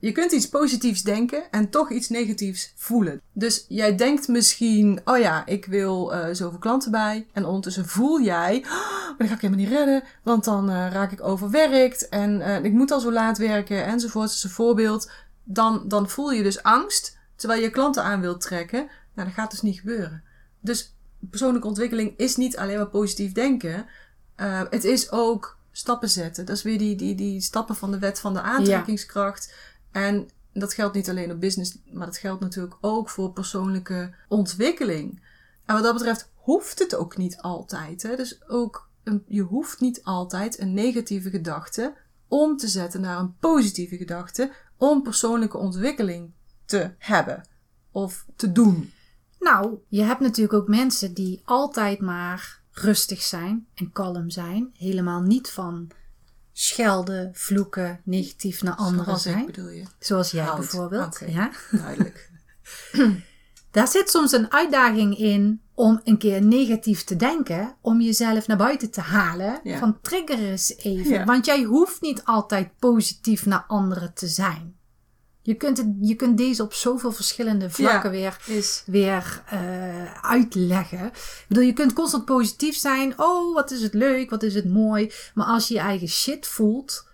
Je 0.00 0.12
kunt 0.12 0.32
iets 0.32 0.48
positiefs 0.48 1.02
denken 1.02 1.50
en 1.50 1.70
toch 1.70 1.90
iets 1.90 2.08
negatiefs 2.08 2.72
voelen. 2.76 3.20
Dus 3.32 3.64
jij 3.68 3.96
denkt 3.96 4.28
misschien, 4.28 5.00
oh 5.04 5.18
ja, 5.18 5.46
ik 5.46 5.64
wil 5.64 6.14
eh, 6.14 6.34
zoveel 6.34 6.58
klanten 6.58 6.90
bij. 6.90 7.26
En 7.32 7.44
ondertussen 7.44 7.86
voel 7.86 8.20
jij, 8.20 8.56
oh, 8.64 8.70
maar 8.70 9.14
dat 9.18 9.28
ga 9.28 9.34
ik 9.34 9.40
helemaal 9.40 9.64
niet 9.64 9.72
redden. 9.72 10.02
Want 10.22 10.44
dan 10.44 10.70
eh, 10.70 10.90
raak 10.92 11.12
ik 11.12 11.22
overwerkt 11.22 12.08
en 12.08 12.40
eh, 12.40 12.64
ik 12.64 12.72
moet 12.72 12.90
al 12.90 13.00
zo 13.00 13.12
laat 13.12 13.38
werken 13.38 13.84
enzovoort. 13.84 14.26
Dat 14.26 14.36
is 14.36 14.44
een 14.44 14.50
voorbeeld. 14.50 15.10
Dan, 15.44 15.88
dan 15.88 16.08
voel 16.08 16.30
je 16.30 16.42
dus 16.42 16.62
angst, 16.62 17.18
terwijl 17.36 17.62
je 17.62 17.70
klanten 17.70 18.02
aan 18.02 18.20
wilt 18.20 18.40
trekken. 18.40 18.88
Nou, 19.14 19.28
dat 19.28 19.36
gaat 19.36 19.50
dus 19.50 19.62
niet 19.62 19.78
gebeuren. 19.78 20.22
Dus 20.60 20.94
persoonlijke 21.30 21.68
ontwikkeling 21.68 22.14
is 22.16 22.36
niet 22.36 22.56
alleen 22.56 22.76
maar 22.76 22.88
positief 22.88 23.32
denken. 23.32 23.86
Het 24.70 24.84
is 24.84 25.10
ook 25.10 25.58
stappen 25.72 26.08
zetten. 26.08 26.44
Dat 26.44 26.56
is 26.56 26.62
weer 26.62 26.78
die, 26.78 26.96
die, 26.96 27.14
die 27.14 27.40
stappen 27.40 27.76
van 27.76 27.90
de 27.90 27.98
wet 27.98 28.20
van 28.20 28.34
de 28.34 28.40
aantrekkingskracht. 28.40 29.52
En 29.90 30.28
dat 30.52 30.74
geldt 30.74 30.94
niet 30.94 31.08
alleen 31.08 31.30
op 31.30 31.40
business, 31.40 31.78
maar 31.92 32.06
dat 32.06 32.16
geldt 32.16 32.40
natuurlijk 32.40 32.76
ook 32.80 33.10
voor 33.10 33.32
persoonlijke 33.32 34.14
ontwikkeling. 34.28 35.22
En 35.64 35.74
wat 35.74 35.84
dat 35.84 35.94
betreft 35.94 36.30
hoeft 36.34 36.78
het 36.78 36.94
ook 36.94 37.16
niet 37.16 37.36
altijd. 37.36 38.02
Hè? 38.02 38.16
Dus 38.16 38.48
ook 38.48 38.88
een, 39.02 39.24
je 39.26 39.42
hoeft 39.42 39.80
niet 39.80 40.02
altijd 40.02 40.58
een 40.60 40.74
negatieve 40.74 41.30
gedachte 41.30 41.94
om 42.28 42.56
te 42.56 42.68
zetten 42.68 43.00
naar 43.00 43.18
een 43.18 43.36
positieve 43.36 43.96
gedachte 43.96 44.52
om 44.76 45.02
persoonlijke 45.02 45.58
ontwikkeling 45.58 46.32
te 46.64 46.90
hebben 46.98 47.48
of 47.90 48.26
te 48.36 48.52
doen. 48.52 48.92
Nou, 49.40 49.78
je 49.88 50.02
hebt 50.02 50.20
natuurlijk 50.20 50.54
ook 50.54 50.68
mensen 50.68 51.14
die 51.14 51.42
altijd 51.44 52.00
maar 52.00 52.60
rustig 52.70 53.22
zijn 53.22 53.66
en 53.74 53.92
kalm 53.92 54.30
zijn. 54.30 54.70
Helemaal 54.72 55.20
niet 55.20 55.50
van 55.50 55.90
schelden, 56.60 57.30
vloeken, 57.34 58.00
negatief 58.04 58.62
naar 58.62 58.74
anderen 58.74 59.04
Zoals 59.04 59.22
zijn. 59.22 59.46
bedoel 59.46 59.68
je. 59.68 59.82
Zoals 59.98 60.30
jij 60.30 60.52
bijvoorbeeld. 60.56 61.22
Ja? 61.26 61.50
Duidelijk. 61.70 62.30
Daar 63.70 63.88
zit 63.88 64.10
soms 64.10 64.32
een 64.32 64.52
uitdaging 64.52 65.18
in 65.18 65.60
om 65.74 66.00
een 66.04 66.18
keer 66.18 66.42
negatief 66.42 67.04
te 67.04 67.16
denken, 67.16 67.76
om 67.80 68.00
jezelf 68.00 68.46
naar 68.46 68.56
buiten 68.56 68.90
te 68.90 69.00
halen. 69.00 69.60
Ja. 69.62 69.78
Van 69.78 70.00
trigger 70.00 70.38
eens 70.38 70.76
even. 70.76 71.12
Ja. 71.12 71.24
Want 71.24 71.46
jij 71.46 71.62
hoeft 71.62 72.00
niet 72.00 72.24
altijd 72.24 72.70
positief 72.78 73.46
naar 73.46 73.64
anderen 73.66 74.14
te 74.14 74.26
zijn. 74.26 74.76
Je 75.48 75.54
kunt, 75.54 75.78
het, 75.78 75.86
je 76.00 76.14
kunt 76.14 76.36
deze 76.36 76.62
op 76.62 76.74
zoveel 76.74 77.12
verschillende 77.12 77.70
vlakken 77.70 78.10
weer, 78.10 78.38
Is 78.46 78.82
weer 78.86 79.42
eh, 79.46 80.24
uitleggen. 80.24 81.06
Ik 81.06 81.44
bedoel, 81.48 81.64
je 81.64 81.72
kunt 81.72 81.92
constant 81.92 82.24
positief 82.24 82.76
zijn. 82.76 83.18
Oh, 83.18 83.54
wat 83.54 83.70
is 83.70 83.82
het 83.82 83.94
leuk, 83.94 84.30
wat 84.30 84.42
is 84.42 84.54
het 84.54 84.64
mooi. 84.64 85.12
Maar 85.34 85.46
als 85.46 85.68
je 85.68 85.74
je 85.74 85.80
eigen 85.80 86.08
shit 86.08 86.46
voelt. 86.46 87.06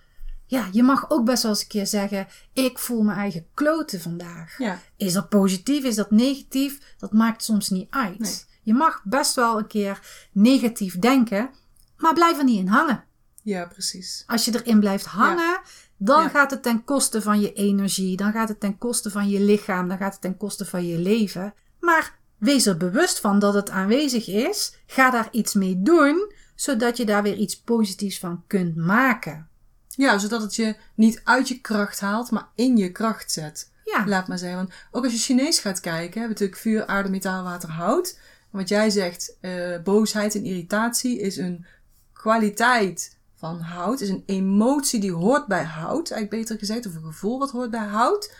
Ja, 0.46 0.68
je 0.72 0.82
mag 0.82 1.10
ook 1.10 1.24
best 1.24 1.42
wel 1.42 1.52
eens 1.52 1.60
een 1.60 1.66
keer 1.68 1.86
zeggen: 1.86 2.26
Ik 2.52 2.78
voel 2.78 3.02
mijn 3.02 3.18
eigen 3.18 3.46
kloten 3.54 4.00
vandaag. 4.00 4.58
ja. 4.58 4.80
Is 4.96 5.12
dat 5.12 5.28
positief? 5.28 5.84
Is 5.84 5.94
dat 5.94 6.10
negatief? 6.10 6.78
Dat 6.98 7.12
maakt 7.12 7.44
soms 7.44 7.68
niet 7.70 7.86
uit. 7.90 8.18
Nee. 8.18 8.38
Je 8.62 8.74
mag 8.74 9.00
best 9.04 9.34
wel 9.34 9.58
een 9.58 9.66
keer 9.66 10.00
negatief 10.32 10.98
denken, 10.98 11.50
maar 11.96 12.14
blijf 12.14 12.38
er 12.38 12.44
niet 12.44 12.58
in 12.58 12.66
hangen. 12.68 13.04
ja, 13.42 13.66
precies. 13.66 14.24
Als 14.26 14.44
je 14.44 14.54
erin 14.62 14.80
blijft 14.80 15.04
hangen, 15.06 15.60
dan 15.96 16.22
Ja. 16.22 16.28
gaat 16.28 16.50
het 16.50 16.62
ten 16.62 16.84
koste 16.84 17.22
van 17.22 17.40
je 17.40 17.52
energie, 17.52 18.16
dan 18.16 18.32
gaat 18.32 18.48
het 18.48 18.60
ten 18.60 18.78
koste 18.78 19.10
van 19.10 19.28
je 19.28 19.40
lichaam, 19.40 19.88
dan 19.88 19.98
gaat 19.98 20.12
het 20.12 20.20
ten 20.22 20.36
koste 20.36 20.64
van 20.64 20.86
je 20.86 20.98
leven. 20.98 21.54
Maar 21.80 22.18
wees 22.38 22.66
er 22.66 22.76
bewust 22.76 23.20
van 23.20 23.38
dat 23.38 23.54
het 23.54 23.70
aanwezig 23.70 24.28
is. 24.28 24.76
Ga 24.86 25.10
daar 25.10 25.28
iets 25.30 25.54
mee 25.54 25.82
doen, 25.82 26.32
zodat 26.54 26.96
je 26.96 27.04
daar 27.04 27.22
weer 27.22 27.36
iets 27.36 27.60
positiefs 27.60 28.18
van 28.18 28.42
kunt 28.46 28.76
maken. 28.76 29.48
Ja, 29.88 30.18
zodat 30.18 30.42
het 30.42 30.54
je 30.54 30.76
niet 30.94 31.20
uit 31.24 31.48
je 31.48 31.60
kracht 31.60 32.00
haalt, 32.00 32.30
maar 32.30 32.48
in 32.54 32.76
je 32.76 32.92
kracht 32.92 33.32
zet. 33.32 33.72
Ja, 33.84 34.06
Laat 34.06 34.28
maar 34.28 34.38
zeggen. 34.38 34.58
Want 34.58 34.72
ook 34.90 35.04
als 35.04 35.12
je 35.12 35.18
Chinees 35.18 35.58
gaat 35.58 35.80
kijken, 35.80 36.12
hebben 36.20 36.28
natuurlijk 36.30 36.58
vuur, 36.60 36.86
aarde, 36.86 37.10
metaal, 37.10 37.44
water, 37.44 37.68
hout. 37.70 38.18
Wat 38.50 38.68
jij 38.68 38.90
zegt, 38.90 39.36
eh, 39.40 39.78
boosheid 39.84 40.34
en 40.34 40.44
irritatie 40.44 41.20
is 41.20 41.36
een 41.36 41.66
kwaliteit 42.12 43.13
van 43.44 43.60
hout. 43.60 44.00
Is 44.00 44.08
een 44.08 44.22
emotie 44.26 45.00
die 45.00 45.12
hoort 45.12 45.46
bij 45.46 45.64
hout, 45.64 46.10
eigenlijk 46.10 46.30
beter 46.30 46.58
gezegd. 46.58 46.86
Of 46.86 46.94
een 46.94 47.04
gevoel 47.04 47.38
wat 47.38 47.50
hoort 47.50 47.70
bij 47.70 47.86
hout. 47.86 48.34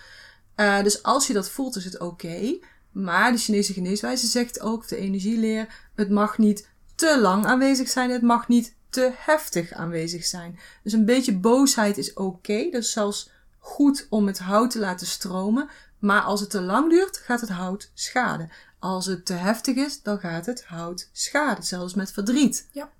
Eh, 0.54 0.82
dus 0.82 1.02
als 1.02 1.26
je 1.26 1.32
dat 1.32 1.50
voelt, 1.50 1.76
is 1.76 1.84
het 1.84 2.00
oké. 2.00 2.58
Maar 2.92 3.32
de 3.32 3.38
Chinese 3.38 3.72
geneeswijze 3.72 4.26
zegt 4.26 4.60
ook, 4.60 4.88
de 4.88 4.96
energieleer, 4.96 5.88
het 5.94 6.10
mag 6.10 6.38
niet 6.38 6.68
te 6.94 7.18
lang 7.20 7.46
aanwezig 7.46 7.88
zijn. 7.88 8.10
Het 8.10 8.22
mag 8.22 8.48
niet 8.48 8.74
te 8.88 9.12
heftig 9.16 9.72
aanwezig 9.72 10.24
zijn. 10.24 10.58
Dus 10.82 10.92
een 10.92 11.04
beetje 11.04 11.38
boosheid 11.38 11.98
is 11.98 12.12
oké. 12.12 12.68
Dat 12.70 12.82
is 12.82 12.92
zelfs 12.92 13.30
goed 13.58 14.06
om 14.10 14.26
het 14.26 14.38
hout 14.38 14.70
te 14.70 14.78
laten 14.78 15.06
stromen. 15.06 15.68
Maar 15.98 16.22
als 16.22 16.40
het 16.40 16.50
te 16.50 16.60
lang 16.60 16.90
duurt, 16.90 17.16
gaat 17.16 17.40
het 17.40 17.50
hout 17.50 17.90
schaden. 17.94 18.50
Als 18.78 19.06
het 19.06 19.26
te 19.26 19.32
heftig 19.32 19.76
is, 19.76 20.02
dan 20.02 20.18
gaat 20.18 20.46
het 20.46 20.64
hout 20.64 21.08
schaden. 21.12 21.64
Zelfs 21.64 21.94
met 21.94 22.12
verdriet. 22.12 22.68
Ja. 22.72 22.90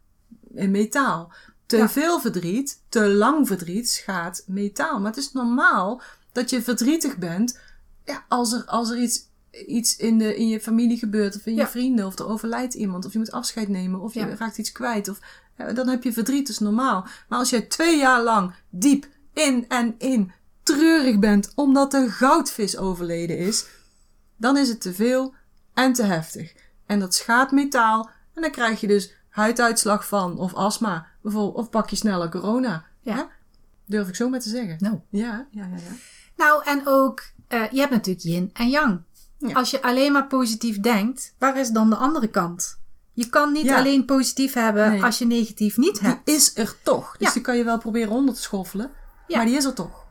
In 0.54 0.70
metaal. 0.70 1.32
Te 1.66 1.76
Ja. 1.76 1.88
veel 1.88 2.20
verdriet, 2.20 2.80
te 2.88 3.08
lang 3.08 3.46
verdriet 3.46 3.90
schaadt 3.90 4.44
metaal. 4.46 4.98
Maar 4.98 5.10
het 5.10 5.20
is 5.20 5.32
normaal 5.32 6.02
dat 6.32 6.50
je 6.50 6.62
verdrietig 6.62 7.16
bent 7.16 7.58
ja, 8.04 8.24
als 8.28 8.52
er, 8.52 8.64
als 8.64 8.90
er 8.90 8.98
iets, 8.98 9.28
iets 9.66 9.96
in, 9.96 10.18
de, 10.18 10.36
in 10.36 10.48
je 10.48 10.60
familie 10.60 10.98
gebeurt, 10.98 11.36
of 11.36 11.46
in 11.46 11.54
je 11.54 11.66
vrienden, 11.66 12.06
of 12.06 12.18
er 12.18 12.28
overlijdt 12.28 12.74
iemand, 12.74 13.04
of 13.04 13.12
je 13.12 13.18
moet 13.18 13.32
afscheid 13.32 13.68
nemen, 13.68 14.00
of 14.00 14.14
je 14.14 14.34
raakt 14.34 14.58
iets 14.58 14.72
kwijt. 14.72 15.08
Of, 15.08 15.18
dan 15.74 15.88
heb 15.88 16.02
je 16.02 16.12
verdriet, 16.12 16.46
dat 16.46 16.48
is 16.48 16.58
normaal. 16.58 17.06
Maar 17.28 17.38
als 17.38 17.50
jij 17.50 17.60
twee 17.60 17.98
jaar 17.98 18.22
lang 18.22 18.54
diep 18.70 19.06
in 19.32 19.68
en 19.68 19.94
in 19.98 20.32
treurig 20.62 21.18
bent 21.18 21.52
omdat 21.54 21.90
de 21.90 22.10
goudvis 22.10 22.76
overleden 22.76 23.38
is, 23.38 23.66
dan 24.36 24.56
is 24.56 24.68
het 24.68 24.80
te 24.80 24.94
veel 24.94 25.34
en 25.74 25.92
te 25.92 26.02
heftig. 26.02 26.54
En 26.86 27.00
dat 27.00 27.14
schaadt 27.14 27.52
metaal 27.52 28.10
en 28.34 28.42
dan 28.42 28.50
krijg 28.50 28.80
je 28.80 28.86
dus 28.86 29.12
huiduitslag 29.28 30.08
van, 30.08 30.38
of 30.38 30.54
astma, 30.54 31.06
bijvoorbeeld, 31.24 31.54
of 31.56 31.70
pak 31.70 31.90
je 31.90 31.96
sneller 31.96 32.28
corona. 32.30 32.84
Ja. 33.00 33.14
Hè? 33.16 33.22
Durf 33.86 34.08
ik 34.08 34.14
zo 34.14 34.28
maar 34.28 34.40
te 34.40 34.48
zeggen. 34.48 34.76
nou. 34.80 34.98
Ja, 35.08 35.46
ja, 35.50 35.64
ja, 35.64 35.76
ja. 35.76 35.96
Nou, 36.36 36.62
en 36.64 36.82
ook, 36.84 37.22
eh, 37.48 37.70
je 37.70 37.78
hebt 37.78 37.92
natuurlijk 37.92 38.24
yin 38.26 38.50
en 38.52 38.68
yang. 38.68 39.00
Ja. 39.38 39.52
Als 39.52 39.70
je 39.70 39.82
alleen 39.82 40.12
maar 40.12 40.26
positief 40.26 40.80
denkt, 40.80 41.34
waar 41.38 41.58
is 41.58 41.68
dan 41.70 41.90
de 41.90 41.96
andere 41.96 42.28
kant? 42.28 42.78
Je 43.12 43.28
kan 43.28 43.52
niet 43.52 43.64
Ja. 43.64 43.76
alleen 43.78 44.04
positief 44.04 44.52
hebben 44.52 44.90
Nee. 44.90 45.02
als 45.02 45.18
je 45.18 45.26
negatief 45.26 45.76
niet 45.76 46.00
hebt. 46.00 46.26
Die 46.26 46.34
is 46.34 46.56
er 46.56 46.76
toch. 46.82 47.16
Dus 47.16 47.32
die 47.32 47.42
kan 47.42 47.56
je 47.56 47.64
wel 47.64 47.78
proberen 47.78 48.12
onder 48.12 48.34
te 48.34 48.40
schoffelen. 48.40 48.90
Ja. 49.26 49.36
Maar 49.36 49.46
die 49.46 49.56
is 49.56 49.64
er 49.64 49.74
toch. 49.74 50.03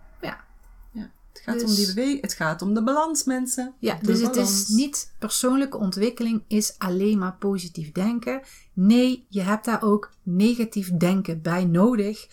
Het 1.34 1.42
gaat 1.42 1.60
Dus- 1.60 1.70
om 1.70 1.76
die 1.76 1.86
beweging. 1.88 2.22
Het 2.22 2.34
gaat 2.34 2.62
om 2.62 2.74
de 2.74 2.84
balans, 2.84 3.24
mensen. 3.24 3.74
Ja, 3.80 3.96
De 3.96 4.06
dus 4.06 4.22
het 4.22 4.36
is 4.36 4.68
niet 4.68 5.14
persoonlijke 5.20 5.78
ontwikkeling 5.78 6.44
is 6.48 6.76
alleen 6.78 7.18
maar 7.18 7.36
positief 7.36 7.92
denken. 7.92 8.42
Nee, 8.74 9.26
je 9.30 9.42
hebt 9.42 9.66
daar 9.66 9.82
ook 9.82 10.12
negatief 10.24 10.92
denken 10.92 11.42
bij 11.42 11.66
nodig 11.66 12.28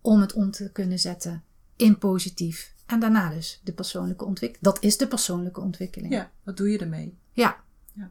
om 0.00 0.20
het 0.20 0.32
om 0.32 0.50
te 0.50 0.72
kunnen 0.72 0.98
zetten 0.98 1.44
in 1.76 1.98
positief. 1.98 2.72
En 2.86 3.00
daarna 3.00 3.30
dus 3.30 3.60
de 3.64 3.72
persoonlijke 3.72 4.24
ontwikkeling. 4.24 4.64
Dat 4.64 4.82
is 4.82 4.96
de 4.96 5.06
persoonlijke 5.06 5.60
ontwikkeling. 5.60 6.12
Ja, 6.12 6.30
wat 6.44 6.56
doe 6.56 6.70
je 6.70 6.78
ermee? 6.78 7.18
Ja. 7.32 7.56
Ja. 7.92 8.10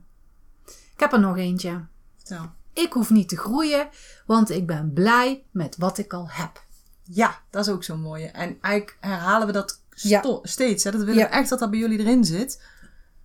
Ik 0.65 0.99
heb 0.99 1.13
er 1.13 1.19
nog 1.19 1.37
eentje. 1.37 1.85
Vertel. 2.15 2.51
Ik 2.73 2.93
hoef 2.93 3.09
niet 3.09 3.29
te 3.29 3.37
groeien, 3.37 3.89
want 4.25 4.49
ik 4.49 4.67
ben 4.67 4.93
blij 4.93 5.43
met 5.51 5.77
wat 5.77 5.97
ik 5.97 6.13
al 6.13 6.29
heb. 6.29 6.63
Ja, 7.03 7.41
dat 7.49 7.67
is 7.67 7.73
ook 7.73 7.83
zo'n 7.83 8.01
mooie. 8.01 8.27
En 8.27 8.57
eigenlijk 8.61 8.97
herhalen 8.99 9.47
we 9.47 9.53
dat 9.53 9.81
Ja. 10.01 10.39
steeds. 10.43 10.83
Hè? 10.83 10.91
Dat 10.91 10.99
willen 10.99 11.15
Ja. 11.15 11.29
we 11.29 11.35
echt 11.35 11.49
dat 11.49 11.59
dat 11.59 11.69
bij 11.69 11.79
jullie 11.79 11.99
erin 11.99 12.25
zit. 12.25 12.63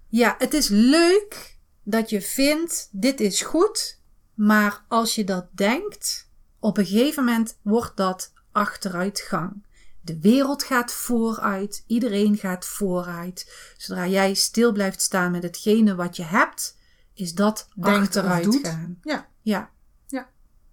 Ja, 0.08 0.34
het 0.38 0.54
is 0.54 0.68
leuk 0.68 1.58
dat 1.82 2.10
je 2.10 2.20
vindt, 2.20 2.88
dit 2.90 3.20
is 3.20 3.40
goed. 3.42 4.00
Maar 4.34 4.84
als 4.88 5.14
je 5.14 5.24
dat 5.24 5.46
denkt, 5.50 6.28
op 6.58 6.78
een 6.78 6.86
gegeven 6.86 7.24
moment 7.24 7.56
wordt 7.62 7.96
dat 7.96 8.32
achteruitgang. 8.52 9.64
De 10.00 10.18
wereld 10.20 10.62
gaat 10.62 10.92
vooruit, 10.92 11.84
iedereen 11.86 12.36
gaat 12.36 12.66
vooruit. 12.66 13.72
Zodra 13.76 14.06
jij 14.06 14.34
stil 14.34 14.72
blijft 14.72 15.02
staan 15.02 15.30
met 15.30 15.42
hetgene 15.42 15.94
wat 15.94 16.16
je 16.16 16.22
hebt, 16.22 16.76
is 17.14 17.34
dat 17.34 17.68
Denkt 17.74 17.98
of 17.98 18.02
achteruit 18.02 18.58
gaan. 18.62 18.98
Ja. 19.02 19.28
Ja. 19.40 19.70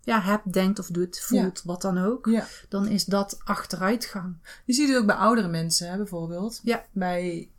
Ja. 0.10 0.22
Hebt, 0.22 0.54
denkt 0.54 0.80
of 0.80 0.88
doet, 0.88 1.20
voelt, 1.20 1.62
wat 1.66 1.82
dan 1.82 1.98
ook. 1.98 2.26
ja. 2.26 2.48
Dan 2.70 2.88
is 2.88 3.06
dat 3.06 3.40
achteruitgang. 3.44 4.36
Je 4.66 4.74
ziet 4.74 4.88
het 4.88 4.98
ook 4.98 5.06
bij 5.06 5.16
oudere 5.16 5.48
mensen, 5.48 5.90
hè, 5.90 5.98
bijvoorbeeld. 5.98 6.60
Ja. 6.64 6.86
Bij 6.92 7.50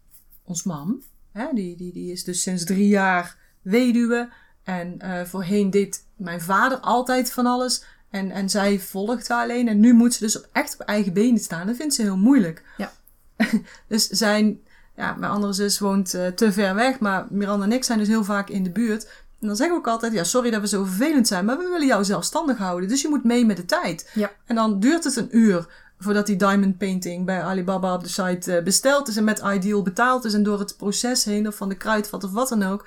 ons 0.44 0.62
mam. 0.62 1.02
Hè, 1.32 1.46
die, 1.52 1.76
die, 1.76 1.92
die 1.92 2.12
is 2.12 2.24
dus 2.24 2.42
sinds 2.42 2.64
drie 2.64 2.88
jaar 2.88 3.36
weduwe. 3.62 4.28
En 4.62 4.98
eh, 4.98 5.24
voorheen 5.24 5.70
deed 5.70 6.04
mijn 6.16 6.40
vader 6.40 6.78
altijd 6.78 7.32
van 7.32 7.46
alles. 7.46 7.84
En, 8.10 8.30
en 8.30 8.50
zij 8.50 8.78
volgde 8.78 9.34
alleen. 9.34 9.68
En 9.68 9.80
nu 9.80 9.92
moet 9.92 10.14
ze 10.14 10.20
dus 10.20 10.38
op, 10.38 10.48
echt 10.52 10.74
op 10.74 10.80
eigen 10.80 11.12
benen 11.12 11.40
staan. 11.40 11.66
Dat 11.66 11.76
vindt 11.76 11.94
ze 11.94 12.02
heel 12.02 12.16
moeilijk. 12.16 12.64
Ja. 12.76 12.92
dus 13.88 14.08
zijn... 14.08 14.60
Ja, 14.96 15.14
mijn 15.14 15.32
andere 15.32 15.52
zus 15.52 15.78
woont 15.78 16.14
eh, 16.14 16.26
te 16.26 16.52
ver 16.52 16.74
weg. 16.74 16.98
Maar 16.98 17.26
Miranda 17.30 17.64
en 17.64 17.72
ik 17.72 17.84
zijn 17.84 17.98
dus 17.98 18.08
heel 18.08 18.24
vaak 18.24 18.48
in 18.48 18.62
de 18.62 18.70
buurt. 18.70 19.24
En 19.40 19.46
dan 19.46 19.56
zeggen 19.56 19.76
we 19.76 19.82
ook 19.82 19.92
altijd... 19.92 20.12
Ja, 20.12 20.24
sorry 20.24 20.50
dat 20.50 20.60
we 20.60 20.68
zo 20.68 20.84
vervelend 20.84 21.28
zijn. 21.28 21.44
Maar 21.44 21.58
we 21.58 21.68
willen 21.68 21.86
jou 21.86 22.04
zelfstandig 22.04 22.58
houden. 22.58 22.88
Dus 22.88 23.02
je 23.02 23.08
moet 23.08 23.24
mee 23.24 23.46
met 23.46 23.56
de 23.56 23.64
tijd. 23.64 24.10
Ja. 24.14 24.30
En 24.46 24.54
dan 24.54 24.80
duurt 24.80 25.04
het 25.04 25.16
een 25.16 25.36
uur 25.36 25.66
voordat 25.98 26.26
die 26.26 26.36
diamond 26.36 26.78
painting 26.78 27.26
bij 27.26 27.42
Alibaba 27.42 27.94
op 27.94 28.02
de 28.02 28.08
site 28.08 28.56
eh, 28.56 28.64
besteld 28.64 29.08
is 29.08 29.16
en 29.16 29.24
met 29.24 29.42
Ideal 29.44 29.82
betaald 29.82 30.24
is 30.24 30.34
en 30.34 30.42
door 30.42 30.58
het 30.58 30.76
proces 30.76 31.24
heen 31.24 31.46
of 31.46 31.54
van 31.54 31.68
de 31.68 31.74
kruidvat 31.74 32.24
of 32.24 32.32
wat 32.32 32.48
dan 32.48 32.62
ook. 32.62 32.86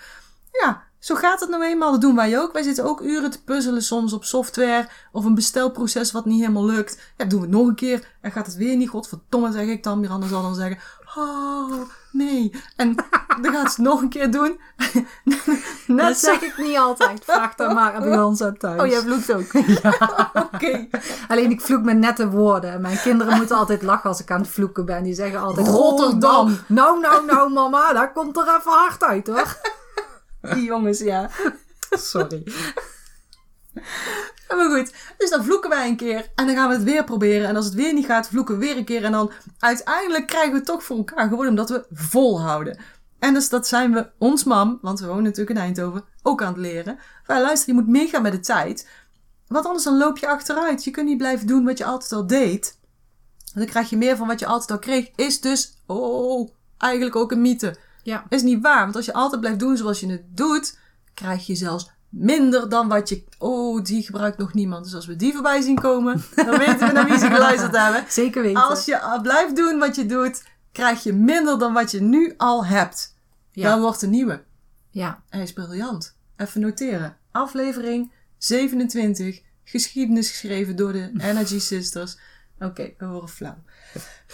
Ja, 0.51 0.84
zo 0.99 1.16
gaat 1.16 1.39
het 1.39 1.49
nou 1.49 1.64
eenmaal. 1.64 1.91
Dat 1.91 2.01
doen 2.01 2.16
wij 2.16 2.39
ook. 2.39 2.54
Wij 2.54 2.64
zitten 2.64 2.86
ook 2.86 3.01
uren 3.01 3.32
te 3.32 3.43
puzzelen 3.43 3.82
soms 3.82 4.14
op 4.14 4.26
software 4.26 4.88
of 5.12 5.26
een 5.26 5.36
bestelproces 5.36 6.12
wat 6.12 6.26
niet 6.26 6.39
helemaal 6.39 6.66
lukt. 6.66 6.99
Ja, 7.18 7.26
doen 7.26 7.39
we 7.39 7.45
het 7.45 7.56
nog 7.56 7.68
een 7.68 7.76
keer 7.76 8.08
en 8.22 8.32
gaat 8.32 8.45
het 8.45 8.56
weer 8.56 8.76
niet. 8.76 8.89
Godverdomme 8.89 9.51
zeg 9.51 9.68
ik 9.68 9.84
dan. 9.84 9.99
Miranda 9.99 10.28
zal 10.28 10.41
dan 10.41 10.56
zeggen, 10.56 10.80
oh 11.16 11.82
nee. 12.14 12.51
En 12.76 12.95
dan 13.41 13.53
gaat 13.53 13.74
ze 13.74 13.82
het 13.82 13.89
nog 13.89 14.01
een 14.01 14.09
keer 14.09 14.32
doen. 14.32 14.59
Net 15.88 16.07
Dat 16.07 16.18
zeg 16.18 16.41
ik 16.41 16.57
niet 16.57 16.78
altijd. 16.78 17.24
Vraag 17.24 17.55
dan 17.55 17.74
maar 17.74 17.93
aan 17.93 18.03
bij 18.03 18.22
ons 18.22 18.41
aan 18.41 18.57
thuis. 18.57 18.82
Oh, 18.82 18.88
jij 18.88 19.01
vloekt 19.01 19.34
ook. 19.34 19.53
Oké. 20.53 20.88
Alleen 21.28 21.51
ik 21.51 21.61
vloek 21.61 21.84
met 21.84 21.97
nette 21.97 22.30
woorden. 22.30 22.82
Mijn 22.82 22.99
kinderen 22.99 23.38
moeten 23.38 23.55
altijd 23.55 23.82
lachen 23.82 24.09
als 24.09 24.22
ik 24.22 24.32
aan 24.32 24.41
het 24.41 24.49
vloeken 24.49 24.86
ben. 24.86 25.03
Die 25.03 25.14
zeggen 25.14 25.39
altijd 25.39 25.68
Rotterdam. 25.68 26.32
Rotterdam. 26.32 26.57
Nou, 26.68 26.99
nou, 26.99 27.26
nou 27.26 27.51
mama, 27.51 27.93
daar 27.93 28.11
komt 28.11 28.38
er 28.38 28.43
even 28.43 28.72
hard 28.72 29.03
uit 29.03 29.28
hoor. 29.28 29.57
Die 30.53 30.64
jongens, 30.64 30.99
ja. 30.99 31.30
Sorry. 31.89 32.43
Ja, 34.54 34.60
Maar 34.60 34.78
goed, 34.78 34.93
dus 35.18 35.30
dan 35.30 35.43
vloeken 35.43 35.70
wij 35.70 35.88
een 35.88 35.95
keer 35.95 36.32
en 36.36 36.45
dan 36.45 36.56
gaan 36.56 36.68
we 36.70 36.74
het 36.74 36.84
weer 36.84 37.04
proberen. 37.04 37.47
En 37.47 37.56
als 37.56 37.66
het 37.66 37.74
weer 37.74 37.93
niet 37.93 38.06
gaat, 38.06 38.28
vloeken 38.28 38.58
we 38.58 38.66
weer 38.66 38.78
een 38.78 38.86
keer. 38.86 39.04
En 39.04 39.12
dan 39.12 39.32
uiteindelijk 39.60 40.28
krijgen 40.28 40.51
we 40.51 40.58
het 40.58 40.66
toch 40.66 40.84
voor 40.84 40.97
elkaar. 40.97 41.28
Gewoon 41.28 41.47
omdat 41.47 41.70
we 41.70 41.86
volhouden. 41.91 42.80
En 43.20 43.34
dus 43.34 43.49
dat 43.49 43.68
zijn 43.68 43.93
we 43.93 44.10
ons 44.18 44.43
mam, 44.43 44.80
want 44.82 44.99
we 44.99 45.08
wonen 45.08 45.24
natuurlijk 45.24 45.58
in 45.58 45.64
Eindhoven, 45.64 46.04
ook 46.22 46.41
aan 46.41 46.54
het 46.54 46.58
leren. 46.62 46.99
Van, 47.24 47.41
luister, 47.41 47.68
je 47.68 47.82
moet 47.82 47.89
meegaan 47.89 48.22
met 48.22 48.32
de 48.32 48.39
tijd. 48.39 48.88
Want 49.47 49.66
anders 49.66 49.84
dan 49.84 49.97
loop 49.97 50.18
je 50.18 50.28
achteruit. 50.28 50.84
Je 50.84 50.91
kunt 50.91 51.08
niet 51.08 51.18
blijven 51.18 51.47
doen 51.47 51.66
wat 51.66 51.78
je 51.78 51.86
altijd 51.86 52.12
al 52.12 52.28
deed. 52.28 52.80
Dan 53.54 53.66
krijg 53.66 53.89
je 53.89 53.97
meer 53.97 54.18
van 54.18 54.28
wat 54.28 54.39
je 54.39 54.45
altijd 54.45 54.72
al 54.72 54.80
kreeg. 54.80 55.10
Is 55.16 55.41
dus, 55.41 55.74
oh, 55.86 56.49
eigenlijk 56.78 57.16
ook 57.16 57.32
een 57.32 57.41
mythe. 57.41 57.76
Ja. 58.04 58.26
Is 58.30 58.41
niet 58.41 58.62
waar, 58.62 58.84
want 58.84 58.95
als 58.95 59.06
je 59.06 59.14
altijd 59.14 59.41
blijft 59.41 59.60
doen 59.60 59.78
zoals 59.78 59.99
je 59.99 60.08
het 60.08 60.38
doet, 60.38 60.78
krijg 61.14 61.45
je 61.45 61.56
zelfs 61.56 61.91
minder 62.14 62.70
dan 62.70 62.88
wat 62.88 63.09
je. 63.09 63.24
Oh, 63.38 63.84
die 63.84 64.03
gebruikt 64.03 64.38
nog 64.38 64.53
niemand. 64.53 64.84
Dus 64.84 64.95
als 64.95 65.05
we 65.05 65.16
die 65.16 65.34
voorbij 65.34 65.61
zien 65.61 65.80
komen, 65.80 66.24
dan 66.36 66.57
weten 66.57 66.88
we 66.88 66.93
naar 66.93 67.05
wie 67.05 67.18
ze 67.18 67.26
geluisterd 67.26 67.78
hebben. 67.78 68.05
Zeker 68.22 68.41
weten. 68.41 68.64
Als 68.64 68.86
je 68.86 69.20
blijft 69.22 69.55
doen 69.55 69.80
wat 69.80 69.95
je 69.95 70.05
doet, 70.05 70.43
krijg 70.72 71.03
je 71.03 71.14
minder 71.14 71.59
dan 71.59 71.74
wat 71.74 71.91
je 71.91 72.01
nu 72.01 72.34
al 72.38 72.66
hebt. 72.66 73.16
Ja. 73.51 73.70
Dan 73.70 73.82
wordt 73.82 74.01
een 74.01 74.09
nieuwe. 74.09 74.43
Ja. 74.89 75.24
Hij 75.30 75.41
is 75.41 75.53
briljant. 75.53 76.16
Even 76.38 76.61
noteren. 76.61 77.18
Aflevering 77.32 78.11
27. 78.38 79.41
Geschiedenis 79.64 80.30
geschreven 80.30 80.76
door 80.76 80.91
de 80.91 81.11
Energy 81.18 81.59
Sisters. 81.59 82.18
Oké, 82.59 82.93
we 82.97 83.05
horen 83.05 83.30
flauw. 83.30 83.57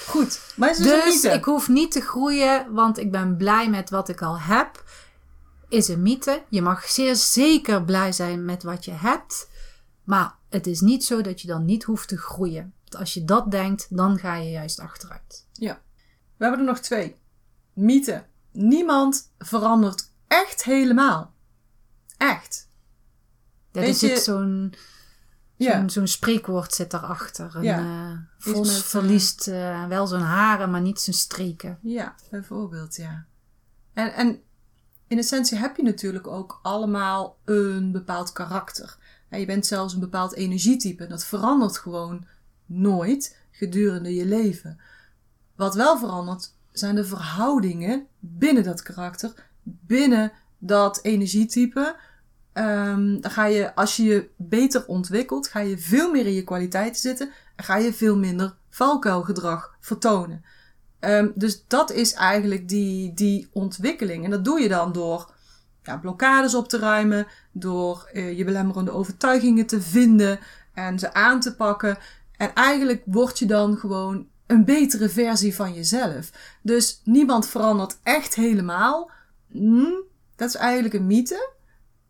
Goed, 0.07 0.41
maar 0.55 0.69
is 0.69 0.77
dus, 0.77 1.21
Dus 1.21 1.33
ik 1.33 1.43
hoef 1.43 1.67
niet 1.67 1.91
te 1.91 2.01
groeien, 2.01 2.73
want 2.73 2.97
ik 2.97 3.11
ben 3.11 3.37
blij 3.37 3.69
met 3.69 3.89
wat 3.89 4.09
ik 4.09 4.21
al 4.21 4.39
heb. 4.39 4.83
Is 5.69 5.87
een 5.87 6.01
mythe. 6.01 6.43
Je 6.49 6.61
mag 6.61 6.83
zeer 6.85 7.15
zeker 7.15 7.83
blij 7.83 8.11
zijn 8.11 8.45
met 8.45 8.63
wat 8.63 8.85
je 8.85 8.91
hebt. 8.91 9.49
Maar 10.03 10.35
het 10.49 10.67
is 10.67 10.81
niet 10.81 11.03
zo 11.05 11.21
dat 11.21 11.41
je 11.41 11.47
dan 11.47 11.65
niet 11.65 11.83
hoeft 11.83 12.07
te 12.07 12.17
groeien. 12.17 12.73
Want 12.79 12.95
als 12.95 13.13
je 13.13 13.25
dat 13.25 13.51
denkt, 13.51 13.87
dan 13.89 14.19
ga 14.19 14.35
je 14.35 14.49
juist 14.49 14.79
achteruit. 14.79 15.47
Ja. 15.53 15.81
We 16.37 16.45
hebben 16.45 16.59
er 16.59 16.71
nog 16.71 16.79
twee. 16.79 17.15
Mythe. 17.73 18.23
Niemand 18.51 19.31
verandert 19.37 20.11
echt 20.27 20.63
helemaal. 20.63 21.33
Echt. 22.17 22.69
Dat 23.71 23.83
is 23.83 23.99
zit 23.99 24.19
zo'n 24.19 24.73
Ja. 25.55 25.79
zo'n 25.79 25.89
zo'n 25.89 26.07
spreekwoord 26.07 26.73
zit 26.73 26.91
daarachter. 26.91 27.55
Een 27.55 27.63
Ja. 27.63 28.11
Iets 28.37 28.49
vos 28.51 28.67
met, 28.67 28.77
eh, 28.77 28.83
verliest 28.83 29.47
eh, 29.47 29.87
wel 29.87 30.07
zijn 30.07 30.21
haren, 30.21 30.71
maar 30.71 30.81
niet 30.81 30.99
zijn 30.99 31.15
streken. 31.15 31.79
Ja, 31.81 32.15
bijvoorbeeld, 32.31 32.95
ja. 32.95 33.25
En, 33.93 34.13
en 34.13 34.41
in 35.09 35.17
essentie 35.17 35.57
heb 35.57 35.75
je 35.75 35.83
natuurlijk 35.83 36.27
ook 36.27 36.59
allemaal 36.61 37.37
een 37.45 37.91
bepaald 37.91 38.31
karakter. 38.31 38.97
Je 39.29 39.45
bent 39.45 39.65
zelfs 39.65 39.93
een 39.93 39.99
bepaald 39.99 40.33
energietype. 40.33 41.07
Dat 41.07 41.25
verandert 41.25 41.77
gewoon 41.77 42.25
nooit 42.65 43.37
gedurende 43.51 44.15
je 44.15 44.25
leven. 44.25 44.79
Wat 45.55 45.75
wel 45.75 45.97
verandert, 45.97 46.53
zijn 46.71 46.95
de 46.95 47.05
verhoudingen 47.05 48.07
binnen 48.19 48.63
dat 48.63 48.81
karakter, 48.81 49.33
binnen 49.63 50.31
dat 50.57 50.99
energietype. 51.01 51.95
Ehm, 52.53 53.21
dan 53.21 53.31
ga 53.31 53.45
je, 53.45 53.75
als 53.75 53.95
je 53.95 54.03
je 54.03 54.29
beter 54.35 54.87
ontwikkelt, 54.87 55.47
ga 55.47 55.59
je 55.59 55.77
veel 55.77 56.11
meer 56.11 56.25
in 56.25 56.33
je 56.33 56.43
kwaliteiten 56.43 57.01
zitten 57.01 57.31
en 57.55 57.63
ga 57.63 57.77
je 57.77 57.93
veel 57.93 58.17
minder 58.17 58.55
valkuilgedrag 58.69 59.75
vertonen. 59.79 60.43
Ehm, 60.99 61.27
dus 61.35 61.63
dat 61.67 61.91
is 61.91 62.13
eigenlijk 62.13 62.69
die, 62.69 63.13
die 63.13 63.47
ontwikkeling. 63.53 64.23
En 64.23 64.29
dat 64.29 64.45
doe 64.45 64.61
je 64.61 64.67
dan 64.67 64.91
door 64.91 65.33
ja, 65.83 65.97
blokkades 65.97 66.55
op 66.55 66.69
te 66.69 66.77
ruimen, 66.77 67.27
door 67.51 68.09
eh, 68.13 68.37
je 68.37 68.43
belemmerende 68.43 68.91
overtuigingen 68.91 69.65
te 69.65 69.81
vinden 69.81 70.39
en 70.73 70.99
ze 70.99 71.13
aan 71.13 71.39
te 71.39 71.55
pakken. 71.55 71.97
En 72.37 72.53
eigenlijk 72.53 73.01
word 73.05 73.39
je 73.39 73.45
dan 73.45 73.77
gewoon 73.77 74.27
een 74.47 74.65
betere 74.65 75.09
versie 75.09 75.55
van 75.55 75.73
jezelf. 75.73 76.31
Dus 76.61 77.01
niemand 77.03 77.47
verandert 77.47 77.97
echt 78.03 78.35
helemaal. 78.35 79.11
Hm, 79.51 80.01
dat 80.35 80.49
is 80.49 80.55
eigenlijk 80.55 80.93
een 80.93 81.07
mythe. 81.07 81.57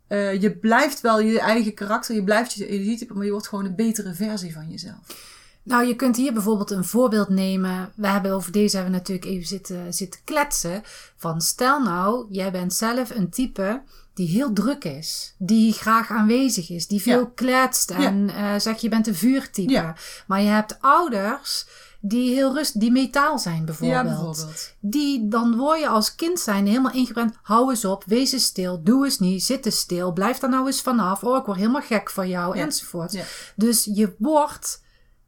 Eh, 0.08 0.42
je 0.42 0.58
blijft 0.58 1.02
wel 1.02 1.20
je 1.20 1.40
eigen 1.40 1.74
karakter, 1.74 2.16
je 2.16 2.24
blijft 2.24 2.54
je 2.54 2.68
energietype, 2.68 3.14
maar 3.14 3.26
je 3.26 3.32
wordt 3.32 3.48
gewoon 3.48 3.66
een 3.66 3.76
betere 3.76 4.14
versie 4.14 4.54
van 4.54 4.70
jezelf. 4.70 5.29
Nou, 5.70 5.88
je 5.88 5.96
kunt 5.96 6.16
hier 6.16 6.34
bijvoorbeeld 6.34 6.72
een 6.72 6.86
voorbeeld 6.86 7.30
nemen. 7.30 7.92
We 7.96 8.08
hebben 8.08 8.32
over 8.32 8.52
deze 8.52 8.76
hebben 8.76 8.94
we 8.94 9.00
natuurlijk 9.00 9.28
even 9.28 9.48
zitten, 9.48 9.94
zitten 9.94 10.20
kletsen. 10.24 10.82
Van 11.16 11.42
stel 11.42 11.82
nou, 11.82 12.26
jij 12.30 12.52
bent 12.52 12.74
zelf 12.74 13.10
een 13.10 13.30
type 13.30 13.82
die 14.14 14.28
heel 14.28 14.54
druk 14.54 14.84
is. 14.84 15.34
Die 15.38 15.74
graag 15.74 16.10
aanwezig 16.10 16.70
is. 16.70 16.88
Die 16.88 17.02
veel 17.02 17.20
Ja. 17.20 17.32
kletst. 17.36 17.92
En 17.92 18.30
eh, 18.30 18.60
zeg 18.60 18.82
je 18.82 18.90
bent 18.90 19.08
een 19.08 19.16
vuurtype. 19.16 19.72
Ja. 19.72 19.96
Maar 20.28 20.42
je 20.42 20.48
hebt 20.50 20.78
ouders 20.82 21.66
die 22.00 22.34
heel 22.34 22.54
rust, 22.54 22.80
die 22.80 22.92
metaal 22.92 23.40
zijn 23.40 23.66
bijvoorbeeld. 23.66 24.04
Ja, 24.06 24.10
bijvoorbeeld. 24.10 24.74
Die, 24.80 25.28
dan 25.28 25.58
word 25.58 25.80
je 25.80 25.88
als 25.88 26.16
kind 26.16 26.40
zijn 26.40 26.68
helemaal 26.68 26.94
ingebrand. 26.94 27.34
Hou 27.42 27.70
eens 27.70 27.86
op, 27.86 28.04
wees 28.06 28.32
eens 28.32 28.44
stil, 28.46 28.84
doe 28.84 29.06
eens 29.06 29.20
niet, 29.20 29.44
zit 29.44 29.66
eens 29.66 29.80
stil, 29.80 30.14
blijf 30.14 30.38
daar 30.38 30.50
nou 30.50 30.66
eens 30.66 30.82
vanaf. 30.82 31.24
Oh, 31.24 31.38
ik 31.38 31.46
word 31.46 31.58
helemaal 31.58 31.82
gek 31.82 32.10
van 32.10 32.30
jou, 32.30 32.58
enzovoort. 32.58 33.18
Dus 33.56 33.90
je 33.94 34.16
wordt 34.18 34.82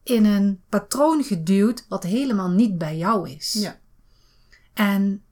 in 0.03 0.25
een 0.25 0.61
patroon 0.69 1.23
geduwd 1.23 1.85
wat 1.89 2.03
helemaal 2.03 2.49
niet 2.49 2.77
bij 2.77 2.97
jou 2.97 3.29
is. 3.29 3.53
Ja. 3.53 3.79
En 4.73 5.23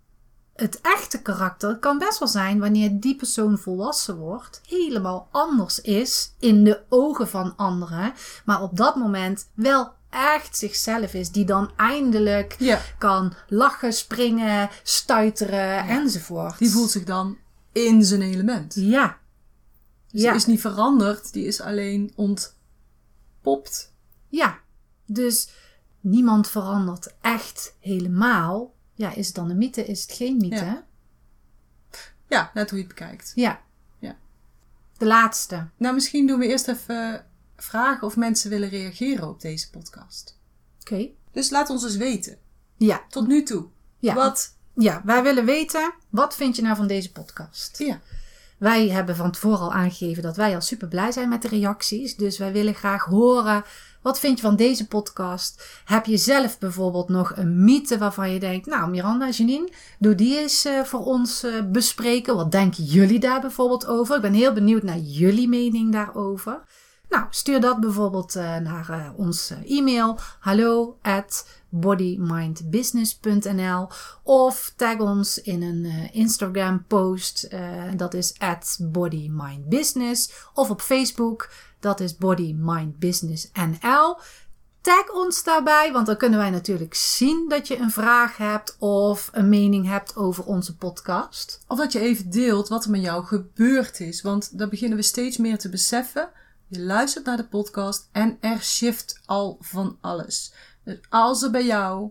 het 0.55 0.81
echte 0.81 1.21
karakter 1.21 1.77
kan 1.77 1.97
best 1.97 2.19
wel 2.19 2.27
zijn 2.27 2.59
wanneer 2.59 2.99
die 2.99 3.15
persoon 3.15 3.57
volwassen 3.57 4.17
wordt, 4.17 4.61
helemaal 4.67 5.27
anders 5.31 5.81
is 5.81 6.33
in 6.39 6.63
de 6.63 6.81
ogen 6.89 7.27
van 7.27 7.55
anderen, 7.55 8.13
maar 8.45 8.61
op 8.61 8.77
dat 8.77 8.95
moment 8.95 9.49
wel 9.53 9.91
echt 10.09 10.57
zichzelf 10.57 11.13
is, 11.13 11.31
die 11.31 11.45
dan 11.45 11.71
eindelijk 11.75 12.55
Ja. 12.59 12.81
kan 12.97 13.33
lachen, 13.47 13.93
springen, 13.93 14.69
stuiteren 14.83 15.87
enzovoort. 15.87 16.57
Die 16.57 16.69
voelt 16.69 16.91
zich 16.91 17.03
dan 17.03 17.37
in 17.71 18.03
zijn 18.03 18.21
element. 18.21 18.73
Ja. 18.75 19.17
Dus 20.11 20.21
ja. 20.21 20.27
die 20.27 20.39
is 20.39 20.45
niet 20.45 20.61
veranderd, 20.61 21.33
die 21.33 21.45
is 21.45 21.61
alleen 21.61 22.13
ontpopt. 22.15 23.88
Ja. 24.29 24.59
Dus 25.05 25.49
niemand 25.99 26.47
verandert 26.47 27.15
echt 27.21 27.75
helemaal. 27.79 28.73
Ja, 28.93 29.13
is 29.13 29.25
het 29.27 29.35
dan 29.35 29.49
een 29.49 29.57
mythe? 29.57 29.85
Is 29.85 30.01
het 30.01 30.11
geen 30.11 30.37
mythe? 30.37 30.65
Ja. 30.65 30.87
Ja, 32.27 32.51
net 32.53 32.69
hoe 32.69 32.79
je 32.79 32.85
het 32.85 32.95
bekijkt. 32.95 33.31
Ja. 33.35 33.61
Ja. 33.99 34.17
De 34.97 35.05
laatste. 35.05 35.67
Nou, 35.77 35.93
misschien 35.93 36.27
doen 36.27 36.39
we 36.39 36.47
eerst 36.47 36.67
even 36.67 37.25
vragen 37.57 38.07
of 38.07 38.15
mensen 38.17 38.49
willen 38.49 38.69
reageren 38.69 39.29
op 39.29 39.41
deze 39.41 39.69
podcast. 39.69 40.39
Oké. 40.79 41.09
Dus 41.31 41.49
laat 41.49 41.69
ons 41.69 41.83
eens 41.83 41.95
weten. 41.95 42.37
Ja. 42.77 43.03
Tot 43.09 43.27
nu 43.27 43.43
toe. 43.43 43.67
Ja. 43.99 44.13
Wat? 44.13 44.57
Ja, 44.73 45.01
wij 45.05 45.23
willen 45.23 45.45
weten, 45.45 45.93
wat 46.09 46.35
vind 46.35 46.55
je 46.55 46.61
nou 46.61 46.75
van 46.75 46.87
deze 46.87 47.11
podcast? 47.11 47.79
Ja. 47.79 47.99
Wij 48.57 48.89
hebben 48.89 49.15
van 49.15 49.31
tevoren 49.31 49.59
al 49.59 49.73
aangegeven 49.73 50.23
dat 50.23 50.35
wij 50.35 50.55
al 50.55 50.61
super 50.61 50.87
blij 50.87 51.11
zijn 51.11 51.29
met 51.29 51.41
de 51.41 51.47
reacties. 51.47 52.15
Dus 52.15 52.37
wij 52.37 52.51
willen 52.51 52.75
graag 52.75 53.03
horen, 53.03 53.63
wat 54.01 54.19
vind 54.19 54.37
je 54.37 54.45
van 54.45 54.55
deze 54.55 54.87
podcast? 54.87 55.81
Heb 55.85 56.05
je 56.05 56.17
zelf 56.17 56.59
bijvoorbeeld 56.59 57.09
nog 57.09 57.31
een 57.35 57.63
mythe 57.63 57.97
waarvan 57.97 58.31
je 58.31 58.39
denkt, 58.39 58.65
nou 58.65 58.89
Miranda, 58.89 59.29
Janine, 59.29 59.69
doe 59.99 60.15
die 60.15 60.39
eens 60.39 60.65
eh, 60.65 60.83
voor 60.83 61.05
ons 61.05 61.43
eh, 61.43 61.53
bespreken. 61.71 62.35
Wat 62.35 62.51
denken 62.51 62.83
jullie 62.83 63.19
daar 63.19 63.41
bijvoorbeeld 63.41 63.87
over? 63.87 64.15
Ik 64.15 64.21
ben 64.21 64.33
heel 64.33 64.53
benieuwd 64.53 64.83
naar 64.83 64.97
jullie 64.97 65.47
mening 65.47 65.91
daarover. 65.91 66.61
Nou, 67.09 67.25
stuur 67.29 67.61
dat 67.61 67.79
bijvoorbeeld 67.79 68.35
eh, 68.35 68.57
naar 68.57 69.13
ons 69.15 69.53
e-mail 69.65 70.19
hallo 70.39 70.97
at 71.01 71.47
bodymindbusiness.nl 71.69 73.87
of 74.23 74.73
tag 74.75 74.99
ons 74.99 75.41
in 75.41 75.61
een 75.61 75.85
eh, 75.85 76.15
Instagram 76.15 76.85
post, 76.87 77.43
eh, 77.43 77.83
dat 77.95 78.13
is 78.13 78.33
at 78.37 78.77
bodymindbusiness 78.81 80.31
of 80.53 80.69
op 80.69 80.81
Facebook, 80.81 81.49
dat 81.79 81.99
is 81.99 82.17
bodymindbusinessnl. 82.17 84.17
Tag 84.81 85.13
ons 85.13 85.43
daarbij, 85.43 85.91
want 85.91 86.05
dan 86.05 86.17
kunnen 86.17 86.39
wij 86.39 86.49
natuurlijk 86.49 86.93
zien 86.93 87.45
dat 87.49 87.67
je 87.67 87.77
een 87.77 87.91
vraag 87.91 88.37
hebt 88.37 88.75
of 88.79 89.29
een 89.33 89.49
mening 89.49 89.87
hebt 89.87 90.15
over 90.15 90.45
onze 90.45 90.75
podcast. 90.75 91.63
Of 91.67 91.77
dat 91.77 91.91
je 91.91 91.99
even 91.99 92.29
deelt 92.29 92.67
wat 92.67 92.83
er 92.83 92.91
met 92.91 93.01
jou 93.01 93.25
gebeurd 93.25 93.99
is. 93.99 94.21
Want 94.21 94.57
daar 94.57 94.69
beginnen 94.69 94.97
we 94.97 95.03
steeds 95.03 95.37
meer 95.37 95.57
te 95.57 95.69
beseffen. 95.69 96.29
Je 96.67 96.81
luistert 96.81 97.25
naar 97.25 97.37
de 97.37 97.47
podcast 97.47 98.09
en 98.11 98.37
er 98.39 98.63
shift 98.63 99.19
al 99.25 99.57
van 99.59 99.97
alles. 100.01 100.53
Dus 100.83 100.99
als 101.09 101.43
er 101.43 101.51
bij 101.51 101.65
jou 101.65 102.09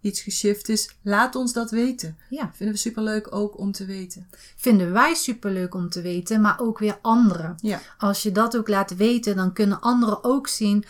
iets 0.00 0.20
geshift 0.20 0.68
is, 0.68 0.96
laat 1.02 1.34
ons 1.34 1.52
dat 1.52 1.70
weten. 1.70 2.18
Ja. 2.28 2.50
Vinden 2.54 2.74
we 2.74 2.80
superleuk 2.80 3.34
ook 3.34 3.58
om 3.58 3.72
te 3.72 3.84
weten. 3.84 4.28
Vinden 4.56 4.92
wij 4.92 5.14
superleuk 5.14 5.74
om 5.74 5.88
te 5.88 6.00
weten, 6.00 6.40
maar 6.40 6.60
ook 6.60 6.78
weer 6.78 6.98
anderen. 7.02 7.54
Ja. 7.60 7.80
Als 7.98 8.22
je 8.22 8.32
dat 8.32 8.56
ook 8.56 8.68
laat 8.68 8.96
weten, 8.96 9.36
dan 9.36 9.52
kunnen 9.52 9.80
anderen 9.80 10.24
ook 10.24 10.48
zien: 10.48 10.84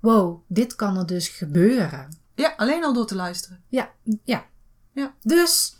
wow, 0.00 0.40
dit 0.46 0.74
kan 0.74 0.96
er 0.96 1.06
dus 1.06 1.28
gebeuren. 1.28 2.08
Ja, 2.34 2.54
alleen 2.56 2.84
al 2.84 2.92
door 2.92 3.06
te 3.06 3.14
luisteren. 3.14 3.62
Ja, 3.68 3.90
ja. 4.24 4.46
Ja. 4.92 5.14
Dus 5.22 5.76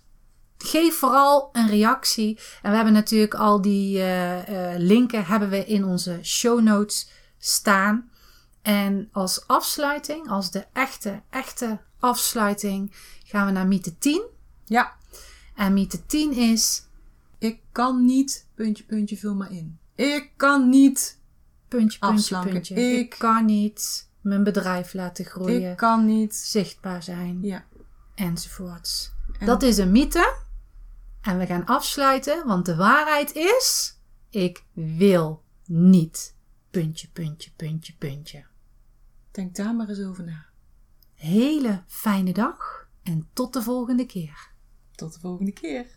geef 0.59 0.95
vooral 0.95 1.49
een 1.53 1.69
reactie. 1.69 2.39
En 2.63 2.71
we 2.71 2.77
hebben 2.77 2.95
natuurlijk 2.95 3.35
al 3.35 3.61
die 3.61 4.03
eh, 4.03 4.75
linken 4.77 5.25
hebben 5.25 5.49
we 5.49 5.65
in 5.65 5.85
onze 5.85 6.19
show 6.23 6.61
notes 6.61 7.09
staan. 7.39 8.11
En 8.67 9.09
als 9.13 9.47
afsluiting, 9.47 10.29
als 10.29 10.51
de 10.51 10.65
echte, 10.73 11.23
echte 11.31 11.79
afsluiting, 11.99 12.93
gaan 13.25 13.47
we 13.47 13.53
naar 13.53 13.67
mythe 13.67 13.99
10. 13.99 14.23
Ja. 14.65 14.97
En 15.55 15.73
mythe 15.73 16.07
10 16.07 16.33
is 16.33 16.85
Ik 17.39 17.61
kan 17.73 18.05
niet, 18.05 18.47
puntje, 18.55 18.85
puntje, 18.85 19.17
vul 19.17 19.35
maar 19.35 19.53
in. 19.53 19.79
Ik 19.95 20.31
kan 20.37 20.69
niet, 20.69 21.19
puntje, 21.69 21.99
puntje, 21.99 21.99
Afslanken. 22.01 22.51
puntje. 22.53 22.75
Ik- 22.75 22.99
Ik 23.13 23.19
kan 23.19 23.45
niet 23.45 24.09
mijn 24.21 24.45
bedrijf 24.45 24.93
laten 24.95 25.25
groeien, 25.25 25.71
ik 25.71 25.77
kan 25.77 26.05
niet. 26.07 26.35
zichtbaar 26.35 27.03
zijn, 27.03 27.39
Ja. 27.43 27.65
enzovoorts. 28.15 29.13
En- 29.39 29.47
Dat 29.47 29.63
is 29.63 29.79
een 29.79 29.93
mythe. 29.93 30.37
En 31.21 31.39
we 31.39 31.47
gaan 31.47 31.65
afsluiten, 31.67 32.47
want 32.47 32.67
de 32.67 32.77
waarheid 32.77 33.35
is: 33.35 33.97
ik 34.31 34.65
wil 34.73 35.43
niet. 35.67 36.35
Puntje, 36.71 37.09
puntje, 37.13 37.51
puntje, 37.57 37.93
puntje. 37.99 38.45
Denk 39.37 39.55
daar 39.55 39.75
maar 39.75 39.89
eens 39.89 40.03
over 40.03 40.25
na. 40.25 40.47
Hele 41.15 41.83
fijne 41.87 42.33
dag 42.33 42.89
en 43.03 43.29
tot 43.33 43.53
de 43.53 43.63
volgende 43.63 44.07
keer. 44.07 44.51
Tot 44.95 45.13
de 45.15 45.21
volgende 45.21 45.53
keer. 45.53 45.96